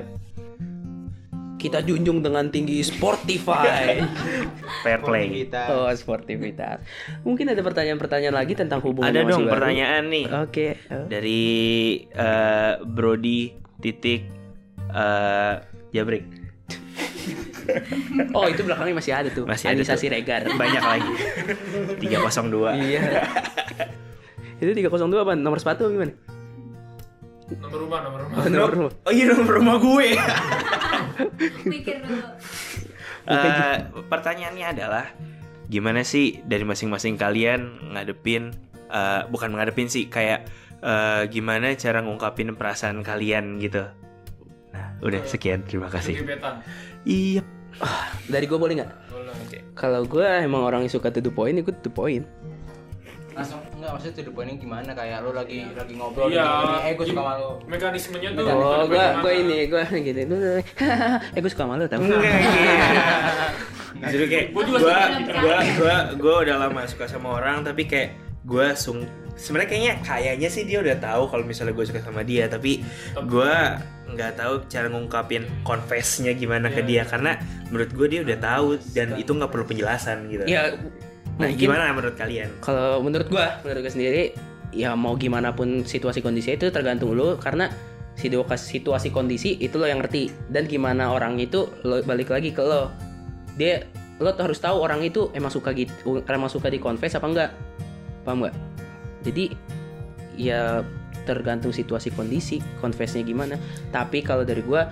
Kita 1.65 1.81
junjung 1.81 2.21
dengan 2.21 2.45
tinggi 2.47 2.85
Sportify. 2.85 3.97
Fair 4.85 5.01
play. 5.01 5.43
kita 5.43 5.73
Oh, 5.73 5.89
sportivitas. 5.89 6.77
Mungkin 7.25 7.49
ada 7.49 7.57
pertanyaan-pertanyaan 7.59 8.35
lagi 8.35 8.53
tentang 8.53 8.85
hubungan 8.85 9.09
Ada 9.09 9.25
dong 9.25 9.49
baru? 9.49 9.53
pertanyaan 9.57 10.03
nih 10.07 10.25
Oke. 10.29 10.67
oh. 10.93 11.09
dari 11.09 11.43
eh, 12.05 12.73
Brody 12.79 13.49
titik 13.81 14.21
eh, 14.87 15.53
Jabrik. 15.91 16.23
Oh, 18.29 18.45
itu 18.45 18.61
belakangnya 18.61 18.93
masih 18.93 19.09
ada 19.09 19.29
tuh. 19.33 19.49
Masih 19.49 19.73
ada 19.73 19.81
Anissa 19.81 19.97
tuh. 19.97 20.05
Siregar. 20.05 20.45
Banyak 20.53 20.83
lagi. 20.85 21.13
302. 21.97 22.77
Iya. 22.85 23.01
itu 24.61 24.69
302 24.69 25.01
apa? 25.17 25.33
Nomor 25.33 25.57
sepatu 25.57 25.89
apa 25.89 25.91
gimana? 25.91 26.13
Nomor 27.57 27.79
rumah, 27.81 27.99
nomor 28.05 28.19
rumah. 28.21 28.37
Oh, 28.37 28.45
nomor 28.45 28.69
rumah. 28.69 28.91
Oh 29.01 29.09
iya 29.09 29.25
nomor 29.33 29.53
rumah 29.57 29.75
gue. 29.77 30.07
Mikir 31.65 32.03
dulu. 32.05 32.25
Eh, 33.25 33.77
pertanyaannya 34.05 34.65
adalah 34.69 35.09
gimana 35.65 36.05
sih 36.05 36.45
dari 36.45 36.61
masing-masing 36.61 37.17
kalian 37.17 37.89
ngadepin 37.97 38.53
eh, 38.93 39.25
bukan 39.33 39.57
ngadepin 39.57 39.89
sih 39.89 40.05
kayak 40.13 40.45
eh, 40.85 41.25
gimana 41.33 41.73
cara 41.73 42.05
ngungkapin 42.05 42.53
perasaan 42.53 43.01
kalian 43.01 43.57
gitu. 43.57 43.81
Nah, 44.77 44.87
udah 45.01 45.25
sekian 45.25 45.65
terima 45.65 45.89
kasih. 45.89 46.21
Iya. 47.01 47.41
Dari 48.29 48.45
gue 48.45 48.59
boleh 48.61 48.77
nggak? 48.77 48.91
Boleh. 49.09 49.33
Kalau 49.73 50.05
gue 50.05 50.27
emang 50.45 50.61
orang 50.61 50.85
yang 50.85 50.93
suka 50.93 51.09
to 51.09 51.17
the 51.17 51.33
point, 51.33 51.57
ikut 51.57 51.81
to 51.81 51.89
the 51.89 51.93
point. 51.93 52.29
Langsung 53.35 53.59
enggak 53.75 53.91
maksudnya 53.91 54.13
tuh 54.15 54.23
the 54.23 54.31
point-nya 54.31 54.55
gimana 54.55 54.91
kayak 54.95 55.17
lu 55.19 55.31
lagi 55.35 55.67
lagi 55.75 55.93
ngobrol 55.93 56.31
Iya. 56.31 56.47
gini, 56.47 56.75
eh 56.87 56.93
gue 56.95 57.05
suka 57.05 57.19
sama 57.21 57.33
lu 57.35 57.51
Mekanismenya 57.67 58.29
tuh. 58.31 58.43
Oh, 58.47 58.83
gue 58.87 59.05
gue 59.19 59.33
ini 59.35 59.57
gue 59.67 59.83
gitu. 60.01 60.21
eh 61.35 61.39
gue 61.43 61.51
suka 61.51 61.63
sama 61.67 61.75
lu 61.75 61.85
tapi. 61.91 62.07
Jadi 63.99 64.25
kayak 64.31 64.45
Gua 64.55 64.63
juga 64.63 64.79
gua 64.79 64.87
suka 64.87 65.03
gua 65.35 65.57
gua 65.75 65.95
gua 66.15 66.35
udah 66.47 66.55
lama 66.63 66.81
suka 66.87 67.05
sama 67.05 67.35
orang 67.35 67.63
tapi 67.63 67.83
kayak 67.83 68.15
gua 68.47 68.71
sung 68.71 69.03
sebenarnya 69.35 69.67
kayaknya 69.67 69.93
kayaknya 69.99 70.47
sih 70.47 70.63
dia 70.63 70.79
udah 70.79 70.95
tahu 70.95 71.27
kalau 71.27 71.43
misalnya 71.43 71.75
gue 71.75 71.83
suka 71.83 71.99
sama 71.99 72.23
dia 72.23 72.47
tapi 72.47 72.79
gua 73.27 73.83
nggak 74.07 74.31
tahu 74.39 74.53
cara 74.71 74.87
ngungkapin 74.87 75.43
confessnya 75.67 76.31
gimana 76.31 76.71
ke 76.71 76.79
dia 76.85 77.03
karena 77.03 77.35
menurut 77.67 77.91
gue 77.91 78.07
dia 78.07 78.21
udah 78.23 78.37
tahu 78.39 78.79
dan 78.95 79.17
itu 79.19 79.33
nggak 79.33 79.51
perlu 79.51 79.65
penjelasan 79.67 80.29
gitu. 80.31 80.45
Ya, 80.47 80.71
nah 81.35 81.51
mungkin- 81.51 81.67
gimana 81.67 81.91
menurut 81.91 82.15
kalian? 82.15 82.49
Kalau 82.63 83.03
menurut 83.03 83.27
gua, 83.27 83.59
menurut 83.63 83.81
gua 83.83 83.91
sendiri, 83.91 84.31
ya 84.71 84.95
mau 84.95 85.15
gimana 85.19 85.51
pun 85.55 85.83
situasi 85.83 86.19
kondisi 86.23 86.55
itu 86.55 86.67
tergantung 86.71 87.15
lu 87.15 87.35
karena 87.39 87.71
situasi 88.15 88.79
situasi 88.79 89.11
kondisi 89.11 89.59
itu 89.59 89.75
lo 89.75 89.87
yang 89.87 89.99
ngerti 89.99 90.31
dan 90.47 90.67
gimana 90.71 91.11
orang 91.11 91.35
itu 91.35 91.67
lo 91.83 91.99
balik 92.03 92.31
lagi 92.31 92.55
ke 92.55 92.63
lo. 92.63 92.91
Dia 93.59 93.83
lo 94.23 94.31
tuh 94.31 94.47
harus 94.47 94.59
tahu 94.63 94.79
orang 94.79 95.03
itu 95.03 95.27
emang 95.35 95.51
suka 95.51 95.75
gitu, 95.75 96.23
emang 96.23 96.47
suka 96.47 96.71
di 96.71 96.79
confess 96.79 97.19
apa 97.19 97.27
enggak. 97.27 97.51
Paham 98.23 98.47
nggak? 98.47 98.55
Jadi 99.27 99.45
ya 100.39 100.83
tergantung 101.27 101.75
situasi 101.75 102.15
kondisi 102.15 102.63
confessnya 102.79 103.23
gimana. 103.27 103.59
Tapi 103.91 104.23
kalau 104.23 104.47
dari 104.47 104.63
gua 104.63 104.87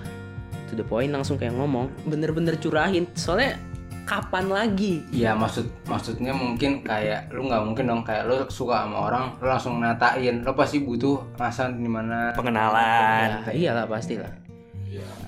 to 0.68 0.76
the 0.76 0.84
point 0.84 1.08
langsung 1.08 1.40
kayak 1.40 1.56
ngomong 1.56 1.88
bener-bener 2.04 2.60
curahin 2.60 3.08
soalnya 3.16 3.56
kapan 4.04 4.46
lagi? 4.46 5.00
Ya 5.10 5.32
maksud 5.32 5.64
maksudnya 5.84 6.30
mungkin 6.30 6.80
kayak 6.80 7.32
lu 7.32 7.48
nggak 7.48 7.62
mungkin 7.64 7.84
dong 7.88 8.02
kayak 8.04 8.28
lu 8.28 8.36
suka 8.46 8.84
sama 8.84 9.08
orang 9.08 9.24
lu 9.40 9.48
langsung 9.48 9.80
natain 9.80 10.44
lu 10.44 10.52
pasti 10.52 10.80
butuh 10.80 11.20
masa 11.34 11.68
di 11.68 11.88
mana? 11.88 12.32
Pengenalan. 12.36 13.48
ya 13.48 13.72
iyalah 13.72 13.84
pastilah 13.88 14.32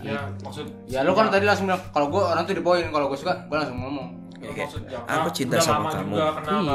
ya 0.04 0.22
maksud 0.38 0.66
ya 0.86 1.02
lu 1.02 1.10
kan 1.12 1.26
tadi 1.26 1.42
langsung 1.42 1.66
bilang 1.66 1.82
kalau 1.90 2.06
gue 2.06 2.22
orang 2.22 2.46
tuh 2.46 2.54
di 2.54 2.62
poin 2.62 2.86
kalau 2.86 3.10
gue 3.10 3.18
suka 3.18 3.34
gue 3.48 3.56
langsung 3.58 3.80
ngomong. 3.80 4.08
Ya, 4.36 4.52
maksud 4.52 4.84
jangan, 4.84 5.24
Aku 5.24 5.28
cinta 5.32 5.56
sama 5.58 5.88
kamu. 5.90 6.14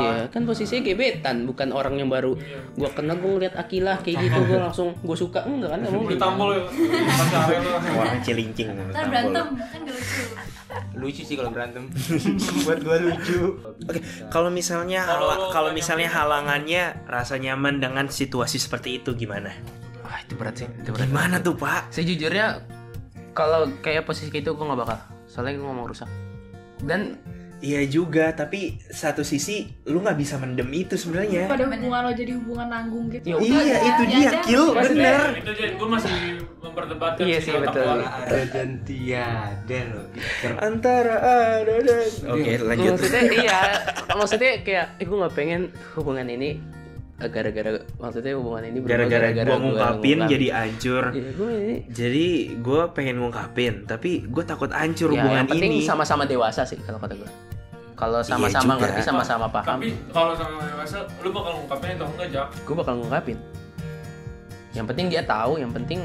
iya 0.02 0.26
kan. 0.28 0.42
posisinya 0.44 0.82
gebetan 0.82 1.46
bukan 1.46 1.70
orang 1.70 1.94
yang 1.94 2.10
baru 2.10 2.34
gua 2.74 2.90
kenal 2.90 3.16
gua 3.22 3.38
ngeliat 3.38 3.54
Akilah 3.54 4.02
kayak 4.02 4.18
gitu 4.28 4.40
gua 4.50 4.66
langsung 4.68 4.90
gua 5.06 5.14
suka 5.16 5.46
enggak 5.46 5.70
kan 5.70 5.80
nggak 5.80 5.94
Udah 5.94 6.02
mungkin. 6.02 6.18
tampol 6.20 6.50
ya. 6.58 6.62
Orang 7.96 8.20
cilincing. 8.26 8.68
Ntar 8.92 9.06
berantem 9.08 9.46
kan 9.56 9.80
gak 9.88 9.94
lucu. 9.94 10.22
Lucu 10.98 11.24
sih 11.24 11.40
kalau 11.40 11.52
berantem. 11.54 11.88
Buat 12.68 12.80
gue 12.84 12.98
lucu. 13.08 13.40
Oke, 13.88 14.00
kalau 14.28 14.52
misalnya 14.52 15.08
Kalau 15.08 15.50
kalau 15.50 15.70
misalnya 15.72 16.12
halangannya 16.12 17.08
rasa 17.08 17.40
nyaman 17.40 17.80
dengan 17.80 18.12
situasi 18.12 18.60
seperti 18.60 19.00
itu 19.00 19.16
gimana? 19.16 19.56
wah 20.12 20.20
itu 20.20 20.36
berat 20.36 20.56
sih 20.60 20.68
itu 20.68 20.92
berat. 20.92 21.08
Gimana 21.08 21.40
tuh, 21.40 21.56
Pak? 21.56 21.88
sejujurnya 21.96 22.60
kalau 23.32 23.72
kayak 23.80 24.04
posisi 24.04 24.28
itu 24.28 24.52
gua 24.52 24.76
nggak 24.76 24.80
bakal. 24.84 25.00
Soalnya 25.32 25.56
gua 25.64 25.72
ngomong 25.72 25.88
rusak. 25.88 26.10
Dan 26.84 27.16
Iya 27.62 27.86
juga, 27.86 28.34
tapi 28.34 28.60
satu 28.84 29.22
sisi 29.22 29.70
lu 29.86 30.02
nggak 30.02 30.18
bisa 30.18 30.36
mendem 30.36 30.66
itu 30.72 30.98
sebenarnya. 30.98 31.46
pada 31.46 31.70
hubungan 31.70 32.02
lo 32.02 32.12
jadi 32.12 32.34
hubungan 32.34 32.68
nanggung 32.68 33.06
Ya 33.06 33.22
gitu 33.22 33.38
Iya, 33.38 33.78
itu 33.80 34.02
Ya, 34.02 34.10
dia, 34.10 34.22
ya. 34.28 34.42
kill, 34.42 34.66
bener. 34.74 35.38
itu 35.38 35.50
aja 35.52 35.66
gue 35.72 35.88
masih 35.88 36.16
memperdebatkan 36.60 37.22
Iya 37.22 37.38
sih, 37.38 37.54
betul. 37.54 37.98
ada 38.02 38.40
dan 38.48 38.70
tiada 38.82 39.80
loh 39.88 40.06
Antara 40.58 41.16
ada 41.60 41.76
dan 41.80 42.10
Oke, 42.28 42.52
lanjut. 42.60 42.92
maksudnya 42.98 43.22
iya 43.32 43.60
maksudnya 44.12 44.52
kayak 44.62 44.86
eh, 44.98 45.06
gua 45.06 45.18
nggak 45.22 45.36
pengen 45.36 45.62
hubungan 45.94 46.28
ini 46.28 46.58
gara-gara 47.28 47.70
maksudnya 47.96 48.34
hubungan 48.34 48.64
ini 48.64 48.78
Gara-gara 48.82 49.28
gua 49.30 49.44
gua 49.44 49.58
ngungkapin 49.60 50.18
ngungkap. 50.18 50.32
jadi 50.32 50.48
hancur. 50.50 51.04
Iya, 51.12 51.30
gua 51.34 51.50
ini 51.52 51.76
Jadi 51.88 52.26
gue 52.58 52.82
pengen 52.92 53.16
ngungkapin, 53.20 53.74
tapi 53.86 54.10
gue 54.24 54.44
takut 54.44 54.72
hancur 54.72 55.10
ya, 55.10 55.20
hubungan 55.20 55.44
yang 55.44 55.52
penting 55.52 55.72
ini. 55.76 55.84
sama-sama 55.84 56.24
dewasa 56.24 56.64
sih 56.64 56.80
kalau 56.80 56.98
kata 56.98 57.14
gue 57.16 57.30
kalau 57.94 58.18
sama-sama 58.20 58.74
juga. 58.74 58.82
ngerti 58.82 59.02
sama-sama 59.06 59.46
paham 59.46 59.78
tapi 59.78 59.94
kalau 60.10 60.34
sama 60.34 60.58
dewasa 60.64 60.98
lu 61.22 61.30
bakal 61.30 61.52
ngungkapnya 61.54 61.94
atau 61.96 62.08
enggak 62.10 62.28
jak 62.32 62.48
gue 62.50 62.74
bakal 62.74 62.94
ngungkapin 62.98 63.38
yang 64.72 64.86
penting 64.88 65.06
dia 65.06 65.22
tahu 65.22 65.54
yang 65.56 65.70
penting 65.70 66.00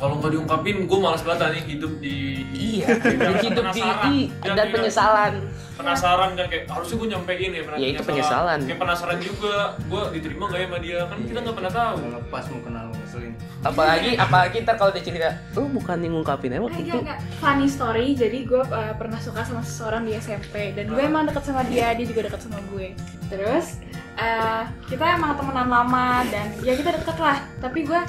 kalau 0.00 0.16
nggak 0.16 0.32
diungkapin 0.32 0.88
gue 0.88 0.98
malas 0.98 1.20
banget 1.20 1.52
nih 1.52 1.64
hidup 1.68 1.92
di 2.00 2.16
iya 2.50 2.86
hidup 3.04 3.36
di 3.36 3.48
penasaran. 3.52 4.08
i- 4.10 4.28
Ya, 4.40 4.54
dan 4.56 4.66
iya. 4.66 4.72
penyesalan. 4.72 5.34
Penasaran 5.76 6.30
kan 6.36 6.46
kayak 6.48 6.64
harusnya 6.68 6.96
gue 6.96 7.08
nyampein 7.08 7.50
ya 7.50 7.62
Ya, 7.76 7.86
itu 7.90 8.02
penyesalan. 8.02 8.58
kayak 8.64 8.80
penasaran 8.80 9.18
juga 9.20 9.54
gue 9.78 10.02
diterima 10.12 10.44
nggak 10.48 10.58
ya 10.58 10.66
sama 10.66 10.78
dia? 10.80 10.98
Kan 11.04 11.18
kita 11.22 11.38
nggak 11.40 11.56
pernah 11.56 11.72
tahu. 11.72 11.96
Lepas 12.10 12.44
mau 12.48 12.60
kenal 12.60 12.86
ngeselin. 12.90 13.32
Apalagi 13.60 14.10
apalagi 14.24 14.56
ntar 14.60 14.76
kalau 14.76 14.90
dia 14.90 15.04
cerita 15.04 15.28
lu 15.54 15.68
bukan 15.70 15.96
yang 16.00 16.12
ngungkapin 16.16 16.50
Enggak, 16.52 16.80
itu. 16.80 16.98
Funny 17.38 17.68
story, 17.68 18.06
jadi 18.12 18.38
gue 18.44 18.62
uh, 18.62 18.94
pernah 18.96 19.20
suka 19.20 19.44
sama 19.44 19.60
seseorang 19.60 20.04
di 20.04 20.16
SMP 20.16 20.72
Dan 20.72 20.88
gue 20.88 21.00
emang 21.00 21.24
deket 21.24 21.44
sama 21.44 21.62
dia, 21.64 21.92
dia 21.92 22.04
juga 22.04 22.24
deket 22.26 22.40
sama 22.40 22.60
gue. 22.70 22.96
Terus, 23.28 23.80
uh, 24.16 24.64
kita 24.84 25.04
emang 25.14 25.36
temenan 25.36 25.68
lama 25.68 26.24
dan 26.28 26.50
ya 26.60 26.72
kita 26.72 26.92
deket 26.92 27.16
lah. 27.16 27.38
Tapi 27.58 27.84
gue 27.84 28.00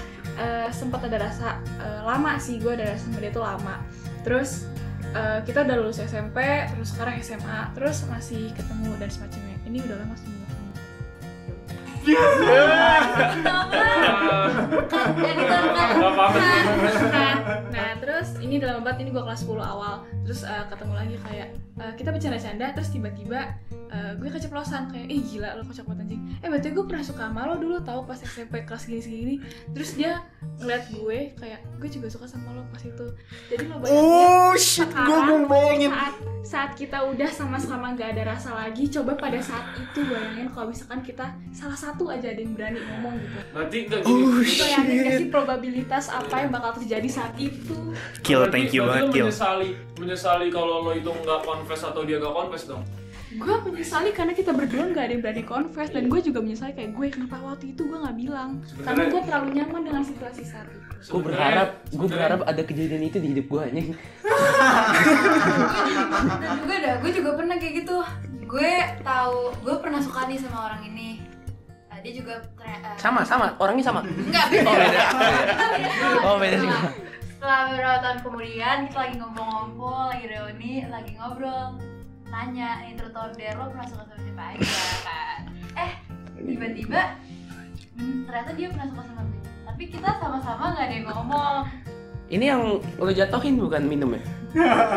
uh, 0.41 0.67
sempat 0.73 1.05
ada 1.05 1.21
rasa 1.21 1.61
uh, 1.77 2.01
lama 2.09 2.41
sih, 2.41 2.57
gue 2.57 2.73
ada 2.73 2.97
rasa 2.97 3.05
sama 3.05 3.21
dia 3.21 3.31
lama. 3.37 3.75
Terus, 4.25 4.65
uh, 5.13 5.39
kita 5.45 5.63
udah 5.69 5.75
lulus 5.77 6.01
SMP, 6.01 6.41
terus 6.73 6.93
sekarang 6.93 7.21
SMA 7.21 7.73
Terus 7.77 8.03
masih 8.09 8.49
ketemu 8.57 8.97
dan 8.97 9.09
semacamnya. 9.13 9.57
Ini 9.69 9.77
udah 9.85 9.97
lama 10.01 10.15
sih 10.17 10.40
nah, 17.12 17.34
nah 17.70 17.89
terus 18.02 18.38
ini 18.41 18.58
dalam 18.58 18.82
banget 18.82 19.06
ini 19.06 19.10
gue 19.14 19.24
kelas 19.24 19.45
10 19.45 19.58
awal. 19.62 20.06
Terus 20.26 20.41
uh, 20.45 20.66
ketemu 20.70 20.93
lagi 20.97 21.16
kayak 21.22 21.47
uh, 21.78 21.93
kita 21.97 22.10
bercanda-canda 22.14 22.66
terus 22.74 22.89
tiba-tiba 22.89 23.39
uh, 23.93 24.12
gue 24.18 24.30
keceplosan 24.30 24.89
kayak 24.89 25.08
ih 25.10 25.22
gila 25.22 25.58
lo 25.58 25.64
kocak 25.66 25.86
banget 25.86 26.10
anjing. 26.10 26.22
Eh 26.41 26.47
berarti 26.49 26.70
gue 26.74 26.86
pernah 26.86 27.06
suka 27.06 27.24
sama 27.30 27.41
lo 27.49 27.56
dulu 27.58 27.76
tahu 27.86 28.06
pas 28.06 28.20
SMP 28.22 28.66
kelas 28.66 28.89
gini-gini 28.89 29.41
terus 29.74 29.93
dia 29.97 30.26
ngeliat 30.62 30.84
gue 30.89 31.18
kayak 31.38 31.60
gue 31.78 31.89
juga 31.89 32.08
suka 32.10 32.26
sama 32.26 32.54
lo 32.56 32.66
pas 32.70 32.82
itu. 32.82 33.06
Jadi 33.49 33.64
lo 33.70 33.78
bayangin 33.78 34.02
Oh 34.02 34.54
shit, 34.58 34.89
gue 34.89 34.97
sekarang 34.97 35.45
bayangin. 35.45 35.91
saat 35.93 36.16
saat 36.41 36.72
kita 36.74 37.06
udah 37.06 37.30
sama-sama 37.30 37.93
gak 37.93 38.18
ada 38.18 38.34
rasa 38.34 38.52
lagi 38.58 38.89
coba 38.89 39.14
pada 39.14 39.38
saat 39.39 39.78
itu 39.78 40.02
bayangin 40.10 40.49
kalau 40.52 40.74
misalkan 40.74 40.99
kita 41.06 41.32
salah 41.54 41.78
satu 41.91 42.07
aja 42.07 42.23
ada 42.25 42.39
yang 42.39 42.53
berani 42.53 42.79
ngomong 42.81 43.13
gitu. 43.17 43.37
Berarti 43.51 43.77
enggak 43.83 44.01
gini 44.01 44.15
Oh, 44.15 44.39
kita- 44.39 44.63
Bayangin 44.63 44.95
gak 44.97 45.13
sih 45.13 45.27
probabilitas 45.27 46.05
apa 46.07 46.35
yang 46.37 46.49
bakal 46.49 46.71
terjadi 46.73 47.09
saat 47.11 47.35
itu? 47.35 47.77
Kill, 48.21 48.39
berarti- 48.39 48.53
thank 48.53 48.71
you 48.71 48.81
banget, 48.81 49.03
kill. 49.11 49.27
menyesali 49.27 49.69
menyesali 49.97 50.47
kalau 50.47 50.75
lo 50.81 50.91
itu 50.93 51.11
nggak 51.11 51.39
confess 51.41 51.81
atau 51.83 52.01
dia 52.01 52.15
nggak 52.17 52.31
confess 52.31 52.63
dong? 52.65 52.83
Gue 53.33 53.55
menyesali 53.61 54.11
karena 54.11 54.31
kita 54.31 54.51
berdua 54.51 54.91
gak 54.91 55.03
ada 55.05 55.13
yang 55.13 55.23
berani 55.23 55.43
confess 55.45 55.87
Dan 55.87 56.05
gue 56.05 56.19
juga 56.19 56.39
menyesali 56.39 56.71
kayak 56.73 56.91
gue 56.91 57.07
kenapa 57.09 57.39
waktu 57.41 57.71
itu 57.71 57.81
gue 57.81 57.95
gak 57.97 58.17
bilang? 58.17 58.59
Karena 58.59 58.75
Sebenarnya- 58.91 59.07
gue 59.07 59.21
terlalu 59.23 59.47
nyaman 59.55 59.81
dengan 59.85 60.03
situasi 60.03 60.41
saat 60.43 60.67
itu. 60.67 60.83
Gue 61.07 61.21
berharap 61.23 61.69
gue 61.87 62.07
berharap 62.09 62.39
ada 62.43 62.61
kejadian 62.61 63.03
itu 63.03 63.17
di 63.17 63.31
hidup 63.31 63.47
gue 63.47 63.61
anjing. 63.63 63.89
Dan 66.37 66.59
gue 66.61 66.77
dah, 66.77 66.95
gue 66.99 67.11
juga 67.13 67.31
pernah 67.33 67.55
kayak 67.55 67.73
gitu. 67.79 67.97
Gue 68.43 68.71
tahu, 68.99 69.37
gue 69.57 69.75
pernah 69.79 70.01
suka 70.01 70.27
nih 70.27 70.35
sama 70.35 70.59
orang 70.65 70.83
ini. 70.85 71.20
Dia 72.02 72.14
juga 72.14 72.34
eh, 72.60 72.78
sama 72.97 73.22
sama 73.22 73.54
orangnya 73.58 73.84
sama 73.84 74.02
Enggak 74.02 74.45
beda. 74.49 74.66
Oh, 74.66 74.76
beda. 74.82 75.04
Oh, 76.24 76.36
beda 76.38 76.56
juga. 76.58 76.78
Setelah 77.32 77.60
beberapa 77.68 77.97
tahun 77.99 78.18
kemudian 78.22 78.78
kita 78.86 78.97
lagi 78.99 79.16
ngobrol-ngobrol, 79.18 80.04
lagi 80.10 80.26
reuni, 80.28 80.74
lagi 80.86 81.12
ngobrol. 81.16 81.68
Nanya 82.28 82.70
nih 82.80 82.95
truth 82.95 83.14
or 83.14 83.30
dare 83.34 83.56
lo 83.56 83.68
pernah 83.68 83.86
suka 83.86 84.04
sama 84.04 84.18
siapa 84.18 84.43
aja 84.56 84.70
kan? 85.04 85.39
Eh, 85.76 85.91
tiba-tiba 86.39 87.02
hmm, 87.93 88.18
ternyata 88.24 88.52
dia 88.54 88.68
pernah 88.70 88.88
suka 88.88 89.02
sama 89.04 89.22
gue. 89.26 89.39
Tapi 89.62 89.84
kita 89.88 90.10
sama-sama 90.16 90.64
gak 90.72 90.86
ada 90.86 90.93
yang 90.93 91.08
ngomong. 91.08 91.64
ini 92.28 92.45
yang 92.47 92.64
lo 92.95 93.12
jatuhin 93.12 93.60
bukan 93.60 93.84
minum 93.84 94.16
ya 94.16 94.24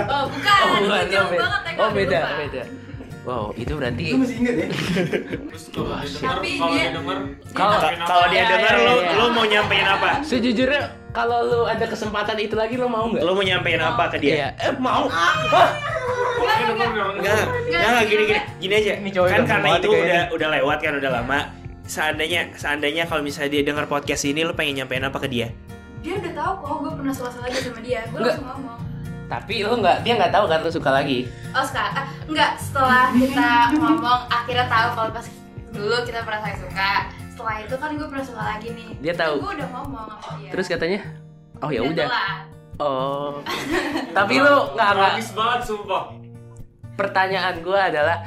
Oh, 0.07 0.31
bukan. 0.31 0.59
oh 0.63 0.79
bukan 0.81 1.07
jauh 1.11 1.27
oh, 1.27 1.31
beda 1.31 1.43
banget 1.43 1.63
ya, 1.67 1.75
oh 1.75 1.91
beda 1.91 2.19
lupa. 2.21 2.37
beda 2.39 2.63
wow 3.25 3.51
itu 3.55 3.73
berarti 3.73 4.05
masih 4.13 4.37
inget 4.41 4.55
ya 4.57 4.67
terus 5.49 5.65
kalau 5.69 6.37
dia 6.41 6.89
denger 6.93 7.19
Tapi 7.49 7.51
kalau 7.53 7.73
dia- 7.73 7.89
dia 7.89 7.97
denger 7.97 7.97
Kalau-? 7.97 8.05
Kalau 8.05 8.25
dia 8.29 8.37
Iya, 8.37 8.53
denger 8.53 8.75
iya, 8.75 8.85
lo 8.85 8.95
iya. 8.95 9.13
lo 9.17 9.27
mau 9.33 9.45
nyampein 9.45 9.87
apa? 9.87 10.11
sejujurnya 10.21 10.83
kalau 11.15 11.39
lu 11.47 11.61
ada 11.65 11.87
kesempatan 11.87 12.37
itu 12.37 12.55
lagi 12.55 12.75
lo 12.75 12.91
mau 12.91 13.07
nggak 13.07 13.23
Lo 13.23 13.33
mau 13.33 13.41
nyampein 13.41 13.79
apa 13.79 14.11
ke 14.11 14.19
dia? 14.19 14.35
Iya, 14.35 14.49
eh 14.61 14.75
mau. 14.77 15.07
Denger 15.07 16.91
Enggak, 17.15 17.39
enggak 17.71 18.05
gini 18.05 18.23
gini 18.27 18.41
gini 18.59 18.75
aja. 18.75 18.93
Kan 19.31 19.47
karena 19.47 19.69
itu 19.79 19.89
udah 19.89 20.23
udah 20.35 20.49
lewat 20.59 20.79
kan 20.83 20.99
udah 20.99 21.11
lama. 21.15 21.55
Seandainya 21.87 22.51
seandainya 22.59 23.07
kalau 23.07 23.23
misalnya 23.23 23.55
dia 23.55 23.63
dengar 23.63 23.87
podcast 23.87 24.27
ini 24.27 24.43
lo 24.43 24.59
pengen 24.59 24.83
nyampein 24.83 25.07
apa 25.07 25.23
ke 25.23 25.31
dia? 25.31 25.55
Dia 26.03 26.19
udah 26.19 26.33
tahu 26.35 26.53
kok 26.59 26.75
gue 26.83 26.93
pernah 26.99 27.15
suka 27.15 27.31
lagi 27.41 27.59
sama 27.63 27.79
dia. 27.79 28.01
Gue 28.11 28.19
langsung 28.19 28.47
ngomong. 28.51 28.79
Tapi 29.35 29.67
lo 29.67 29.75
nggak, 29.83 30.07
dia 30.07 30.15
nggak 30.15 30.31
tahu 30.31 30.47
kan 30.47 30.63
lo 30.63 30.71
suka 30.71 30.91
lagi. 30.95 31.27
Oh 31.51 31.65
sekarang, 31.67 31.93
ah, 31.99 32.07
enggak 32.31 32.51
setelah 32.63 33.11
kita 33.11 33.51
ngomong 33.75 34.21
akhirnya 34.31 34.67
tahu 34.71 34.89
kalau 34.95 35.11
pas 35.11 35.27
dulu 35.75 35.97
kita 36.07 36.23
pernah 36.23 36.41
saling 36.47 36.61
suka. 36.63 36.91
Setelah 37.35 37.57
itu 37.67 37.75
kan 37.75 37.91
gue 37.99 38.07
pernah 38.07 38.25
suka 38.25 38.43
lagi 38.47 38.69
nih. 38.71 38.89
Dia 39.03 39.15
tahu. 39.19 39.35
Gue 39.43 39.53
udah 39.59 39.69
ngomong 39.75 40.05
sama 40.07 40.39
dia. 40.39 40.51
Terus 40.55 40.67
katanya, 40.71 41.01
oh 41.59 41.71
ya 41.75 41.83
udah. 41.83 42.09
Oh. 42.79 43.43
Tapi 44.23 44.35
lo 44.39 44.71
nggak 44.79 44.91
nggak. 44.95 45.13
Banget 45.35 45.61
sumpah 45.67 46.05
Pertanyaan 46.95 47.59
gue 47.59 47.81
adalah, 47.91 48.23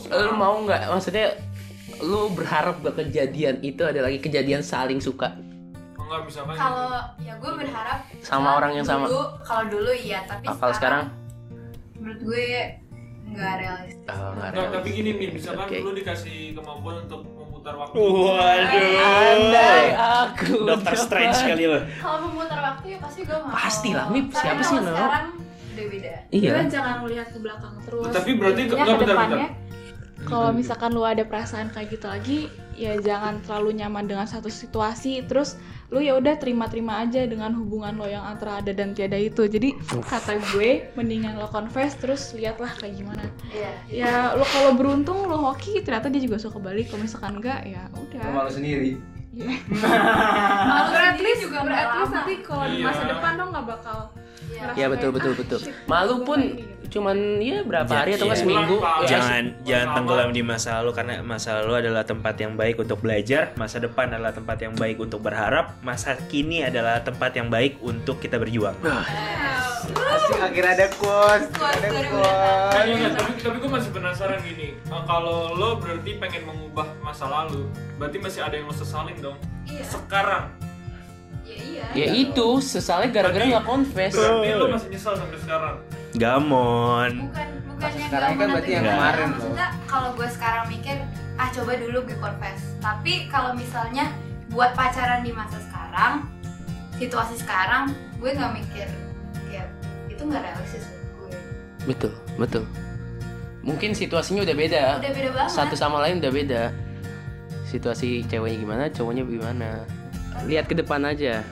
sekarang 0.00 0.40
mau 0.40 0.56
nggak? 0.64 0.88
Maksudnya, 0.88 1.36
lo 2.00 2.32
berharap 2.32 2.80
bahwa 2.80 3.04
kejadian 3.04 3.60
itu 3.60 3.84
ada 3.84 4.00
lagi 4.08 4.24
kejadian 4.24 4.64
saling 4.64 5.04
suka 5.04 5.36
enggak 6.08 6.20
misalkan 6.24 6.54
Kalau 6.54 6.88
ya 7.18 7.34
gue 7.36 7.52
berharap 7.54 7.98
sama 8.18 8.48
orang 8.54 8.72
yang 8.72 8.82
sama. 8.82 9.04
dulu, 9.04 9.22
Kalau 9.40 9.64
dulu 9.66 9.92
iya, 9.92 10.24
tapi 10.24 10.44
Ah, 10.44 10.56
kalau 10.56 10.72
sekarang, 10.72 11.02
menurut 11.94 12.20
gue 12.22 12.46
nggak 13.28 13.54
realistis. 13.58 14.08
oh, 14.08 14.30
nggak 14.32 14.48
Enggak, 14.48 14.64
ada. 14.64 14.74
tapi 14.74 14.88
gini 14.90 15.10
nih, 15.14 15.28
misalkan 15.30 15.66
Oke. 15.68 15.76
lu 15.78 15.92
dikasih 15.92 16.36
kemampuan 16.52 16.96
untuk 17.04 17.20
memutar 17.28 17.74
waktu. 17.76 17.92
Waduh. 17.94 19.04
Andai 19.04 19.86
aku. 19.92 20.52
Dokter 20.64 20.94
Strange 20.96 21.38
kali 21.44 21.64
lo. 21.66 21.78
Kalau 21.94 22.18
memutar 22.24 22.58
waktu 22.64 22.86
ya 22.88 22.98
pasti 22.98 23.20
gue 23.22 23.36
mau. 23.36 23.52
Pasti 23.52 23.90
lah, 23.92 24.06
Mip. 24.08 24.26
Siapa 24.30 24.62
sih 24.62 24.76
mau? 24.76 24.88
sekarang 24.88 25.26
udah 25.68 25.86
beda. 25.86 26.12
Iya. 26.30 26.52
Jangan 26.66 26.94
melihat 27.04 27.28
ke 27.28 27.38
belakang 27.38 27.74
terus. 27.84 28.10
Tapi 28.10 28.30
berarti 28.34 28.60
Intinya 28.64 28.80
enggak, 28.80 28.88
ke 28.88 28.98
bentar, 28.98 29.14
depannya. 29.14 29.48
kalau 30.20 30.50
misalkan 30.50 30.90
lu 30.90 31.02
ada 31.02 31.22
perasaan 31.22 31.68
kayak 31.68 31.88
gitu 31.90 32.06
lagi 32.06 32.38
ya 32.78 32.94
jangan 33.02 33.42
terlalu 33.42 33.82
nyaman 33.82 34.06
dengan 34.06 34.24
satu 34.30 34.46
situasi 34.46 35.26
terus 35.26 35.58
lu 35.88 35.98
ya 36.04 36.14
udah 36.14 36.36
terima-terima 36.36 37.02
aja 37.02 37.24
dengan 37.24 37.50
hubungan 37.56 37.96
lo 37.96 38.04
yang 38.04 38.20
antara 38.22 38.60
ada 38.60 38.70
dan 38.76 38.92
tiada 38.92 39.16
itu. 39.16 39.48
Jadi 39.48 39.72
kata 40.04 40.38
gue 40.54 40.92
mendingan 40.94 41.40
lo 41.40 41.48
confess 41.48 41.96
terus 41.98 42.36
lihatlah 42.36 42.70
kayak 42.76 42.94
gimana. 43.00 43.24
Iya. 43.50 43.72
ya 43.88 44.12
lo 44.36 44.44
kalau 44.44 44.76
beruntung 44.76 45.26
lo 45.26 45.40
hoki 45.50 45.80
ternyata 45.80 46.12
dia 46.12 46.22
juga 46.22 46.38
suka 46.38 46.60
balik. 46.60 46.92
Kalau 46.92 47.02
misalkan 47.02 47.40
enggak 47.40 47.64
ya 47.64 47.88
udah. 47.96 48.22
Malu 48.30 48.52
sendiri 48.52 49.17
Iya. 49.38 49.54
Malu 50.70 50.90
sendiri 50.90 51.22
least 51.22 51.40
juga 51.46 51.58
at 51.70 51.90
least 51.94 52.12
nanti 52.12 52.34
kalau 52.42 52.66
di 52.66 52.82
masa 52.82 53.02
Iya. 53.06 53.10
depan 53.14 53.30
lo 53.38 53.44
nggak 53.54 53.66
bakal 53.70 53.98
Iya. 54.48 54.64
Ya 54.74 54.86
betul 54.88 55.12
betul 55.12 55.32
"Ah, 55.36 55.38
betul. 55.38 55.60
Malu 55.86 56.14
pun 56.24 56.40
kayak 56.40 56.56
gini," 56.56 56.64
gitu. 56.64 56.88
cuman 56.98 57.16
ya 57.38 57.56
berapa 57.68 57.92
hari 57.92 58.16
atau 58.16 58.26
nggak 58.26 58.40
iya. 58.40 58.44
seminggu. 58.48 58.76
Pulang, 58.80 58.96
Pak. 58.96 59.04
Ya, 59.04 59.08
jangan 59.12 59.44
jangan 59.62 59.88
tenggelam 59.92 60.30
di 60.32 60.42
masa 60.42 60.70
lalu 60.80 60.90
karena 60.96 61.14
masa 61.20 61.48
lalu 61.60 61.72
adalah 61.84 62.02
tempat 62.08 62.34
yang 62.40 62.52
baik 62.56 62.76
untuk 62.80 62.98
belajar 63.04 63.52
masa 63.60 63.76
depan 63.78 64.08
adalah 64.08 64.32
tempat 64.32 64.56
yang 64.64 64.74
baik 64.74 64.96
untuk 64.98 65.20
berharap 65.20 65.76
masa 65.84 66.16
kini 66.32 66.64
adalah 66.64 67.04
tempat 67.04 67.36
yang 67.36 67.52
baik 67.52 67.76
untuk 67.84 68.18
kita 68.18 68.40
berjuang 68.40 68.74
Asik 69.96 70.38
akhirnya 70.40 70.72
ada 70.76 70.86
quotes, 70.96 71.48
ada 71.56 71.88
quotes. 72.12 72.84
Iya, 72.84 72.94
iya, 72.98 73.08
tapi 73.16 73.32
tapi 73.40 73.56
gue 73.56 73.70
masih 73.70 73.90
penasaran 73.92 74.38
gini. 74.44 74.68
Eh, 74.76 75.02
kalau 75.08 75.56
lo 75.56 75.80
berarti 75.80 76.20
pengen 76.20 76.42
mengubah 76.44 76.88
masa 77.00 77.24
lalu, 77.28 77.68
berarti 77.96 78.18
masih 78.20 78.40
ada 78.44 78.54
yang 78.58 78.68
lo 78.68 78.74
sesalin 78.76 79.16
dong. 79.18 79.38
Iya. 79.64 79.84
Sekarang, 79.84 80.52
Ya 81.48 81.56
iya. 81.64 81.84
ya 81.96 82.06
itu 82.12 82.60
sesalnya 82.60 83.08
gara-gara 83.08 83.40
nggak 83.40 83.64
confess. 83.64 84.12
berarti 84.12 84.48
lo 84.52 84.66
masih 84.68 84.88
nyesal 84.92 85.14
sampai 85.16 85.38
sekarang. 85.40 85.76
gamon 86.16 87.10
Bukan 87.28 87.48
bukan 87.68 87.90
yang 87.92 88.08
sekarang 88.08 88.30
kan 88.36 88.46
berarti 88.52 88.72
yang 88.72 88.84
kemarin 88.84 89.24
loh. 89.24 89.32
Maksudnya 89.32 89.68
kalau 89.88 90.10
gue 90.12 90.28
sekarang 90.28 90.64
mikir 90.68 90.96
ah 91.40 91.48
coba 91.52 91.72
dulu 91.80 91.98
gue 92.04 92.18
confess. 92.20 92.60
Tapi 92.84 93.12
kalau 93.32 93.52
misalnya 93.56 94.12
buat 94.52 94.72
pacaran 94.76 95.24
di 95.24 95.32
masa 95.32 95.56
sekarang, 95.60 96.28
situasi 96.96 97.36
sekarang, 97.40 97.92
gue 98.20 98.30
nggak 98.32 98.52
mikir 98.56 98.88
itu 100.18 100.22
nggak 100.26 100.42
realistis 100.42 100.82
buat 100.82 101.06
gue. 101.14 101.30
Betul 101.86 102.12
betul. 102.34 102.64
Mungkin 103.62 103.94
situasinya 103.94 104.42
udah 104.42 104.56
beda. 104.58 104.82
Udah 104.98 105.12
beda 105.14 105.30
banget. 105.30 105.52
Satu 105.54 105.74
sama 105.78 106.02
lain 106.02 106.18
udah 106.18 106.32
beda. 106.34 106.62
Situasi 107.70 108.26
ceweknya 108.26 108.58
gimana, 108.58 108.84
cowoknya 108.90 109.22
gimana. 109.22 109.86
Lihat 110.50 110.66
ke 110.66 110.74
depan 110.74 111.06
aja. 111.06 111.46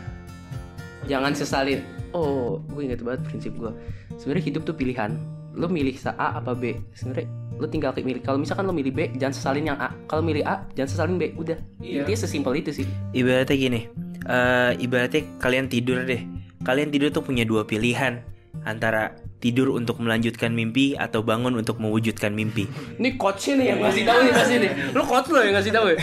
Jangan 1.06 1.30
sesalin. 1.38 1.78
Oh, 2.10 2.58
gue 2.74 2.82
inget 2.90 3.06
banget 3.06 3.22
prinsip 3.30 3.54
gue. 3.54 3.70
Sebenarnya 4.18 4.44
hidup 4.50 4.66
tuh 4.66 4.74
pilihan. 4.74 5.14
Lo 5.54 5.70
milih 5.70 5.94
A 6.18 6.42
apa 6.42 6.58
B. 6.58 6.74
Sebenarnya 6.90 7.30
lo 7.56 7.70
tinggal 7.70 7.94
milih. 7.94 8.20
Kalau 8.26 8.42
misalkan 8.42 8.66
lo 8.66 8.74
milih 8.74 8.92
B, 8.92 9.00
jangan 9.14 9.34
sesalin 9.36 9.64
yang 9.70 9.78
A. 9.78 9.94
Kalau 10.10 10.26
milih 10.26 10.42
A, 10.42 10.66
jangan 10.74 10.90
sesalin 10.90 11.16
B. 11.20 11.36
Udah. 11.38 11.56
Iya. 11.78 12.02
Intinya 12.02 12.18
sesimpel 12.18 12.52
itu 12.58 12.82
sih. 12.82 12.86
ibaratnya 13.14 13.56
gini 13.56 13.80
eh, 14.26 14.72
ibaratnya 14.82 15.22
kalian 15.38 15.66
tidur 15.70 16.02
deh 16.02 16.22
kalian 16.66 16.90
tidur 16.90 17.14
tuh 17.14 17.22
punya 17.22 17.46
dua 17.46 17.62
pilihan 17.62 18.20
antara 18.66 19.14
tidur 19.38 19.70
untuk 19.78 20.02
melanjutkan 20.02 20.50
mimpi 20.50 20.98
atau 20.98 21.22
bangun 21.22 21.54
untuk 21.54 21.78
mewujudkan 21.78 22.34
mimpi 22.34 22.66
Ini 22.98 23.14
coachnya 23.14 23.54
nih 23.62 23.66
yang 23.70 23.78
ngasih 23.86 24.02
tahu 24.02 24.18
nih 24.18 24.32
pasti 24.34 24.54
nih. 24.58 24.70
Lo 24.90 25.02
coach 25.06 25.28
lo 25.30 25.38
yang 25.38 25.54
ngasih 25.54 25.72
tahu 25.72 25.86
ya. 25.94 25.98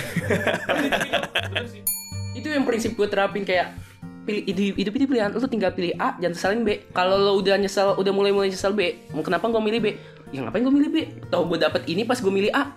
Itu 2.40 2.48
yang 2.48 2.64
prinsip 2.64 2.96
gue 2.96 3.08
terapin 3.12 3.44
kayak 3.44 3.76
pilih 4.24 4.44
hidup, 4.48 4.76
hidup 4.80 4.94
itu 4.96 5.06
pilihan 5.12 5.30
lo 5.36 5.48
tinggal 5.52 5.76
pilih 5.76 6.00
A 6.00 6.16
jangan 6.16 6.36
sesalin 6.36 6.64
B 6.64 6.88
kalau 6.96 7.20
lo 7.20 7.36
udah 7.44 7.60
nyesel 7.60 8.00
udah 8.00 8.14
mulai 8.16 8.32
mulai 8.32 8.48
nyesel 8.48 8.72
B 8.72 9.12
mau 9.12 9.20
kenapa 9.20 9.52
gue 9.52 9.60
milih 9.60 9.80
B 9.84 9.88
ya 10.32 10.48
ngapain 10.48 10.64
gue 10.64 10.72
milih 10.72 10.90
B 10.96 10.98
tau 11.28 11.44
gue 11.44 11.60
dapet 11.60 11.84
ini 11.92 12.08
pas 12.08 12.16
gue 12.16 12.32
milih 12.32 12.48
A 12.56 12.72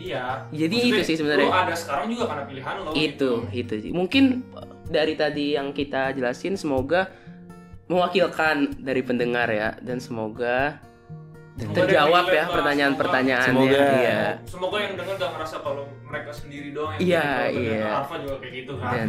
Iya. 0.00 0.48
Jadi 0.48 0.76
Maksudnya, 0.80 0.96
itu 0.96 1.08
sih 1.12 1.16
sebenarnya. 1.20 1.48
Lo 1.52 1.52
ada 1.52 1.76
sekarang 1.76 2.08
juga 2.08 2.24
karena 2.32 2.44
pilihan 2.48 2.74
lo. 2.80 2.90
itu 2.96 3.30
itu 3.52 3.74
sih 3.84 3.90
mungkin 3.92 4.40
dari 4.88 5.12
tadi 5.14 5.54
yang 5.54 5.76
kita 5.76 6.16
jelasin 6.16 6.56
semoga 6.56 7.12
mewakilkan 7.90 8.78
dari 8.78 9.02
pendengar 9.02 9.50
ya 9.50 9.74
dan 9.82 9.98
semoga 9.98 10.78
Semoga 11.58 11.76
terjawab 11.76 12.24
ya 12.24 12.32
relate, 12.40 12.54
pertanyaan-pertanyaannya 12.56 13.52
Semoga. 13.52 13.84
iya 13.98 14.20
Semoga 14.48 14.76
yang 14.80 14.94
denger 14.96 15.14
gak 15.18 15.30
ngerasa 15.34 15.56
kalau 15.60 15.84
mereka 16.00 16.30
sendiri 16.32 16.68
doang 16.72 16.94
yang 16.96 17.02
Iya, 17.04 17.28
gitu. 17.50 17.60
Iya. 17.60 17.84
Alfa 17.92 18.16
juga 18.16 18.36
kayak 18.38 18.54
gitu 18.54 18.72
kan. 18.78 18.92
dan 18.94 19.08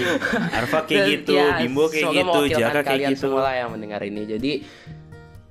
Arfa 0.58 0.78
kayak 0.82 0.90
Dan, 0.98 1.12
gitu 1.12 1.32
ya, 1.36 1.46
Bimbo 1.60 1.84
kayak 1.86 2.06
gitu 2.10 2.40
Jaka 2.50 2.70
kayak 2.72 2.84
kalian 2.88 3.10
gitu 3.14 3.20
semua 3.22 3.40
lah 3.46 3.54
yang 3.54 3.68
mendengar 3.70 4.00
ini 4.02 4.22
jadi 4.26 4.52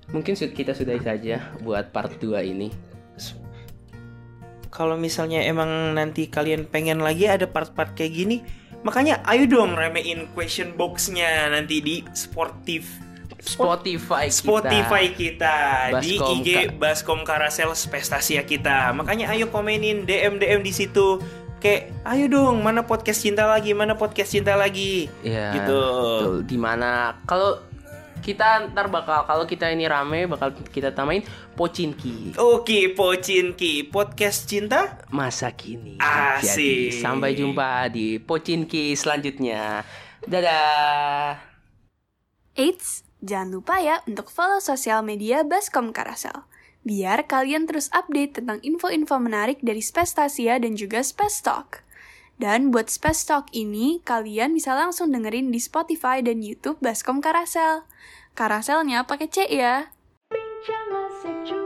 mungkin 0.09 0.33
kita 0.35 0.73
sudahi 0.75 0.99
saja 0.99 1.35
buat 1.63 1.95
part 1.95 2.19
2 2.19 2.35
ini 2.43 2.67
kalau 4.67 4.97
misalnya 4.97 5.45
emang 5.45 5.93
nanti 5.93 6.25
kalian 6.25 6.65
pengen 6.65 6.97
lagi 6.99 7.29
ada 7.29 7.45
part-part 7.45 7.93
kayak 7.93 8.09
gini 8.11 8.37
makanya 8.83 9.23
ayo 9.27 9.47
dong 9.47 9.75
remein 9.75 10.27
question 10.35 10.75
boxnya 10.75 11.49
nanti 11.49 11.79
di 11.79 11.95
sportif 12.11 13.03
Spotify 13.43 14.31
kita. 14.31 14.39
Spotify 14.39 15.03
kita 15.11 15.55
di 15.99 16.15
IG 16.15 16.79
Baskom 16.79 17.27
Karasel 17.27 17.75
Spestasia 17.75 18.47
kita. 18.47 18.95
Makanya 18.95 19.35
ayo 19.35 19.51
komenin 19.51 20.07
DM 20.07 20.39
DM 20.39 20.63
di 20.63 20.71
situ. 20.71 21.19
Kayak 21.59 21.91
ayo 22.07 22.31
dong 22.31 22.63
mana 22.63 22.87
podcast 22.87 23.19
cinta 23.19 23.43
lagi, 23.43 23.75
mana 23.75 23.99
podcast 23.99 24.31
cinta 24.31 24.55
lagi. 24.55 25.11
Iya. 25.27 25.59
Gitu. 25.59 25.81
Di 26.47 26.55
mana 26.55 27.19
kalau 27.27 27.59
kita 28.23 28.71
ntar 28.71 28.87
bakal 28.87 29.27
kalau 29.27 29.43
kita 29.43 29.67
ini 29.67 29.83
rame 29.83 30.31
bakal 30.31 30.55
kita 30.55 30.95
tamain 30.95 31.21
Pocinki 31.59 32.39
Oke, 32.39 32.95
Pocinki 32.95 33.91
podcast 33.91 34.47
cinta. 34.47 35.03
masa 35.11 35.51
kini. 35.51 35.99
Asik. 35.99 36.47
Jadi 36.47 36.71
sampai 37.03 37.35
jumpa 37.35 37.91
di 37.91 38.17
Pocinki 38.23 38.95
selanjutnya. 38.95 39.83
Dadah. 40.23 41.35
Eits, 42.55 43.03
jangan 43.19 43.59
lupa 43.59 43.83
ya 43.83 43.99
untuk 44.07 44.31
follow 44.31 44.63
sosial 44.63 45.03
media 45.03 45.43
Baskom 45.43 45.91
Karasel. 45.91 46.47
Biar 46.83 47.27
kalian 47.27 47.67
terus 47.67 47.87
update 47.91 48.39
tentang 48.39 48.59
info-info 48.63 49.15
menarik 49.19 49.59
dari 49.63 49.79
Spestasia 49.79 50.59
dan 50.59 50.75
juga 50.75 50.99
Space 51.03 51.39
Talk. 51.43 51.83
Dan 52.35 52.75
buat 52.75 52.91
Space 52.91 53.23
Talk 53.23 53.47
ini, 53.55 54.03
kalian 54.03 54.51
bisa 54.57 54.75
langsung 54.75 55.13
dengerin 55.13 55.53
di 55.53 55.63
Spotify 55.63 56.19
dan 56.19 56.43
YouTube 56.43 56.81
Baskom 56.83 57.23
Karasel. 57.23 57.87
Karaselnya 58.33 59.05
pakai 59.05 59.29
C 59.29 59.45
ya. 59.45 59.93
Sejuk 61.23 61.62